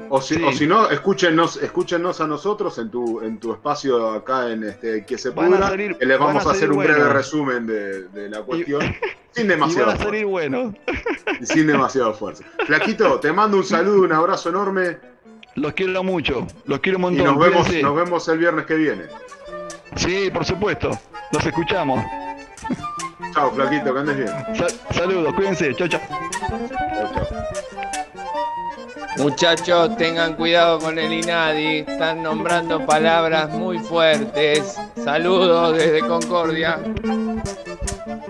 [0.10, 0.44] O si, Sí.
[0.44, 5.06] o si no, escúchenos, escúchenos a nosotros en tu, en tu espacio acá en este
[5.06, 7.14] que se a pudra, salir- que les vamos a a hacer un breve buenos.
[7.14, 8.82] resumen de, de la cuestión,
[9.32, 10.72] sin Y demasiado van a salir fuerza,
[11.44, 12.44] sin demasiado fuerza.
[12.66, 14.98] Flaquito, te mando un saludo, un abrazo enorme
[15.56, 17.26] Los quiero mucho, los quiero un y montón.
[17.26, 17.84] nos vemos, cuídense.
[17.84, 19.04] nos vemos el viernes que viene.
[19.96, 20.92] Sí, por supuesto.
[21.32, 22.04] Los escuchamos.
[23.34, 24.30] Chao, Flaquito, que andes bien.
[24.56, 25.74] Sa- saludos, cuídense.
[25.76, 26.00] Chau, chau.
[26.50, 27.28] Chao, chao.
[29.18, 31.80] Muchachos, tengan cuidado con el INADI.
[31.80, 34.76] Están nombrando palabras muy fuertes.
[35.04, 36.80] Saludos desde Concordia.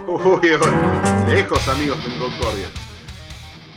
[0.08, 0.50] Uy,
[1.28, 2.68] lejos amigos en Concordia.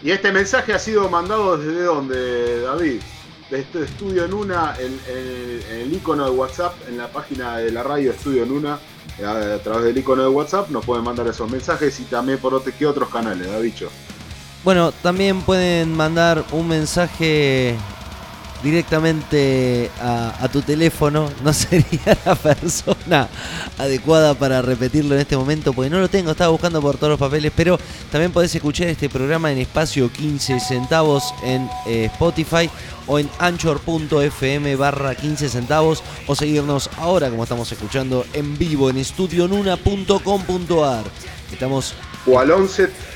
[0.02, 3.00] Y este mensaje ha sido mandado desde dónde, David?
[3.50, 7.82] Desde este Estudio en en, en- el icono de WhatsApp, en la página de la
[7.82, 8.78] radio Estudio en Una,
[9.24, 12.54] a, a través del icono de WhatsApp nos pueden mandar esos mensajes y también por
[12.54, 13.90] otro, ¿qué otros canales, Davicho?
[14.64, 17.74] Bueno, también pueden mandar un mensaje
[18.62, 21.28] directamente a, tu teléfono.
[21.42, 23.28] No sería la persona
[23.76, 27.18] adecuada para repetirlo en este momento, porque no lo tengo, estaba buscando por todos los
[27.18, 27.76] papeles, pero
[28.12, 32.70] también podés escuchar este programa en espacio 15 centavos en eh, Spotify
[33.08, 38.98] o en anchor.fm barra 15 centavos o seguirnos ahora como estamos escuchando en vivo en
[38.98, 41.04] estudionuna.com.ar.
[41.52, 41.94] Estamos
[42.26, 43.11] O al 11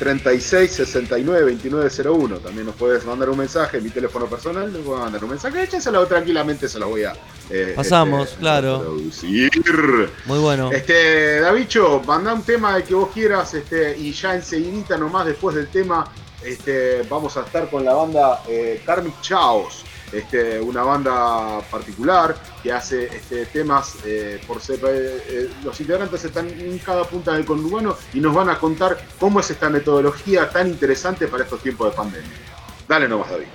[0.00, 2.38] 36 69 2901.
[2.38, 6.06] También nos puedes mandar un mensaje, mi teléfono personal, voy a mandar un mensaje, échenselo
[6.06, 7.12] tranquilamente, se los voy a
[7.50, 8.80] eh, Pasamos, este, claro.
[8.80, 9.50] traducir.
[10.24, 10.72] muy bueno.
[10.72, 15.54] Este, Davicho, manda un tema de que vos quieras, este, y ya enseguidita nomás después
[15.54, 16.10] del tema,
[16.42, 22.72] este, vamos a estar con la banda eh, Karmic Chaos, este, una banda particular que
[22.72, 27.44] hace este, temas eh, por sep- eh, eh, los integrantes están en cada punta del
[27.44, 31.90] conurbano y nos van a contar cómo es esta metodología tan interesante para estos tiempos
[31.90, 32.30] de pandemia.
[32.88, 33.46] Dale nomás, David.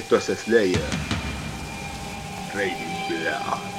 [0.00, 0.80] Esto es Slayer.
[2.54, 3.69] Raining Blood.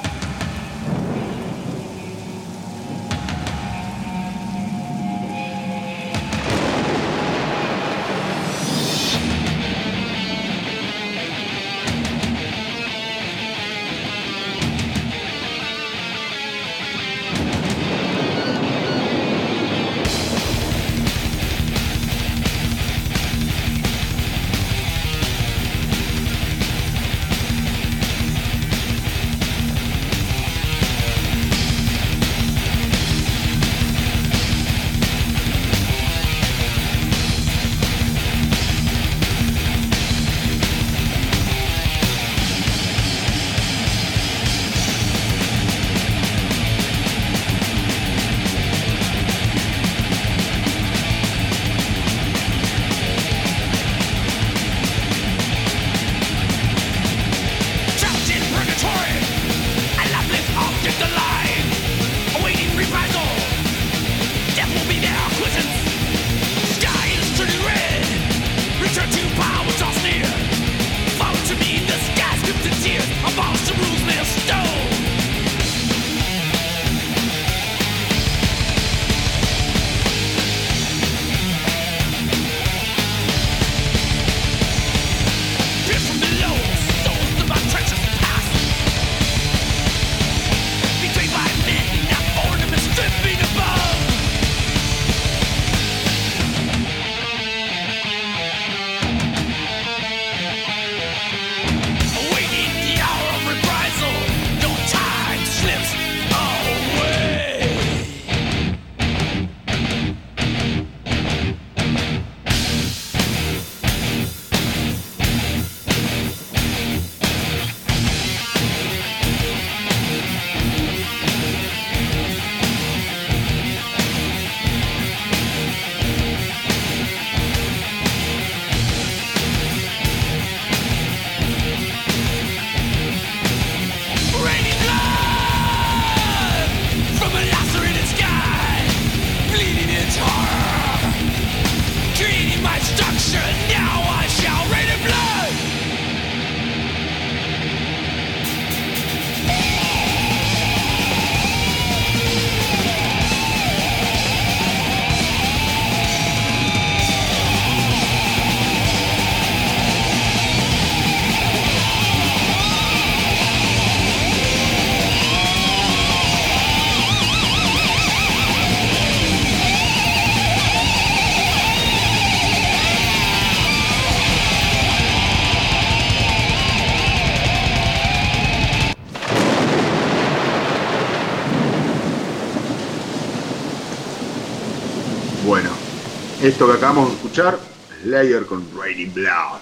[186.42, 187.60] Esto que acabamos de escuchar,
[188.02, 189.60] Slayer con Raining Blood.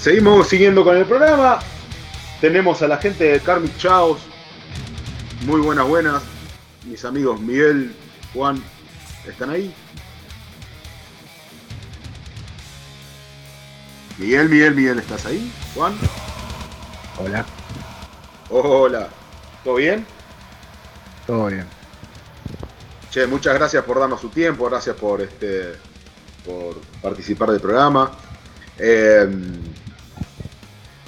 [0.00, 1.60] Seguimos siguiendo con el programa.
[2.40, 4.18] Tenemos a la gente de Karmic Chaos.
[5.46, 6.22] Muy buenas, buenas.
[6.84, 7.94] Mis amigos Miguel,
[8.34, 8.60] Juan,
[9.28, 9.72] ¿están ahí?
[14.18, 15.52] Miguel, Miguel, Miguel, ¿estás ahí?
[15.74, 15.96] Juan.
[17.18, 17.46] Hola,
[18.48, 19.08] Hola.
[19.62, 20.04] ¿Todo bien?
[21.26, 21.79] todo bien.
[23.10, 25.74] Che, muchas gracias por darnos su tiempo, gracias por este
[26.44, 28.16] por participar del programa.
[28.78, 29.28] Eh,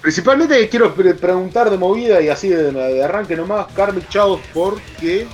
[0.01, 5.27] principalmente quiero pre- preguntar de movida y así de, de arranque nomás, Karmic Chaos, porque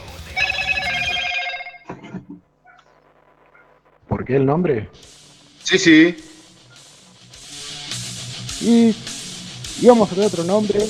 [4.09, 4.89] ¿Por qué el nombre?
[5.65, 6.17] sí, sí,
[8.63, 8.95] Y
[9.83, 10.81] íbamos a tener otro nombre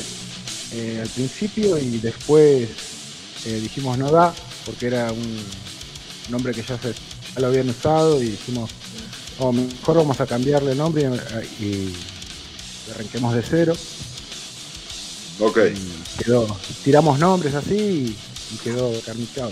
[0.73, 2.69] eh, al principio y después
[3.47, 4.33] eh, dijimos no da,
[4.65, 5.45] porque era un
[6.31, 8.71] nombre que ya, se, ya lo habían usado y dijimos,
[9.39, 11.11] oh, mejor vamos a cambiarle el nombre
[11.61, 11.95] y, y
[12.95, 13.75] arranquemos de cero.
[15.41, 15.59] ok.
[15.75, 16.47] Y quedó,
[16.85, 18.17] tiramos nombres así
[18.53, 19.51] y, quedó carnicado.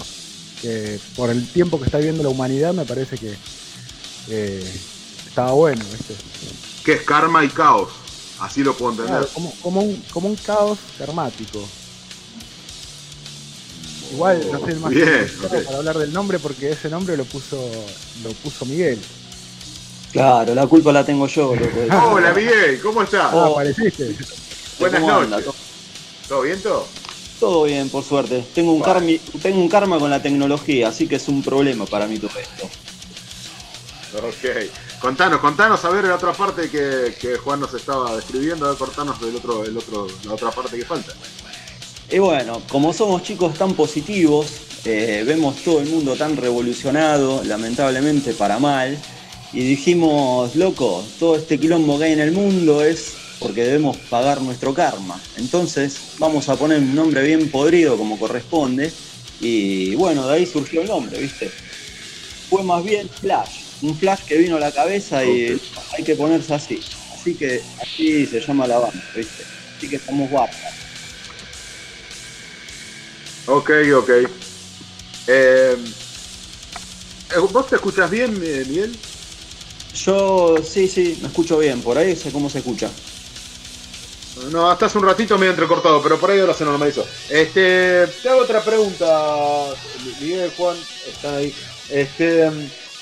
[0.63, 3.35] Que por el tiempo que está viviendo la humanidad me parece que
[4.29, 4.81] eh,
[5.27, 6.15] estaba bueno, ¿viste?
[6.83, 7.91] ¿Qué es karma y caos?
[8.41, 9.19] Así lo puedo entender.
[9.19, 11.63] Claro, como, como, un, como un caos karmático.
[14.13, 15.31] Igual no soy el más Bien,
[15.67, 17.57] para hablar del nombre porque ese nombre lo puso
[18.23, 18.99] lo puso Miguel.
[20.13, 21.69] Claro, la culpa la tengo yo, loco.
[22.13, 23.31] Hola Miguel, ¿cómo estás?
[23.33, 24.17] Ah, apareciste.
[24.79, 25.47] Buenas noches.
[26.29, 26.87] ¿Todo bien todo?
[27.41, 28.45] Todo bien, por suerte.
[28.55, 29.01] Tengo un, Vale.
[29.01, 32.31] karmi- tengo un karma con la tecnología, así que es un problema para mí todo
[32.41, 32.65] esto.
[34.17, 34.71] Ok.
[35.01, 38.79] Contanos, contanos a ver la otra parte que, que Juan nos estaba describiendo, a ver,
[38.79, 41.13] cortanos del otro, el otro, la otra parte que falta.
[42.11, 44.47] Y bueno, como somos chicos tan positivos,
[44.85, 48.97] eh, vemos todo el mundo tan revolucionado, lamentablemente para mal,
[49.53, 54.41] y dijimos, loco, todo este quilombo que hay en el mundo es porque debemos pagar
[54.41, 55.21] nuestro karma.
[55.37, 58.93] Entonces vamos a poner un nombre bien podrido como corresponde,
[59.41, 61.51] y bueno, de ahí surgió el nombre, ¿viste?
[62.49, 65.61] Fue más bien Flash, un Flash que vino a la cabeza y
[65.99, 66.79] hay que ponerse así.
[67.13, 69.43] Así que así se llama la banda, ¿viste?
[69.77, 70.76] Así que estamos guapos.
[73.47, 74.11] Ok, ok.
[75.27, 75.77] Eh,
[77.53, 79.01] ¿Vos te escuchas bien, eh, Miguel?
[79.93, 82.93] Yo sí, sí, me escucho bien, por ahí sé cómo se escucha.
[84.51, 87.07] No, hasta hace un ratito medio entrecortado, pero por ahí ahora se normalizó.
[87.27, 91.55] Este, te hago otra pregunta, Miguel, Juan, están ahí.
[91.89, 92.43] Este,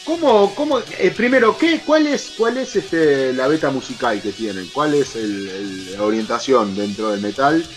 [0.04, 4.70] ¿cómo, cómo, eh, primero, ¿qué, cuál es, cuál es este, la beta musical que tienen?
[4.70, 7.68] ¿Cuál es el- el- la orientación dentro del metal?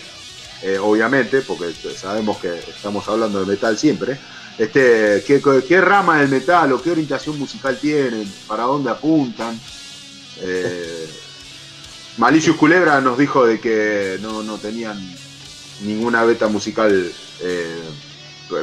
[0.59, 4.21] Eh, obviamente, porque sabemos que estamos hablando de metal siempre.
[4.57, 8.41] Este, ¿qué, qué rama del metal o qué orientación musical tienen?
[8.45, 9.63] ¿Para dónde apuntan?
[10.35, 11.21] Eh,
[12.15, 15.23] Malicious Culebra nos dijo de que no, no tenían
[15.77, 17.93] ninguna beta musical eh,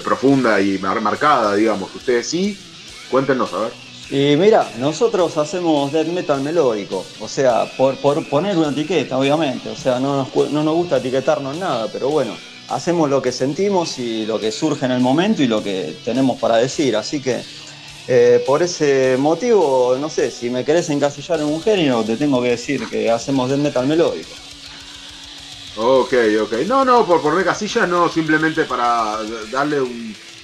[0.04, 1.94] profunda y mar- marcada, digamos.
[1.94, 2.66] Ustedes sí,
[3.06, 3.83] cuéntenos, a ver.
[4.10, 9.76] Y mira, nosotros hacemos death metal melódico, o sea, por, poner una etiqueta, obviamente, o
[9.76, 12.36] sea, no nos, gusta etiquetarnos nada, pero bueno,
[12.68, 16.38] hacemos lo que sentimos y lo que surge en el momento y lo que tenemos
[16.38, 17.42] para decir, así que
[18.06, 22.42] eh, por ese motivo, no sé, si me querés encasillar en un género, te tengo
[22.42, 24.34] que decir que hacemos death metal melódico.
[25.76, 26.12] Ok,
[26.42, 26.52] ok.
[26.66, 29.18] No, no, por poner casillas, no, simplemente para
[29.50, 29.78] darle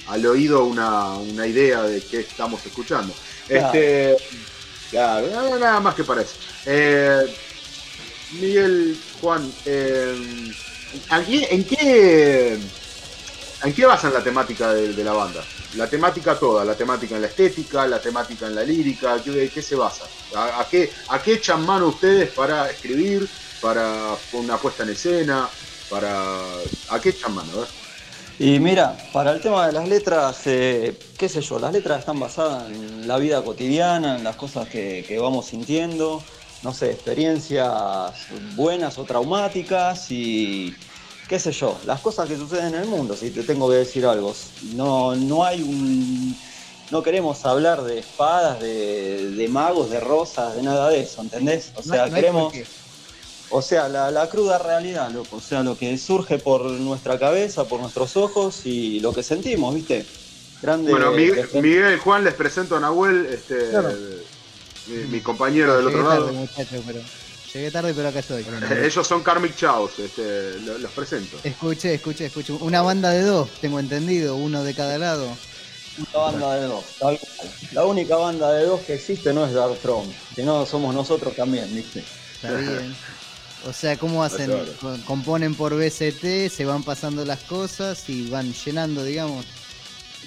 [0.07, 3.13] al oído una idea de qué estamos escuchando.
[3.47, 4.15] Este,
[4.89, 6.37] claro, nada, más que para eso.
[6.65, 7.17] Eh,
[8.29, 10.15] Miguel, Juan, eh,
[11.09, 12.71] ¿aquí- ¿en qué
[13.63, 15.49] en qué basan la temática de, de la banda?
[15.73, 19.61] La temática toda, la temática en la estética, la temática en la lírica, ¿qué, qué
[19.61, 20.11] se basa?
[20.35, 25.53] ¿A, qué, ¿A qué echan mano ustedes para escribir, para una puesta en escena,
[25.87, 26.61] para...
[26.87, 27.67] ¿A qué echan mano?
[28.43, 32.19] Y mira, para el tema de las letras, eh, qué sé yo, las letras están
[32.19, 36.23] basadas en la vida cotidiana, en las cosas que, que vamos sintiendo,
[36.63, 37.69] no sé, experiencias
[38.55, 40.73] buenas o traumáticas y
[41.29, 44.07] qué sé yo, las cosas que suceden en el mundo, si te tengo que decir
[44.07, 44.33] algo.
[44.73, 46.35] No, no hay un...
[46.89, 51.73] No queremos hablar de espadas, de, de magos, de rosas, de nada de eso, ¿entendés?
[51.75, 52.53] O sea, no queremos...
[53.53, 55.37] O sea, la, la cruda realidad, loco.
[55.37, 59.75] O sea, lo que surge por nuestra cabeza, por nuestros ojos y lo que sentimos,
[59.75, 60.05] ¿viste?
[60.61, 60.91] Grande.
[60.91, 63.89] Bueno, Miguel, Miguel, Juan, les presento a Nahuel, este, Claro.
[64.85, 66.47] mi, mi compañero del otro tarde, lado.
[66.85, 67.01] pero
[67.53, 68.43] llegué tarde, pero acá estoy.
[68.85, 71.37] Ellos son Karmic Chaos, este, lo- los presento.
[71.43, 72.53] Escuché, escuché, escuché.
[72.53, 75.27] Una banda de dos, tengo entendido, uno de cada lado.
[75.97, 77.49] única banda de dos, tal cual.
[77.71, 81.35] La única banda de dos que existe no es Dark Throne, si no somos nosotros
[81.35, 81.99] también, ¿viste?
[82.33, 82.95] Está bien.
[83.67, 84.51] O sea, ¿cómo hacen?
[85.05, 89.45] Componen por BCT, se van pasando las cosas y van llenando, digamos.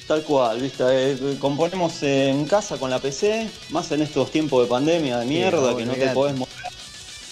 [0.06, 0.85] Tal cual, ¿viste?
[1.12, 5.77] Eh, componemos en casa con la PC, más en estos tiempos de pandemia de mierda
[5.77, 6.55] que no te podés mover.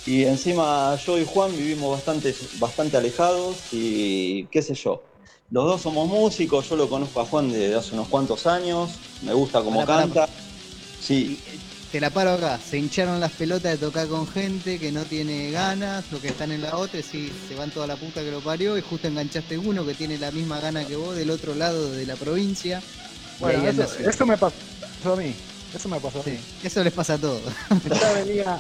[0.07, 5.03] Y encima yo y Juan vivimos bastante, bastante alejados y qué sé yo.
[5.51, 8.91] Los dos somos músicos, yo lo conozco a Juan desde hace unos cuantos años,
[9.23, 10.29] me gusta cómo canta.
[10.99, 11.39] Sí,
[11.93, 15.51] Te la paro acá, se hincharon las pelotas de tocar con gente que no tiene
[15.51, 18.31] ganas, o que están en la otra, y sí, se van toda la puta que
[18.31, 21.55] lo parió, y justo enganchaste uno que tiene la misma gana que vos del otro
[21.55, 22.83] lado de la provincia.
[23.39, 24.55] Bueno, eso, me pasó
[25.05, 25.35] a mí.
[25.75, 26.33] Eso me pasó a mí.
[26.33, 27.43] Sí, eso les pasa a todos.
[27.85, 28.59] Ya venía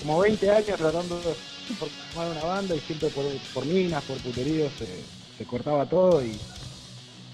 [0.00, 1.34] como 20 años tratando de
[2.12, 4.86] formar una banda y siempre por, por minas, por puteríos, se,
[5.36, 6.38] se cortaba todo y,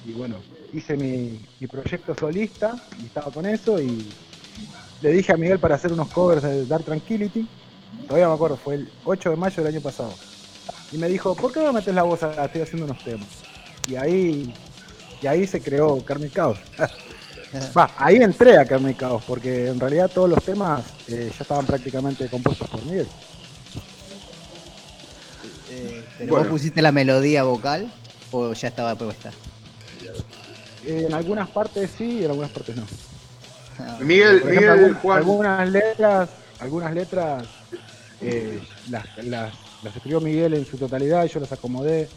[0.06, 0.36] y bueno,
[0.72, 4.02] hice mi, mi proyecto solista y estaba con eso y
[5.02, 7.46] le dije a Miguel para hacer unos covers de Dark Tranquility,
[8.06, 10.12] todavía me acuerdo, fue el 8 de mayo del año pasado.
[10.92, 12.44] Y me dijo, ¿por qué no metes la voz acá?
[12.46, 13.28] Estoy haciendo unos temas.
[13.88, 14.52] Y ahí,
[15.22, 16.58] y ahí se creó Karmic Chaos.
[17.76, 21.66] Va, ahí entré a Karmic Chaos, porque en realidad todos los temas eh, ya estaban
[21.66, 23.06] prácticamente compuestos por Miguel.
[25.70, 26.44] Eh, ¿Pero Bueno.
[26.44, 27.90] vos pusiste la melodía vocal
[28.32, 29.30] o ya estaba puesta?
[30.84, 32.84] Eh, en algunas partes sí y en algunas partes no.
[34.00, 35.18] Miguel, ejemplo, Miguel, algún- Juan.
[35.18, 36.30] algunas letras,
[36.60, 37.44] algunas letras
[38.20, 42.08] eh, las, las- las escribió Miguel en su totalidad y yo las acomodé.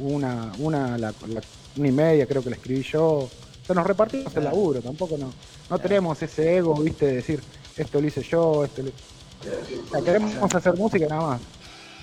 [0.00, 1.42] Una, una, la- la-
[1.76, 3.02] una y media creo que la escribí yo.
[3.04, 3.30] O
[3.66, 5.32] sea, nos repartimos el laburo, tampoco no,
[5.70, 7.40] no tenemos ese ego, viste, de decir,
[7.76, 8.88] esto lo hice yo, esto lo...
[8.88, 11.40] O sea, queremos hacer música nada más.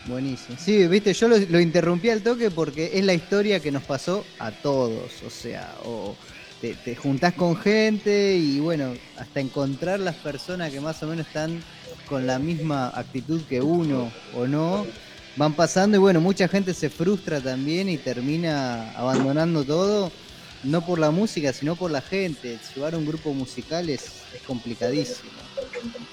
[0.06, 0.58] Buenísimo.
[0.58, 4.24] Sí, viste, yo lo, lo interrumpí al toque porque es la historia que nos pasó
[4.40, 5.22] a todos.
[5.24, 6.16] O sea, o
[6.60, 11.26] te, te juntás con gente y bueno, hasta encontrar las personas que más o menos
[11.28, 11.66] están
[12.06, 14.92] con la misma actitud que uno o no,
[15.36, 20.18] van pasando y bueno, mucha gente se frustra también y termina abandonando todo,
[20.62, 22.60] no por la música, sino por la gente.
[22.74, 25.52] Llevar un grupo musical es, es complicadísimo.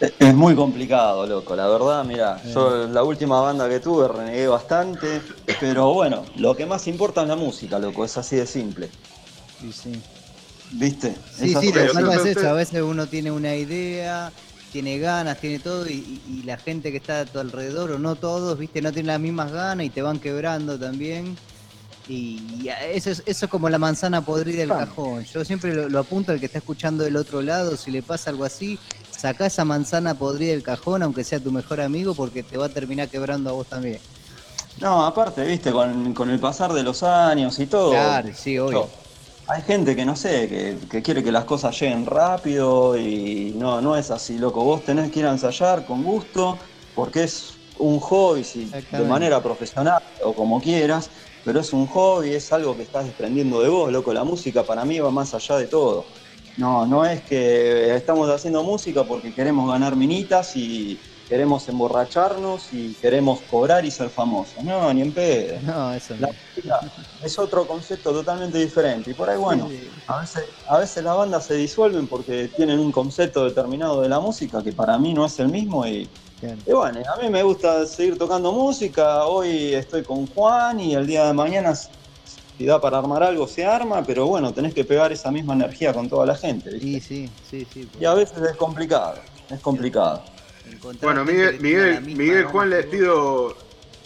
[0.01, 4.47] Es- Es muy complicado, loco, la verdad, mira, yo la última banda que tuve renegué
[4.49, 5.23] bastante,
[5.61, 8.95] pero bueno, lo que más importa es la música, loco, es así de simple,
[9.49, 10.05] Sí, sí.
[10.71, 11.19] ¿Viste?
[11.31, 14.33] Sí, Es sí, es eso, a veces uno tiene una idea,
[14.71, 17.99] tiene ganas, tiene todo, y, y- y la gente que está a tu alrededor, o
[17.99, 21.39] no todos, viste, no tienen las mismas ganas y te van quebrando también.
[22.07, 25.25] Y, eso es, eso es como la manzana podrida del cajón.
[25.25, 28.31] Yo siempre lo, lo apunto al que está escuchando del otro lado, si le pasa
[28.31, 28.81] algo así,
[29.11, 32.73] saca esa manzana podrida del cajón, aunque sea tu mejor amigo, porque te va a
[32.73, 34.03] terminar quebrando a vos también.
[34.77, 37.91] No, aparte, viste, con, con el pasar de los años y todo.
[37.91, 38.91] Claro, sí, obvio.
[38.91, 39.06] yo-
[39.49, 43.81] hay gente que no sé, que, que quiere que las cosas lleguen rápido y no,
[43.81, 44.65] no es así, loco.
[44.65, 46.59] Vos tenés que ir a ensayar con gusto,
[46.95, 51.11] porque es un hobby, si, de manera profesional o como quieras,
[51.45, 54.13] pero es un hobby, es algo que estás desprendiendo de vos, loco.
[54.13, 56.07] La música para mí va más allá de todo.
[56.57, 62.95] No, no es que estamos haciendo música porque queremos ganar minitas y queremos emborracharnos y
[62.97, 64.63] queremos cobrar y ser famosos.
[64.65, 65.61] No, ni en pedo.
[65.61, 66.35] No, eso La no.
[66.55, 66.81] música
[67.21, 69.11] es otro concepto totalmente diferente.
[69.11, 72.79] Y por ahí, bueno, Sí, a veces, a veces las bandas se disuelven porque tienen
[72.79, 75.87] un concepto determinado de la música que para mí no es el mismo.
[75.87, 76.09] Y,
[76.67, 79.27] bueno, a mí me gusta seguir tocando música.
[79.27, 83.65] Hoy estoy con Juan y el día de mañana, si da para armar algo, se
[83.65, 84.05] arma.
[84.07, 86.71] Pero bueno, tenés que pegar esa misma energía con toda la gente.
[86.71, 87.01] ¿viste?
[87.01, 87.91] Sí, sí, sí, sí.
[87.99, 89.21] Y a veces es complicado.
[89.49, 90.36] Es complicado.
[91.01, 93.57] Bueno, Miguel, Miguel, Juan, les pido,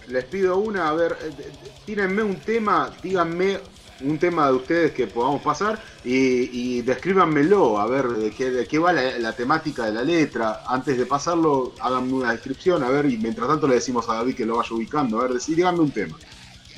[0.06, 3.60] les pido una, a ver, eh, tírenme un tema, díganme
[4.00, 8.66] un tema de ustedes que podamos pasar y, y descríbanmelo, a ver de qué, de
[8.66, 10.62] qué va la, la temática de la letra.
[10.66, 14.34] Antes de pasarlo, háganme una descripción, a ver, y mientras tanto le decimos a David
[14.36, 16.20] que lo vaya ubicando, a ver, decí- díganme un tema.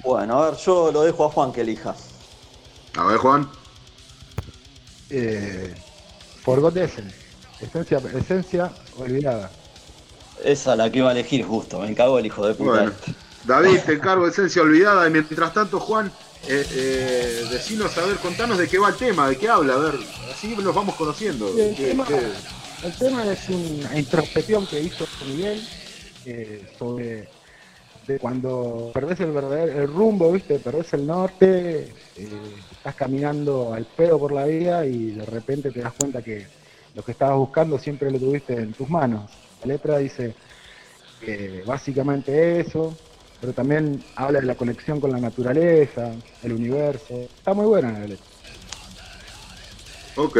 [0.04, 1.94] Bueno, a ver, yo lo dejo a Juan que elija.
[2.96, 3.50] A ver, Juan.
[5.08, 5.76] Eh,
[6.42, 7.14] Forgotten
[7.60, 9.61] esencia, esencia olvidada.
[10.44, 11.80] Esa la que iba a elegir justo.
[11.80, 12.70] Me cago el hijo de puta.
[12.70, 13.14] Bueno, este.
[13.44, 15.06] David, te encargo esencia olvidada.
[15.06, 16.10] Y mientras tanto, Juan,
[16.48, 19.78] eh, eh, decinos, a ver, contanos de qué va el tema, de qué habla, a
[19.78, 19.94] ver,
[20.32, 21.48] así los vamos conociendo.
[21.56, 25.62] El ¿Qué- tema, qué- el tema es una introspección que hizo Miguel
[26.24, 27.28] eh, sobre
[28.06, 33.84] de cuando perdés el verdadero el rumbo, viste, perdés el norte, eh, estás caminando al
[33.86, 36.46] pedo por la vida y de repente te das cuenta que
[36.94, 39.30] lo que estabas buscando siempre lo tuviste en tus manos.
[39.62, 40.34] La letra dice
[41.20, 42.96] que básicamente eso,
[43.40, 46.12] pero también habla de la conexión con la naturaleza,
[46.42, 47.14] el universo.
[47.14, 48.26] Está muy buena la letra.
[50.16, 50.38] Ok.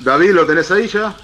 [0.00, 1.14] David, ¿lo tenés ahí ya?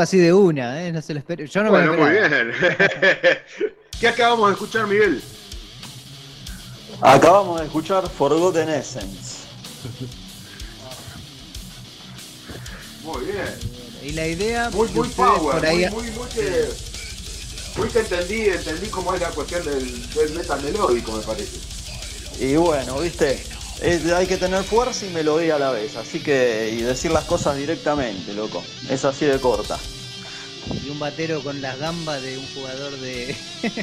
[0.00, 0.92] Así de una, ¿eh?
[0.92, 1.44] No se lo espero.
[1.44, 2.52] Yo no bueno, me lo muy bien.
[4.00, 5.22] ¿Qué acabamos de escuchar, Miguel?
[7.00, 9.46] Acabamos de escuchar Forgotten Essence.
[13.02, 13.76] Muy bien.
[14.02, 15.56] Y la idea Muy, muy power.
[15.56, 16.68] por ahí Muy, muy, muy que.
[17.76, 21.58] Muy que entendí, entendí cómo es la cuestión del, del metal melódico, me parece.
[22.40, 23.42] Y bueno, viste,
[23.82, 27.24] es- hay que tener fuerza y melodía a la vez, así que, y decir las
[27.24, 28.62] cosas directamente, loco.
[28.90, 29.78] Es así de corta.
[30.84, 33.36] y un batero con las gambas de un jugador de.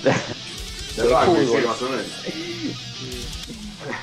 [0.96, 1.48] De fútbol.
[1.62, 2.06] sí, más o menos.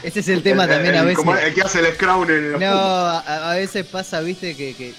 [0.03, 1.19] Ese es el tema El- también el- a veces.
[1.19, 4.75] como el que hace el scrown en el No, a, a veces pasa, viste, que,
[4.75, 4.93] que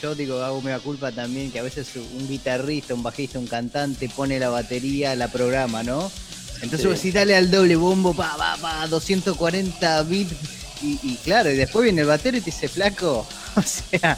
[0.00, 4.08] yo digo, hago mea culpa también, que a veces un guitarrista, un bajista, un cantante
[4.08, 6.10] pone la batería, la programa, ¿no?
[6.62, 7.10] Entonces Sí.
[7.12, 10.32] dale al doble bombo, pa, pa, pa, 240 bits.
[10.82, 13.26] Y, y claro, y después viene el batero y te dice, flaco,
[13.56, 14.16] o sea,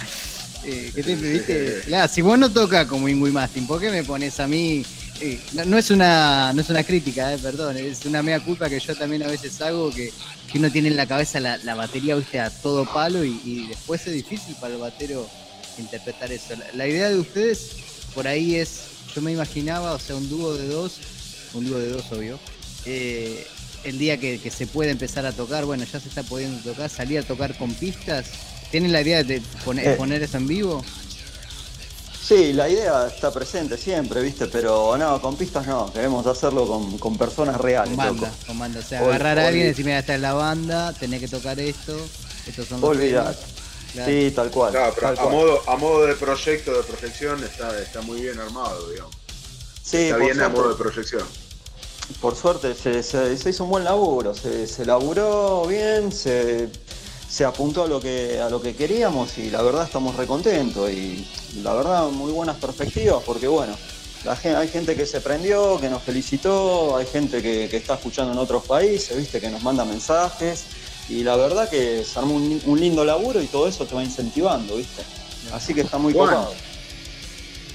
[0.64, 1.82] eh, ¿qué te viste?
[1.86, 4.84] Claro, si vos no tocas como Ingui Mastin, ¿por qué me pones a mí
[5.18, 8.68] Sí, no, no es una no es una crítica, eh, perdón, es una mea culpa
[8.68, 10.12] que yo también a veces hago que,
[10.52, 13.66] que uno tiene en la cabeza la, la batería viste a todo palo y, y
[13.66, 15.26] después es difícil para el batero
[15.78, 16.54] interpretar eso.
[16.56, 17.70] La, la idea de ustedes
[18.14, 18.80] por ahí es,
[19.14, 20.98] yo me imaginaba, o sea, un dúo de dos,
[21.56, 22.38] un dúo de dos obvio,
[22.84, 23.46] eh,
[23.84, 26.90] el día que, que se puede empezar a tocar, bueno, ya se está pudiendo tocar,
[26.90, 28.26] salir a tocar con pistas.
[28.70, 29.92] ¿Tienen la idea de poner, Eh.
[29.96, 30.84] poner eso en vivo?
[32.20, 34.46] Sí, la idea está presente siempre, ¿viste?
[34.48, 37.90] Pero no, con pistas no, queremos hacerlo con, con personas reales.
[37.90, 38.36] Con banda, loco.
[38.48, 38.80] con banda.
[38.80, 41.28] O sea, Ol- agarrar a alguien y decir, mira, esta es la banda, tenés que
[41.28, 41.96] tocar esto,
[42.48, 42.96] estos son los.
[42.96, 44.10] Claro.
[44.10, 44.72] Sí, tal cual.
[44.72, 45.34] Claro, pero tal a cual.
[45.36, 49.14] modo, a modo de proyecto de proyección está, está muy bien armado, digamos.
[49.82, 51.22] Sí, está bien a modo de proyección.
[52.20, 56.68] Por suerte se, se- se hizo un buen laburo, se, se laburó bien, se,
[57.28, 61.26] se apuntó a lo que a lo que queríamos y la verdad estamos recontentos y
[61.62, 63.76] la verdad muy buenas perspectivas porque bueno,
[64.24, 68.32] la hay gente que se prendió, que nos felicitó, hay gente que, que está escuchando
[68.32, 70.64] en otros países, viste, que nos manda mensajes
[71.08, 74.02] y la verdad que se armó un, un lindo laburo y todo eso te va
[74.02, 75.02] incentivando, viste.
[75.52, 76.28] Así que está muy Juan.
[76.30, 76.54] copado.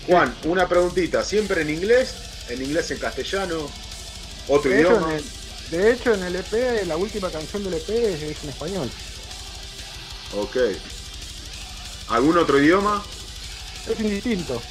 [0.07, 2.15] Juan, una preguntita, ¿siempre en inglés?
[2.49, 3.69] ¿En inglés en castellano?
[4.47, 5.15] ¿Otro De idioma?
[5.15, 5.23] el,
[5.71, 8.89] de hecho, en el EP, la última canción del EP es, es en español.
[10.37, 10.57] Ok.
[12.09, 13.03] ¿Algún otro idioma?
[13.89, 14.61] Es indistinto.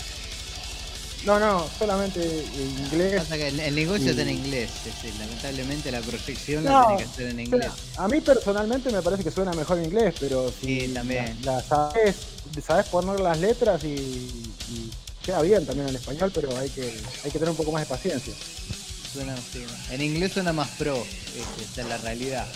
[1.25, 2.21] No, no, solamente
[2.57, 3.21] inglés.
[3.23, 6.87] Pasa que el, el negocio es en inglés, es decir, lamentablemente la proyección la No,
[6.87, 7.71] tenés que hacer en inglés.
[7.99, 11.37] A mí personalmente me parece que suena mejor en inglés, pero si Sí, también.
[11.43, 12.17] La, la sabes,
[12.67, 14.91] sabes poner las letras y, y
[15.23, 16.83] queda bien también en español, pero hay que,
[17.25, 18.33] hay que tener un poco más de paciencia.
[19.13, 22.47] Suena, sí, en inglés suena más pro, este, esa es la realidad.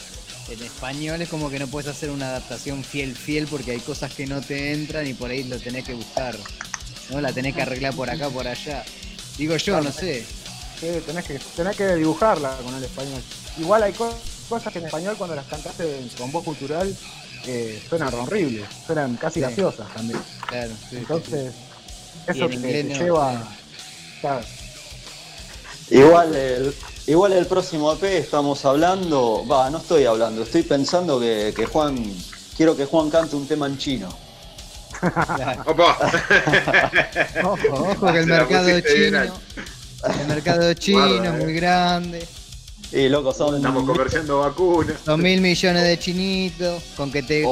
[0.48, 4.12] En español es como que no puedes hacer una adaptación fiel fiel porque hay cosas
[4.12, 6.36] que no te entran y por ahí lo tenés que buscar.
[7.10, 7.20] ¿no?
[7.20, 8.84] La tenés que arreglar por acá, por allá.
[9.36, 10.24] Digo yo, no sé.
[10.80, 13.22] Sí, tenés que, tenés que dibujarla con el español.
[13.58, 14.16] Igual hay co-
[14.48, 16.94] cosas que en español cuando las cantaste con voz cultural
[17.46, 19.40] eh, suenan horribles, suenan casi Sí.
[19.40, 20.20] graciosas también.
[20.46, 21.52] Claro, sí, Entonces,
[22.26, 23.48] eso te, lleva...
[24.20, 24.44] claro.
[25.90, 26.74] Igual el,
[27.06, 32.02] igual el próximo EP estamos hablando, va, no estoy hablando, estoy pensando que, que Juan,
[32.56, 34.08] quiero que Juan cante un tema en chino.
[37.42, 41.56] Ojo, ojo que el mercado chino, el mercado chino es muy eh.
[41.56, 42.26] grande.
[42.92, 44.96] Y loco, son Estamos comerciando vacunas.
[45.04, 47.42] Son mil millones de chinitos, con que te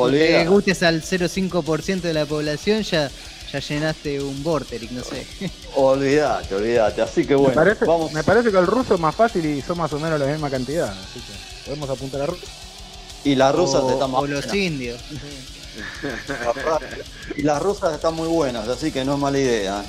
[0.46, 3.10] gustes al 0,5% de la población ya,
[3.52, 5.26] ya llenaste un Vorteric, no sé.
[5.76, 7.02] Olvídate, olvídate.
[7.02, 8.12] Así que me, bueno, parece, vamos.
[8.12, 10.50] me parece que el ruso es más fácil y son más o menos la misma
[10.50, 10.90] cantidad.
[10.90, 12.42] Así que podemos apuntar a ruso.
[13.24, 14.54] Y las rusas o, están más o los buenas.
[14.56, 15.00] indios.
[17.36, 19.82] Y las rusas están muy buenas, así que no es mala idea.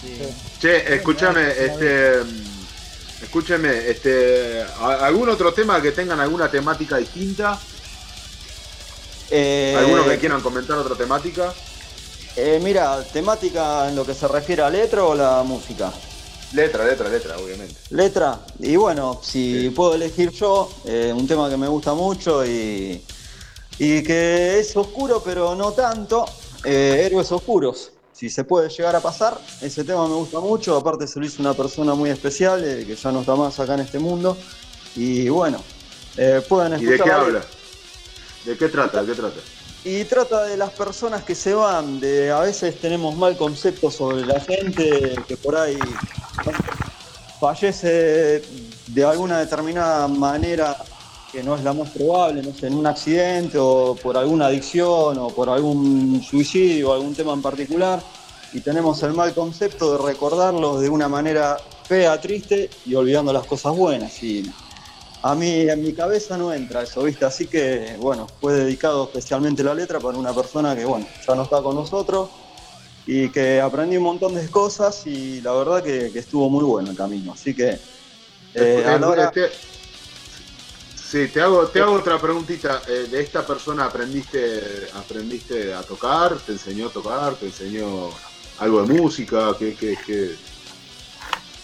[0.00, 0.18] Sí.
[0.60, 2.20] Che, escúchame, este.
[3.22, 4.62] Escúcheme, este.
[4.80, 7.58] a- ¿Algún otro tema que tengan alguna temática distinta?
[9.30, 11.54] Eh, ¿Alguno que quieran comentar otra temática?
[12.36, 15.92] Eh, mira, temática en lo que se refiere a letra o la música.
[16.52, 17.74] Letra, letra, letra, obviamente.
[17.90, 19.70] Letra, y bueno, si Sí.
[19.70, 23.02] puedo elegir yo, eh, un tema que me gusta mucho y,
[23.78, 26.24] y que es oscuro, pero no tanto,
[26.64, 27.90] eh, Héroes Oscuros.
[28.12, 31.42] Si se puede llegar a pasar, ese tema me gusta mucho, aparte se lo hizo
[31.42, 34.36] una persona muy especial, eh, que ya no está más acá en este mundo,
[34.94, 35.60] y bueno,
[36.16, 37.44] eh, pueden ¿Y de escuchar qué habla?
[38.44, 39.02] ¿De qué trata?
[39.02, 39.40] ¿De qué trata?
[39.84, 44.24] Y trata de las personas que se van, de a veces tenemos mal concepto sobre
[44.24, 45.78] la gente que por ahí
[47.38, 48.42] fallece
[48.86, 50.76] de alguna determinada manera
[51.30, 55.18] que no es la más probable, no sé, en un accidente o por alguna adicción
[55.18, 58.00] o por algún suicidio algún tema en particular
[58.54, 63.46] y tenemos el mal concepto de recordarlos de una manera fea, triste y olvidando las
[63.46, 64.50] cosas buenas y
[65.26, 67.24] a mí en mi cabeza no entra eso, ¿viste?
[67.24, 71.44] Así que, bueno, fue dedicado especialmente la letra para una persona que, bueno, ya no
[71.44, 72.28] está con nosotros
[73.06, 76.90] y que aprendí un montón de cosas y la verdad que, que estuvo muy bueno
[76.90, 77.32] el camino.
[77.32, 77.80] Así que,
[78.54, 79.50] eh, a la hora- Este-
[80.94, 82.82] sí, te hago, te hago otra preguntita.
[82.86, 86.38] Eh, ¿De esta persona aprendiste, aprendiste a tocar?
[86.44, 87.38] ¿Te enseñó a tocar?
[87.38, 88.10] ¿Te enseñó
[88.58, 89.56] algo de música?
[89.58, 90.36] ¿Qué, qué, qué?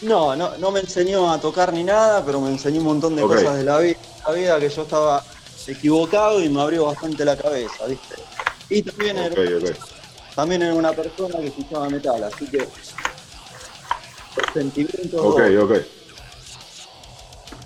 [0.03, 3.23] No, no, no me enseñó a tocar ni nada, pero me enseñó un montón de
[3.23, 5.23] cosas de la vida, la vida que yo estaba
[5.67, 8.15] equivocado y me abrió bastante la cabeza, ¿viste?
[8.71, 9.77] Y también era, Ok, ok.
[10.35, 12.67] también era una persona que escuchaba metal, así que
[14.55, 15.73] sentimientos Ok, ok.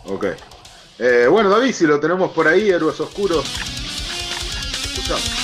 [0.06, 0.24] Ok.
[0.98, 3.44] Eh, bueno, David, si lo tenemos por ahí, Héroes Oscuros.
[4.92, 5.43] Escuchamos.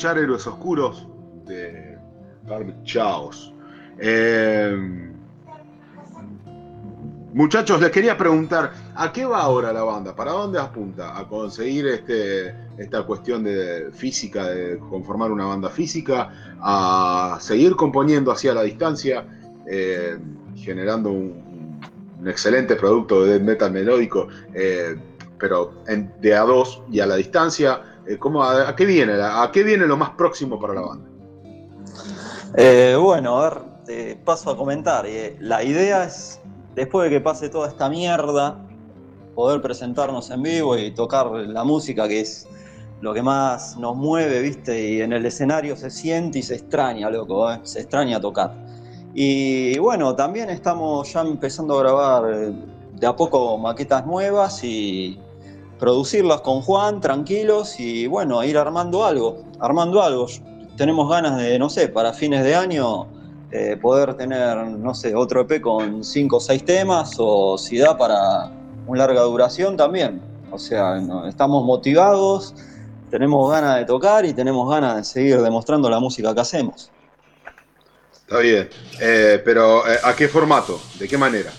[0.00, 1.06] Escuchar Héroes Oscuros
[1.44, 1.98] de
[2.48, 3.52] Carmen Chaos.
[3.98, 5.12] Eh,
[7.34, 10.16] Muchachos, les quería preguntar, ¿a qué va ahora la banda?
[10.16, 11.18] ¿Para dónde apunta?
[11.18, 16.30] ¿A conseguir este, esta cuestión de física, de conformar una banda física?
[16.60, 19.26] ¿A seguir componiendo hacia la distancia,
[19.66, 20.18] eh,
[20.56, 21.78] generando un,
[22.26, 24.96] excelente producto de metal melódico, eh,
[25.38, 25.74] pero
[26.20, 27.89] de a dos y a la distancia?
[28.10, 29.12] Eh, ¿cómo, a, qué viene?
[29.22, 31.08] ¿A qué viene lo más próximo para la banda?
[32.56, 35.06] Eh, bueno, a ver, te paso a comentar.
[35.06, 36.40] Eh, la idea es
[36.74, 38.58] después de que pase toda esta mierda,
[39.36, 42.48] poder presentarnos en vivo y tocar la música, que es
[43.00, 44.90] lo que más nos mueve, ¿viste?
[44.90, 47.60] Y en el escenario se siente y se extraña, loco, ¿eh?
[47.62, 48.52] se extraña tocar.
[49.14, 52.52] Y bueno, también estamos ya empezando a grabar eh,
[52.92, 55.16] de a poco maquetas nuevas y
[55.80, 60.26] producirlas con Juan, tranquilos, y bueno, ir armando algo, armando algo.
[60.76, 63.08] Tenemos ganas de, no sé, para fines de año
[63.50, 67.96] eh, poder tener, no sé, otro EP con 5 o 6 temas o si da
[67.96, 68.50] para
[68.86, 70.20] una larga duración también.
[70.52, 72.54] O sea, estamos motivados,
[73.10, 76.90] tenemos ganas de tocar y tenemos ganas de seguir demostrando la música que hacemos.
[78.12, 78.68] Está bien,
[79.00, 80.80] eh, pero eh, ¿a qué formato?
[80.98, 81.50] ¿De qué manera?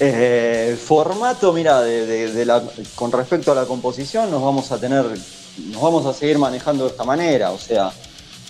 [0.00, 2.62] Eh, formato, mira, de, la,
[2.96, 6.90] con respecto a la composición, nos vamos a tener, nos vamos a seguir manejando de
[6.90, 7.92] esta manera, o sea,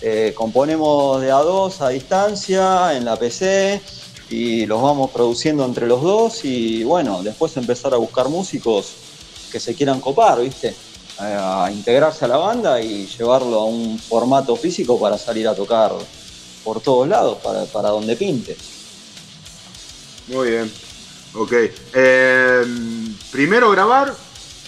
[0.01, 3.79] eh, componemos de a dos a distancia en la PC
[4.31, 8.93] y los vamos produciendo entre los dos y bueno, después empezar a buscar músicos
[9.51, 10.75] que se quieran copar, ¿viste?
[11.19, 15.93] A integrarse a la banda y llevarlo a un formato físico para salir a tocar
[16.63, 17.37] por todos lados,
[17.71, 18.57] para donde pinte.
[20.27, 20.71] Muy bien,
[21.35, 21.53] ok.
[21.93, 22.63] Eh,
[23.31, 24.13] primero grabar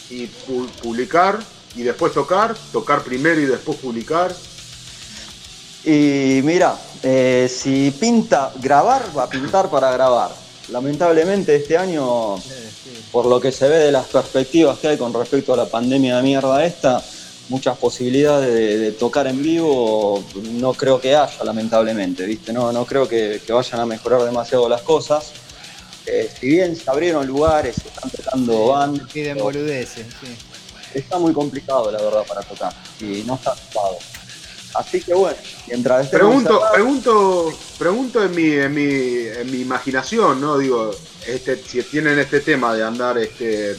[0.10, 1.40] y pu publicar
[1.76, 4.34] y después tocar, tocar primero y después publicar.
[5.84, 10.32] Y mira, eh, si pinta grabar, va a pintar para grabar.
[10.70, 12.36] Lamentablemente este año,
[13.12, 16.18] por lo que se ve de las perspectivas que hay con respecto a la pandemia
[16.18, 17.02] de mierda esta,
[17.48, 20.22] muchas posibilidades de, tocar en vivo
[20.54, 22.52] no creo que haya, lamentablemente, ¿viste?
[22.52, 25.32] No, no creo que vayan a mejorar demasiado las cosas.
[26.08, 29.12] Eh, si bien se abrieron lugares, se están tocando sí, bandas.
[29.12, 30.36] Piden boludeces, sí.
[30.94, 32.74] Está muy complicado, la verdad, para tocar.
[33.02, 33.98] Y no está ocupado.
[34.74, 36.74] Así que bueno, mientras este pregunto, cerrado...
[36.74, 40.58] pregunto, pregunto en mi, en mi, en mi imaginación, ¿no?
[40.58, 40.92] Digo,
[41.26, 43.76] este, si tienen este tema de andar este,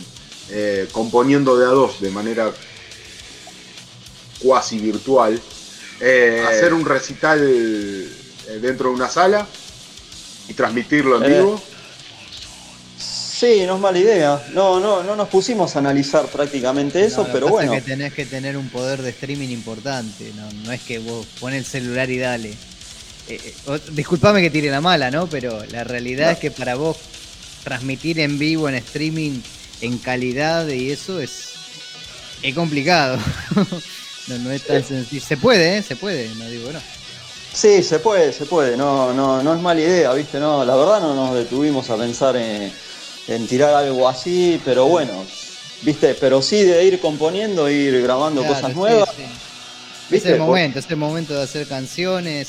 [0.50, 2.50] eh, componiendo de a dos de manera
[4.40, 5.40] cuasi virtual,
[6.00, 7.40] eh, hacer un recital
[8.60, 9.46] dentro de una sala
[10.48, 11.60] y transmitirlo en eh, vivo.
[13.38, 14.42] Sí, no es mala idea.
[14.52, 17.72] No, no, no nos pusimos a analizar prácticamente eso, no, pero bueno.
[17.72, 20.32] Es que tenés que tener un poder de streaming importante.
[20.34, 22.50] No, no es que vos pones el celular y dale.
[23.28, 25.28] Eh, eh, disculpame que tire la mala, ¿no?
[25.28, 26.32] Pero la realidad no.
[26.32, 26.96] es que para vos
[27.62, 29.40] transmitir en vivo en streaming
[29.82, 31.52] en calidad y eso es,
[32.42, 33.18] es complicado.
[34.26, 34.94] no, no es tan sí.
[34.94, 35.24] sencillo.
[35.24, 35.82] Se puede, ¿eh?
[35.84, 36.80] Se puede, no digo no.
[37.52, 38.76] Sí, se puede, se puede.
[38.76, 40.40] No, no, no es mala idea, ¿viste?
[40.40, 42.72] No, la verdad no nos detuvimos a pensar en
[43.28, 45.24] en tirar algo así, pero bueno,
[45.82, 49.10] viste, pero sí de ir componiendo, ir grabando claro, cosas nuevas.
[49.14, 49.22] Sí,
[50.08, 50.16] sí.
[50.16, 52.48] Es el momento, es el momento de hacer canciones.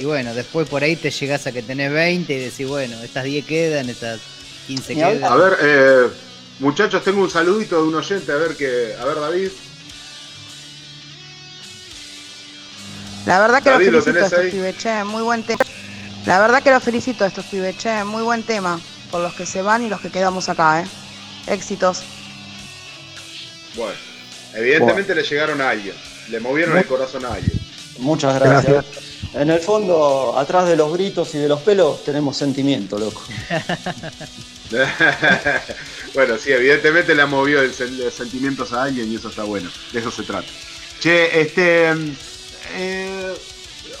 [0.00, 3.24] Y bueno, después por ahí te llegás a que tenés 20 y decís, bueno, estas
[3.24, 4.20] 10 quedan, estas
[4.68, 5.24] 15 quedan.
[5.24, 6.08] A ver, eh,
[6.60, 9.50] muchachos, tengo un saludito de un oyente, a ver que, a ver David.
[13.26, 15.64] La verdad que David, lo felicito a estos pibes, che, muy buen tema.
[16.24, 18.80] La verdad que lo felicito a estos pibes, che, muy buen tema
[19.10, 20.86] por los que se van y los que quedamos acá, ¿eh?
[21.46, 22.02] Éxitos.
[23.74, 23.94] Bueno,
[24.54, 25.22] evidentemente bueno.
[25.22, 25.94] le llegaron a alguien,
[26.30, 27.58] le movieron el corazón a alguien.
[27.98, 28.64] Muchas gracias.
[28.64, 29.08] gracias.
[29.34, 33.22] En el fondo, atrás de los gritos y de los pelos, tenemos sentimiento, loco.
[36.14, 39.70] bueno, sí, evidentemente le ha movido el, el sentimientos a alguien y eso está bueno.
[39.92, 40.48] De eso se trata.
[41.00, 41.92] Che, este.
[42.74, 43.34] Eh,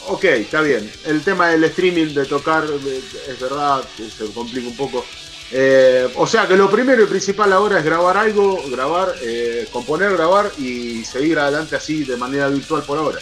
[0.08, 0.90] ok, está bien.
[1.04, 5.04] El tema del streaming, de tocar, es verdad, se complica un poco.
[5.50, 10.12] Eh, o sea que lo primero y principal ahora es grabar algo, grabar, eh, componer,
[10.12, 13.18] grabar y seguir adelante así de manera virtual por ahora.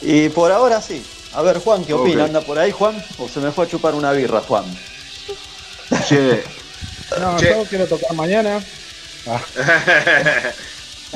[0.00, 1.04] Y por ahora sí.
[1.32, 2.22] A ver, Juan, ¿qué opina?
[2.22, 2.26] Okay.
[2.26, 3.02] ¿Anda por ahí, Juan?
[3.18, 4.64] ¿O se me fue a chupar una birra, Juan?
[6.06, 6.44] Che.
[7.20, 7.50] no, che.
[7.50, 8.62] yo quiero tocar mañana.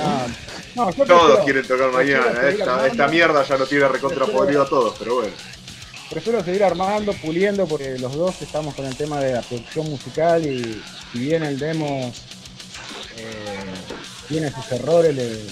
[0.01, 0.29] Ah.
[0.29, 2.49] No, no, todos quieren tocar mañana.
[2.49, 5.33] Esta, esta, mierda ya no tiene recontra podrido a todos, pero bueno.
[6.11, 10.45] Prefiero seguir armando, puliendo, porque los dos estamos con el tema de la producción musical
[10.47, 10.83] y
[11.13, 12.13] si bien el demo
[13.17, 13.75] eh,
[14.29, 15.45] tiene sus errores, le,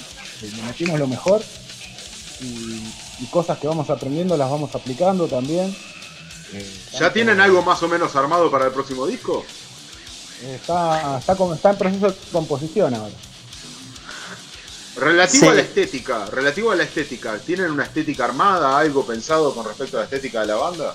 [0.66, 1.43] metimos lo mejor
[2.40, 2.82] y,
[3.30, 5.74] cosas que vamos aprendiendo las vamos aplicando también.
[6.52, 9.44] Eh, ¿Ya tienen algo más o menos armado para el próximo disco?
[10.43, 13.14] Está, está, está en proceso de composición ahora.
[14.97, 19.66] Relativo a la estética, relativo a la estética, ¿tienen una estética armada, algo pensado con
[19.66, 20.94] respecto a la estética de la banda?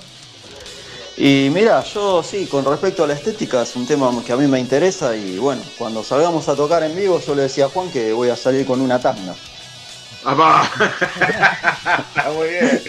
[1.16, 4.48] Y mira, yo sí, con respecto a la estética es un tema que a mí
[4.48, 7.90] me interesa y bueno, cuando salgamos a tocar en vivo yo le decía a Juan
[7.92, 9.34] que voy a salir con una tanga.
[10.24, 10.68] ¡Ah,
[12.34, 12.82] Muy bien.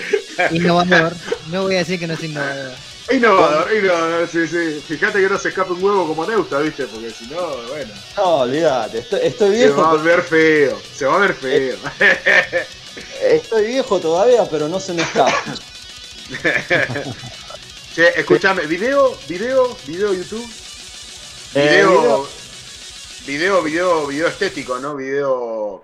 [0.51, 1.13] Innovador,
[1.51, 2.73] no voy a decir que no es innovador.
[3.13, 4.83] Innovador, innovador, sí, sí.
[4.87, 6.85] Fíjate que no se escape un huevo como Neusta, ¿viste?
[6.87, 7.93] Porque si no, bueno.
[8.17, 9.75] No, olvídate, estoy, viejo.
[9.75, 11.77] Se va a ver feo, se va a ver feo.
[13.21, 15.43] Estoy viejo todavía, pero no se me escapa.
[17.95, 20.47] che, escúchame, video, video, video YouTube.
[21.55, 22.27] Eh, video,
[23.27, 24.95] video, video, video estético, ¿no?
[24.95, 25.83] Video,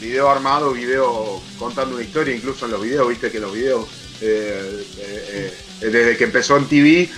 [0.00, 3.86] video armado, video contando una historia, incluso en los videos, viste que los videos
[4.20, 7.08] eh, eh, eh, desde que empezó en TV,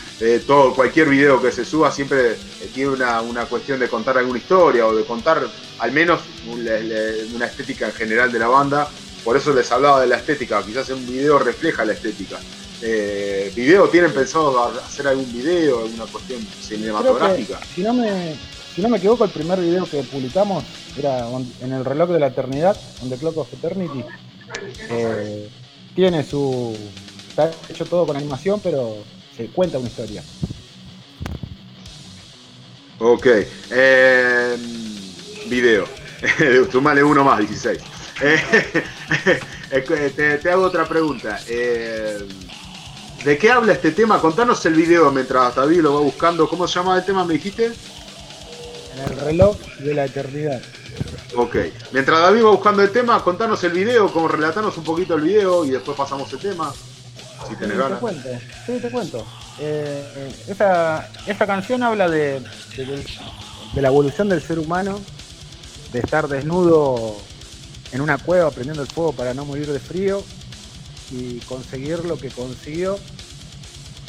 [0.46, 2.36] todo, cualquier video que se suba siempre
[2.74, 5.46] tiene una, una, cuestión de contar alguna historia o de contar
[5.78, 8.88] al menos una estética en general de la banda.
[9.22, 12.38] Por eso les hablaba de la estética, quizás un video refleja la estética.
[13.54, 17.60] ¿Video tienen pensado hacer algún video, alguna cuestión cinematográfica?
[17.74, 18.36] si, no me,
[18.74, 20.64] si no me equivoco, el primer video que publicamos
[20.96, 21.28] era
[21.60, 24.04] en el reloj de la eternidad, on the clock of eternity
[25.96, 26.76] tiene su.
[27.28, 28.98] Está hecho todo con animación, pero
[29.36, 30.22] se cuenta una historia.
[33.00, 33.26] Ok.
[33.70, 34.56] Eh,
[35.48, 35.86] video.
[36.70, 37.78] Sumale uno más, 16.
[39.72, 41.40] Eh, te, hago otra pregunta.
[41.48, 42.18] Eh,
[43.24, 44.20] ¿De qué habla este tema?
[44.20, 46.48] Contanos el video mientras David lo va buscando.
[46.48, 47.66] ¿Cómo se llama el tema, me dijiste?
[47.66, 50.62] En el reloj de la eternidad.
[51.36, 51.56] Ok.
[51.92, 55.64] Mientras David va buscando el tema, contanos el video, como relatanos un poquito el video
[55.64, 56.72] y después pasamos el tema.
[57.48, 57.98] Si tenés ganas.
[57.98, 58.28] Te cuento,
[58.64, 59.26] sí, te cuento.
[59.58, 61.08] Eh, esta,
[61.46, 62.40] canción habla de,
[62.76, 64.98] de, la evolución del ser humano,
[65.92, 67.16] de estar desnudo
[67.92, 70.22] en una cueva prendiendo el fuego para no morir de frío
[71.10, 72.98] y conseguir lo que consiguió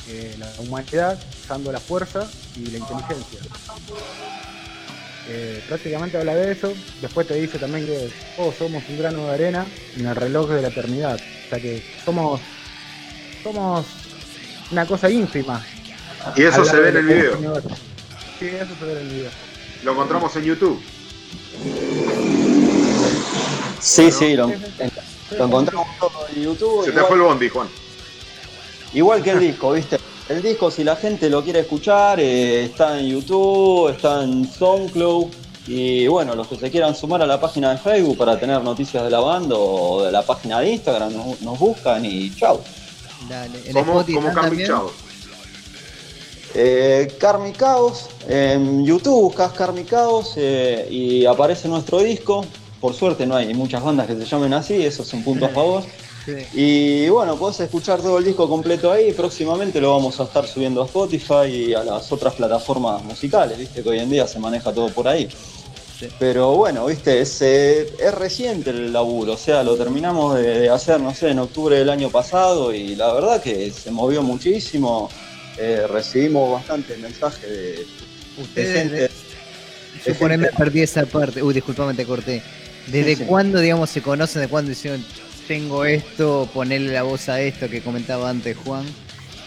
[0.09, 3.39] eh, la humanidad usando la fuerza y la inteligencia.
[5.29, 6.73] Eh, prácticamente habla de eso.
[7.01, 9.65] Después te dice también que todos somos un grano de arena
[9.97, 11.15] en el reloj de la eternidad.
[11.15, 12.39] O sea que somos,
[13.43, 13.85] somos
[14.71, 15.65] una cosa ínfima.
[16.35, 17.61] Y eso se ve en el video.
[18.39, 19.31] Sí, eso se ve en el video.
[19.83, 20.81] Lo encontramos en YouTube.
[23.79, 24.51] Sí, sí, lo,
[25.31, 26.85] encontramos todo en YouTube.
[26.85, 27.67] Se te fue el bondi, Juan.
[28.93, 29.97] Igual que el disco, ¿viste?
[30.29, 35.27] El disco, si la gente lo quiere escuchar, eh, está en YouTube, está en SoundCloud.
[35.67, 39.03] Y bueno, los que se quieran sumar a la página de Facebook para tener noticias
[39.05, 42.59] de la banda o de la página de Instagram, nos, buscan y chau.
[43.29, 44.59] Dale, ¿Cómo, ¿cómo Karmic
[46.55, 47.07] eh,
[47.57, 48.09] Chaos?
[48.27, 52.45] en YouTube buscas Karmic Chaos eh, y aparece nuestro disco.
[52.81, 55.49] Por suerte no hay muchas bandas que se llamen así, eso es un punto a
[55.49, 55.83] favor.
[56.53, 59.13] Y bueno, podés escuchar todo el disco completo ahí.
[59.13, 63.81] Próximamente lo vamos a estar subiendo a Spotify y a las otras plataformas musicales, viste
[63.81, 65.27] que hoy en día se maneja todo por ahí.
[66.19, 70.99] Pero bueno, viste, es, eh, es, reciente el laburo, o sea, lo terminamos de, hacer,
[71.01, 75.09] no sé, en octubre del año pasado y la verdad que se movió muchísimo.
[75.57, 77.87] Eh, recibimos bastantes mensajes de,
[78.37, 79.11] Ustedes,
[80.05, 81.41] Yo por ahí me perdí esa parte.
[81.41, 82.43] Uy, disculpame, te corté.
[82.85, 84.43] ¿Desde cuándo, digamos, se conocen?
[84.43, 85.03] ¿De cuándo hicieron
[85.48, 88.86] tengo esto, ponerle la voz a esto que comentaba antes Juan.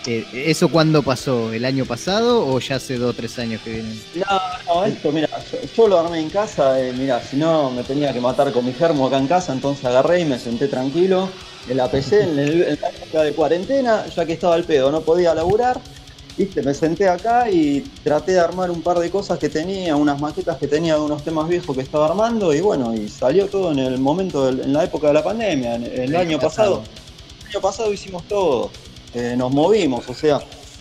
[0.06, 1.52] Eh, ¿Eso cuándo pasó?
[1.52, 4.02] ¿El año pasado o ya hace dos o tres años que vienen?
[4.14, 5.28] No, no, esto, mira,
[5.76, 8.72] yo, lo armé en casa, eh, mira, si no me tenía que matar con mi
[8.72, 11.28] germo acá en casa, entonces agarré y me senté tranquilo
[11.68, 12.36] en la PC en,
[12.80, 15.78] la época de cuarentena, ya que estaba el pedo, no podía laburar
[16.40, 20.18] Viste, me senté acá y traté de armar un par de cosas que tenía, unas
[20.18, 23.72] maquetas que tenía de unos temas viejos que estaba armando y bueno, y salió todo
[23.72, 26.82] en el momento, en la época de la pandemia, en, el año pasado.
[27.42, 28.70] El año pasado hicimos todo,
[29.12, 30.40] eh, nos movimos, o sea,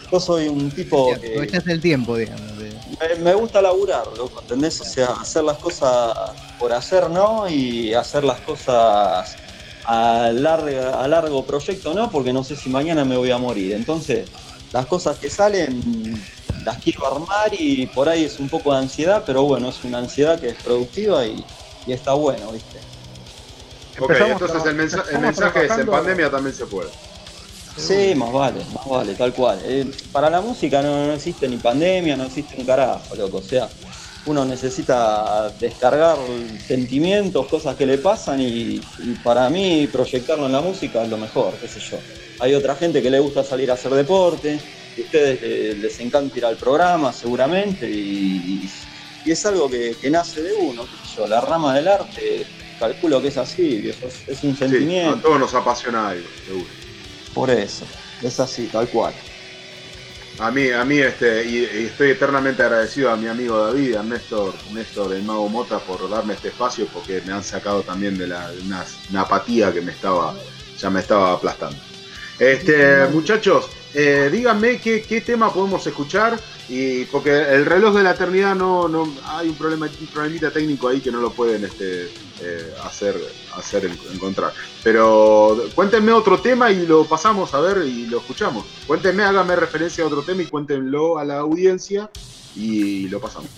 [0.10, 1.49] yo soy un tipo que...
[1.65, 2.41] el tiempo, digamos.
[3.19, 4.80] Me, gusta laburar, loco, ¿entendés?
[4.80, 6.15] O sea, hacer las cosas
[6.57, 7.49] por hacer, ¿no?
[7.49, 9.36] Y hacer las cosas
[9.84, 12.10] a, larga, a largo proyecto, ¿no?
[12.10, 13.73] Porque no sé si mañana me voy a morir.
[13.73, 14.30] Entonces,
[14.72, 15.82] las cosas que salen
[16.64, 20.00] las quiero armar y por ahí es un poco de ansiedad, pero bueno, es una
[20.00, 21.44] ansiedad que es productiva y,
[21.88, 22.80] está bueno, ¿viste?
[24.00, 26.90] Ok, entonces el, mensaje es, en pandemia también se puede.
[27.76, 29.60] Sí, más vale, más vale, tal cual.
[29.64, 33.38] Eh, para la música no, existe ni pandemia, no existe un carajo, loco.
[33.38, 33.68] O sea,
[34.26, 36.18] uno necesita descargar
[36.68, 38.80] sentimientos, cosas que le pasan y,
[39.24, 41.98] para mí proyectarlo en la música es lo mejor, qué sé yo.
[42.40, 44.60] Hay otra gente que le gusta salir a hacer deporte,
[44.98, 48.70] a ustedes les encanta ir al programa seguramente y,
[49.26, 52.48] es algo que, nace de uno, qué sé yo, la rama del arte,
[52.80, 53.91] calculo que es así,
[54.28, 55.18] es, un sentimiento.
[55.18, 56.70] a todos nos apasiona algo, seguro.
[57.34, 57.86] Por eso,
[58.24, 59.14] es así, tal cual.
[60.40, 64.53] A mí, a mí este, y, estoy eternamente agradecido a mi amigo David, a Néstor,
[64.72, 68.49] Néstor del Mago Mota por darme este espacio porque me han sacado también de la,
[68.66, 70.34] una, apatía que me estaba,
[70.78, 71.89] ya me estaba aplastando.
[72.40, 76.40] Este, muchachos, eh, díganme qué, qué, tema podemos escuchar
[76.70, 80.88] y porque el reloj de la eternidad no, no hay un problema, un problemita técnico
[80.88, 82.06] ahí que no lo pueden este,
[82.40, 83.16] eh, hacer,
[83.56, 84.53] hacer encontrar.
[84.84, 88.66] Pero cuéntenme otro tema y lo pasamos a ver y lo escuchamos.
[88.88, 92.10] Cuéntenme, háganme referencia a otro tema y cuéntenlo a la audiencia
[92.56, 93.49] y lo pasamos.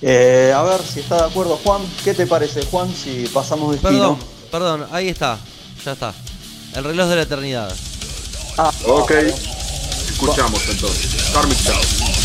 [0.00, 1.82] Eh, a ver si está de acuerdo Juan.
[2.02, 4.18] ¿Qué te parece Juan si pasamos de Perdón,
[4.50, 5.38] perdón, ahí está.
[5.84, 6.14] Ya está.
[6.74, 7.72] El reloj de la eternidad.
[8.56, 9.12] Ah, ok.
[10.10, 11.30] Escuchamos entonces.
[11.32, 12.18] Karmic Bueno,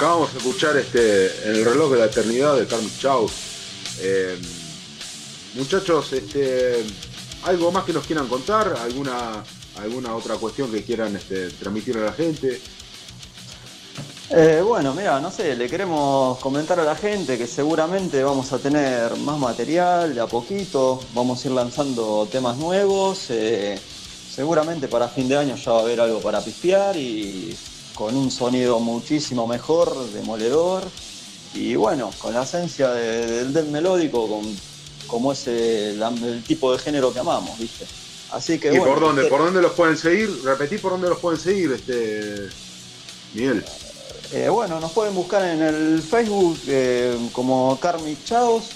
[0.00, 3.28] acabamos de escuchar este El reloj de la eternidad de Carmen Chau.
[4.00, 4.34] Eh,
[5.56, 6.86] muchachos, este,
[7.44, 8.74] ¿algo más que nos quieran contar?
[8.82, 9.44] ¿Alguna,
[9.76, 12.62] alguna otra cuestión que quieran este, transmitir a la gente?
[14.30, 18.58] Eh, bueno, mira, no sé, le queremos comentar a la gente que seguramente vamos a
[18.58, 23.78] tener más material de a poquito, vamos a ir lanzando temas nuevos, eh,
[24.34, 27.54] seguramente para fin de año ya va a haber algo para pispear y
[28.00, 30.84] con un sonido muchísimo mejor, demoledor,
[31.52, 34.40] y bueno, con la esencia del death melódico, con,
[35.06, 37.84] como es el, tipo de género que amamos, ¿viste?
[38.30, 39.24] Así que, ¿Y por dónde?
[39.24, 40.30] ¿Por dónde los pueden seguir?
[40.42, 42.48] Repetí por dónde los pueden seguir, este
[43.34, 43.62] Miguel.
[44.32, 48.70] Eh, bueno, nos pueden buscar en el Facebook eh, como Karmic Chaos.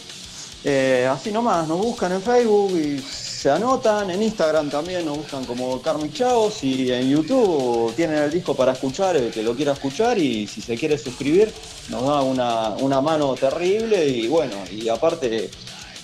[0.64, 3.02] Eh, así nomás, nos buscan en Facebook y
[3.44, 8.30] se anotan, en Instagram también nos buscan como Karmic Chavos y en YouTube tienen el
[8.30, 11.52] disco para escuchar, el que lo quiera escuchar y si se quiere suscribir
[11.90, 15.50] nos da una, mano terrible y bueno, y aparte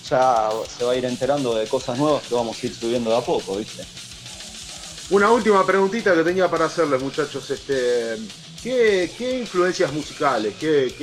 [0.07, 3.17] ya se va a ir enterando de cosas nuevas que vamos a ir subiendo de
[3.17, 3.83] a poco, ¿viste?
[5.09, 7.49] Una última preguntita que tenía para hacerles, muchachos.
[7.49, 8.17] Este,
[8.61, 10.53] ¿qué, influencias musicales?
[10.59, 10.93] ¿Qué,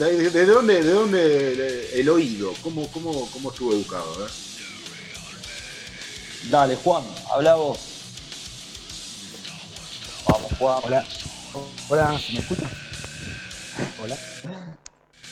[0.00, 2.52] de, dónde, de dónde el oído?
[2.60, 4.26] ¿Cómo, cómo, cómo estuvo educado?
[6.50, 7.78] Dale, Juan, habla vos.
[10.28, 10.80] Vamos, Juan.
[10.84, 11.04] Hola.
[11.88, 12.70] Hola, ¿me escuchas?
[14.02, 14.16] Hola.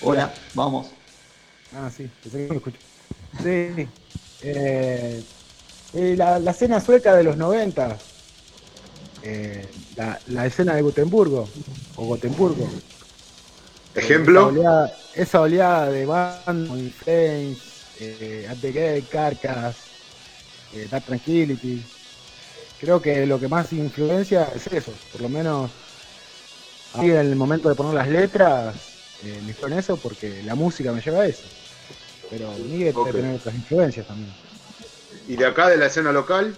[0.03, 0.89] Hola, vamos.
[1.75, 2.79] Ah, sí, pensé que me escucho.
[3.43, 3.89] Sí.
[4.43, 5.25] Eh,
[5.95, 7.97] eh, la, la, escena sueca de los 90.
[9.23, 11.49] Eh, la, la, escena de Gutenburgo.
[11.97, 12.69] O Gotemburgo.
[13.95, 14.53] ¿Ejemplo?
[15.15, 17.59] Esa oleada, de Band, Flames,
[18.01, 19.77] eh, At the Carcas,
[20.75, 21.83] eh, Dark Tranquility.
[22.81, 25.71] Creo que lo que más influencia es eso, por lo menos
[26.95, 28.75] en el momento de poner las letras,
[29.25, 31.45] eh, me en eso porque la música me lleva a eso.
[32.29, 33.13] Pero Miguel okay.
[33.13, 34.33] tener otras influencias también.
[35.29, 36.57] ¿Y de acá de la escena local?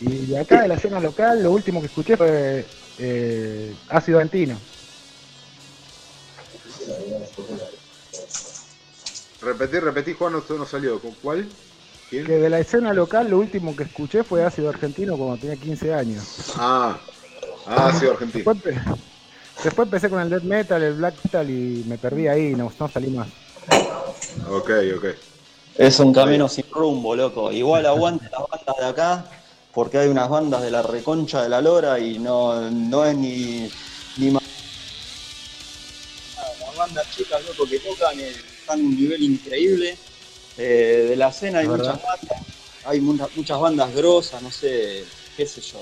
[0.00, 2.64] Y de acá de la escena local, lo último que escuché fue
[2.98, 4.56] eh, Ácido Antino.
[9.42, 11.00] Repetí, repetí, Juan, no, no salió.
[11.00, 11.48] ¿Con cuál?
[12.10, 15.94] Que de la escena local lo último que escuché fue Ácido Argentino cuando tenía 15
[15.94, 16.52] años.
[16.56, 16.98] Ah,
[17.66, 18.52] ah Ácido Argentino.
[19.62, 22.88] Después, empecé con el death metal, el black metal y me perdí ahí, no, no
[22.88, 23.28] salí más.
[24.48, 25.04] Ok, ok.
[25.76, 27.52] Es un camino sin rumbo, loco.
[27.52, 29.24] Igual aguante las bandas de acá,
[29.72, 33.70] porque hay unas bandas de la reconcha de la lora y no, no es ni,
[36.90, 39.96] bandas chicas, loco, que tocan están a un nivel increíble.
[40.58, 42.42] Eh, de la escena hay muchas bandas,
[42.84, 45.04] hay muchas bandas grosas, no sé,
[45.36, 45.78] qué sé yo.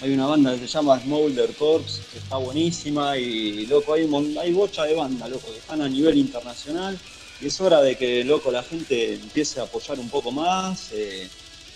[0.00, 4.08] Hay una banda que se llama Smolder Corps, que está buenísima y loco, hay,
[4.40, 6.98] hay bocha de bandas, loco, que están a nivel internacional.
[7.40, 11.28] Y es hora de que, loco, la gente empiece a apoyar un poco más, eh,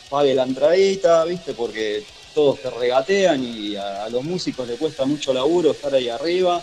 [0.09, 1.53] pague la entradita, ¿viste?
[1.55, 2.05] Porque
[2.35, 6.62] todos te regatean y a, a, los músicos les cuesta mucho laburo estar ahí arriba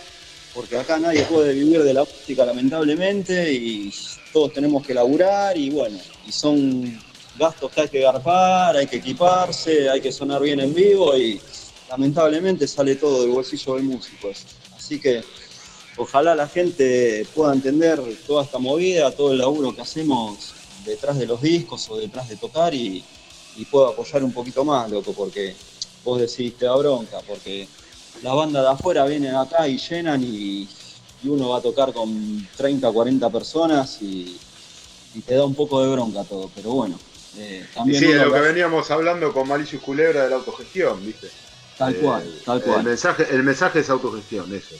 [0.52, 3.90] porque acá nadie puede vivir de la música lamentablemente y
[4.32, 7.00] todos tenemos que laburar y bueno, y son
[7.38, 11.40] gastos que hay que garpar, hay que equiparse, hay que sonar bien en vivo y
[11.88, 14.30] lamentablemente sale todo del bolsillo del músico.
[14.76, 15.22] Así que
[15.96, 20.54] ojalá la gente pueda entender toda esta movida, todo el laburo que hacemos
[20.84, 23.04] detrás de los discos o detrás de tocar y,
[23.70, 25.54] pueda apoyar un poquito más, loco, porque
[26.02, 27.68] vos decís te da bronca, porque
[28.22, 30.68] la banda de afuera vienen acá y llenan y,
[31.24, 34.38] uno va a tocar con 30, 40 personas y,
[35.26, 36.98] te da un poco de bronca todo, pero bueno.
[37.36, 41.28] Eh, también sí, lo que veníamos hablando con Malicious Culebra de la autogestión, ¿viste?
[41.76, 42.78] Tal cual, eh, tal cual.
[42.78, 44.76] El mensaje, el mensaje es autogestión, eso.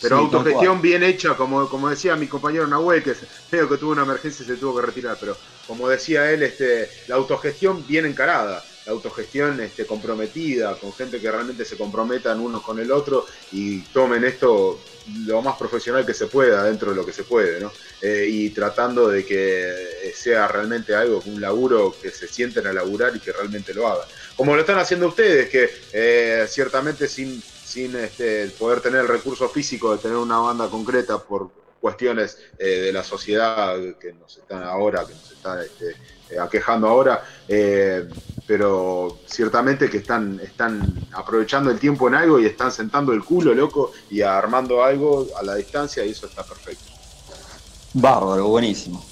[0.00, 3.14] Pero autogestión bien hecha, como, como decía mi compañero Nahuel, que
[3.50, 5.36] creo que tuvo una emergencia y se tuvo que retirar, pero
[5.66, 11.30] como decía él, este, la autogestión bien encarada la autogestión este, comprometida, con gente que
[11.30, 14.78] realmente se comprometan unos con el otro y tomen esto
[15.26, 17.70] lo más profesional que se pueda dentro de lo que se puede, ¿no?
[18.00, 23.14] Eh, y tratando de que sea realmente algo, un laburo que se sienten a laburar
[23.14, 24.06] y que realmente lo hagan.
[24.36, 29.48] Como lo están haciendo ustedes, que eh, ciertamente sin, sin este, poder tener el recurso
[29.48, 31.50] físico de tener una banda concreta por
[31.80, 35.94] cuestiones eh, de la sociedad que nos están ahora, que nos está este,
[36.38, 37.22] aquejando ahora,
[38.46, 43.54] pero ciertamente que están, están aprovechando el tiempo en algo y están sentando el culo,
[43.54, 46.84] loco, y armando algo a la distancia y eso está perfecto.
[47.94, 49.04] Bárbaro, buenísimo.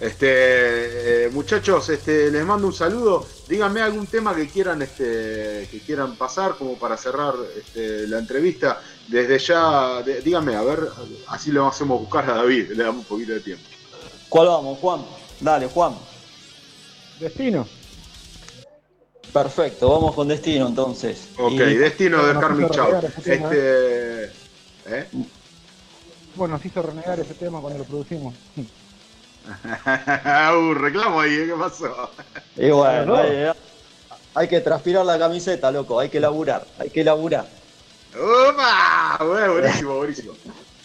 [0.00, 3.26] Este, eh, muchachos, este, les mando un saludo.
[3.48, 8.80] díganme algún tema que quieran, este, que quieran pasar como para cerrar este, la entrevista.
[9.08, 10.88] Desde ya, díganme, a ver,
[11.28, 13.64] así le hacemos buscar a David, le damos un poquito de tiempo.
[14.28, 15.00] ¿Cuál vamos, Juan?
[15.40, 15.94] Dale, Juan.
[17.18, 17.77] Destino.
[19.32, 21.28] Perfecto, vamos con Destino entonces.
[21.36, 23.00] Ok, Destino de Carmen Chau.
[23.24, 25.08] Este, ¿eh?
[26.34, 28.34] Bueno, nos hizo renegar ese tema cuando lo producimos.
[29.48, 31.46] uh, reclamo ahí, ¿eh?
[31.46, 32.10] ¿qué pasó?
[32.56, 33.16] Y bueno,
[34.34, 37.46] hay, que transpirar la camiseta, loco, hay que laburar, hay que laburar.
[38.14, 39.18] ¡Opa!
[39.24, 40.34] Bueno, buenísimo, buenísimo.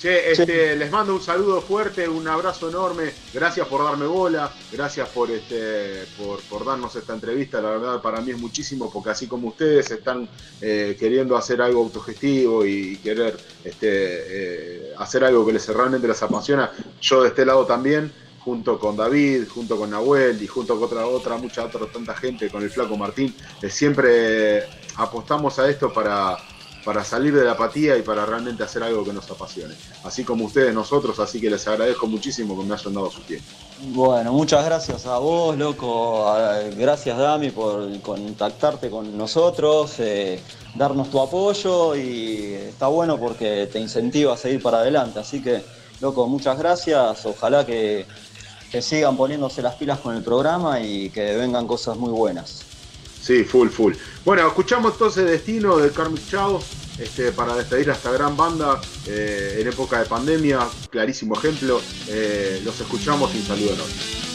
[0.03, 3.13] Che, este, les mando un saludo fuerte, un abrazo enorme.
[3.33, 7.61] Gracias por darme bola, gracias por este, por, darnos esta entrevista.
[7.61, 10.27] La verdad para mí es muchísimo porque así como ustedes están
[10.59, 16.21] eh, queriendo hacer algo autogestivo y querer este, eh, hacer algo que les realmente les
[16.21, 16.69] apasiona,
[16.99, 21.07] yo de este lado también junto con David, junto con Nahuel y junto con otra,
[21.07, 24.63] otra mucha otra tanta gente, con el flaco Martín, eh, siempre
[24.97, 26.37] apostamos a esto para,
[26.83, 29.75] para salir de la apatía y para realmente hacer algo que nos apasione.
[30.03, 33.45] Así como ustedes, nosotros, así que les agradezco muchísimo que me hayan dado su tiempo.
[33.87, 36.33] Bueno, muchas gracias a vos, loco.
[36.77, 40.39] Gracias, Dami, por contactarte con nosotros, eh,
[40.75, 45.19] darnos tu apoyo y está bueno porque te incentiva a seguir para adelante.
[45.19, 45.63] Así que,
[46.01, 47.25] loco, muchas gracias.
[47.25, 48.05] Ojalá que
[48.73, 52.72] que sigan poniéndose las pilas con el programa y que vengan cosas muy buenas.
[53.23, 53.93] Sí, full, full.
[54.25, 56.61] Bueno, escuchamos entonces Destino de Carmen Chao
[56.99, 61.81] este, para despedir a esta gran banda eh, en época de pandemia, clarísimo ejemplo.
[62.09, 64.32] Eh, los escuchamos y un saludo enorme.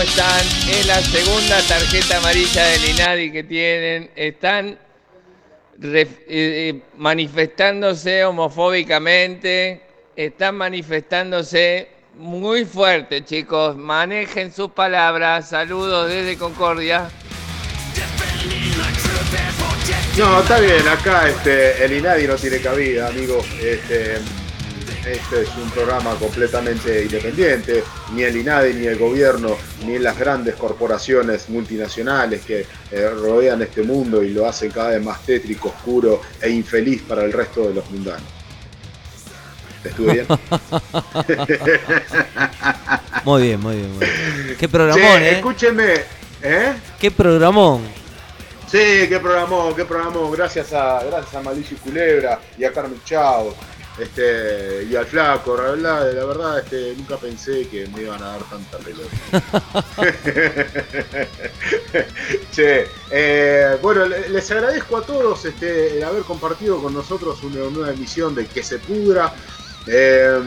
[0.00, 0.46] ¿Cómo están?
[0.70, 4.10] Es la segunda tarjeta amarilla del INADI que tienen.
[4.16, 4.78] Están
[5.82, 9.82] eh, eh, manifestándose homofóbicamente,
[10.16, 13.76] están manifestándose muy fuerte, chicos.
[13.76, 15.50] Manejen sus palabras.
[15.50, 17.10] Saludos desde Concordia.
[20.16, 23.44] No, está bien, acá este, el INADI no tiene cabida, amigo.
[23.60, 24.18] Este,
[25.06, 27.82] este es un programa completamente independiente.
[28.14, 29.56] Ni el INADI, ni el gobierno,
[29.86, 35.02] ni las grandes corporaciones multinacionales que eh, rodean este mundo y lo hacen cada vez
[35.02, 38.28] más tétrico, oscuro e infeliz para el resto de los mundanos.
[39.82, 40.26] ¿Estuve bien?
[43.24, 44.56] muy bien, muy bien, muy bien.
[44.58, 45.30] Qué programón, ¿eh?
[45.30, 45.94] Escúcheme,
[46.42, 46.74] ¿eh?
[46.98, 47.80] Qué programón.
[48.70, 50.30] Sí, qué programón, qué programón.
[50.32, 53.54] Gracias a, gracias a Malicio Culebra y a Carmen Chao
[54.00, 58.28] este, y al flaco, la verdad, la verdad este, nunca pensé que me iban a
[58.28, 59.10] dar tanta pelota.
[62.52, 67.92] che, eh, bueno, les agradezco a todos este, el haber compartido con nosotros una nueva
[67.92, 69.34] emisión de Que se pudra.
[69.86, 70.40] Eh,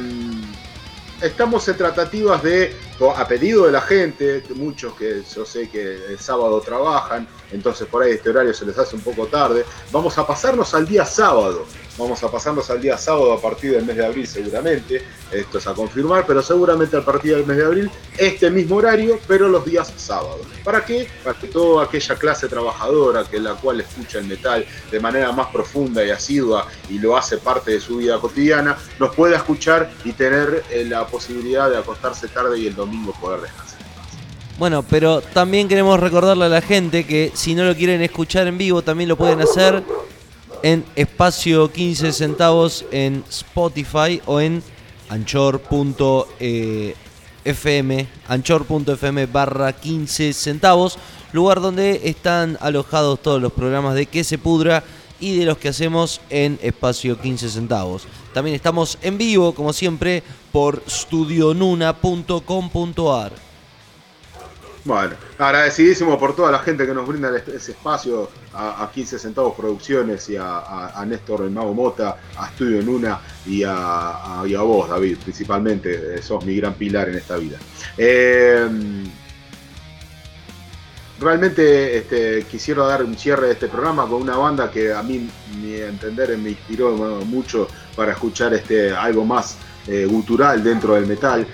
[1.21, 2.75] estamos en tratativas de,
[3.15, 8.03] a pedido de la gente, muchos que yo sé que el sábado trabajan, entonces por
[8.03, 11.65] ahí este horario se les hace un poco tarde, vamos a pasarnos al día sábado.
[11.95, 15.03] Vamos a pasarnos al día sábado a partir del mes de abril seguramente.
[15.31, 19.19] Esto es a confirmar, pero seguramente a partir del mes de abril este mismo horario,
[19.27, 20.41] pero los días sábados.
[20.63, 21.07] ¿Para qué?
[21.23, 25.47] Para que toda aquella clase trabajadora que la cual escucha el metal de manera más
[25.47, 30.13] profunda y asidua y lo hace parte de su vida cotidiana, nos pueda escuchar y
[30.13, 33.79] tener eh, la posibilidad de acostarse tarde y el domingo poder descansar.
[34.57, 38.57] Bueno, pero también queremos recordarle a la gente que si no lo quieren escuchar en
[38.57, 39.83] vivo, también lo pueden hacer
[40.63, 44.63] en espacio 15 centavos en Spotify o en
[45.09, 46.17] anchor.fm,
[48.27, 50.97] anchor.fm barra 15 centavos,
[51.33, 54.83] lugar donde están alojados todos los programas de Que se pudra
[55.19, 58.03] y de los que hacemos en espacio 15 centavos.
[58.33, 63.52] También estamos en vivo, como siempre, por studionuna.com.ar.
[64.85, 70.29] Bueno, agradecidísimo por toda la gente que nos brinda ese espacio, a, 15 centavos producciones
[70.29, 75.17] y a, Néstor el Mago Mota, a Estudio Nuna y a, y a vos, David,
[75.23, 77.57] principalmente, eh, sos mi gran pilar en esta vida.
[77.97, 78.67] Eh,
[81.17, 85.29] realmente este, quisiera dar un cierre de este programa con una banda que a mí,
[85.61, 86.91] mi entender, me inspiró
[87.25, 89.55] mucho para escuchar este, algo más
[89.87, 91.47] eh, gutural dentro del metal,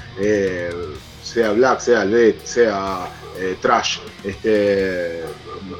[1.24, 3.08] sea black, sea death, sea
[3.39, 3.99] eh, trash.
[4.23, 5.23] Este,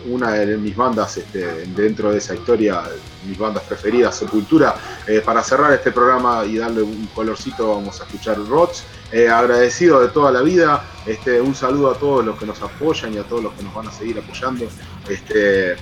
[0.08, 2.84] una de mis bandas este, dentro de esa historia,
[3.28, 4.76] mis bandas preferidas, Sepultura.
[5.08, 8.86] Eh, para cerrar este programa y darle un colorcito, vamos a escuchar Rots.
[9.12, 10.86] Eh, agradecido de toda la vida.
[11.06, 13.74] Este, un saludo a todos los que nos apoyan y a todos los que nos
[13.74, 14.68] van a seguir apoyando.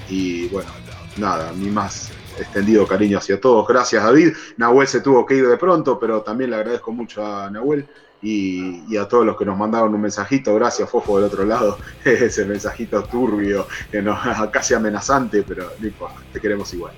[0.10, 0.72] Y bueno,
[1.18, 3.68] nada, mi más extendido cariño hacia todos.
[3.68, 4.34] Gracias, David.
[4.58, 7.88] Nahuel se tuvo que ir de pronto, pero también le agradezco mucho a Nahuel
[8.22, 12.46] y, a todos los que nos mandaron un mensajito, gracias Fofo del otro lado, ese
[12.46, 14.04] mensajito turbio, que
[14.52, 16.94] casi amenazante, pero no importa, te queremos igual.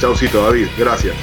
[0.00, 1.14] Chaucito David, gracias.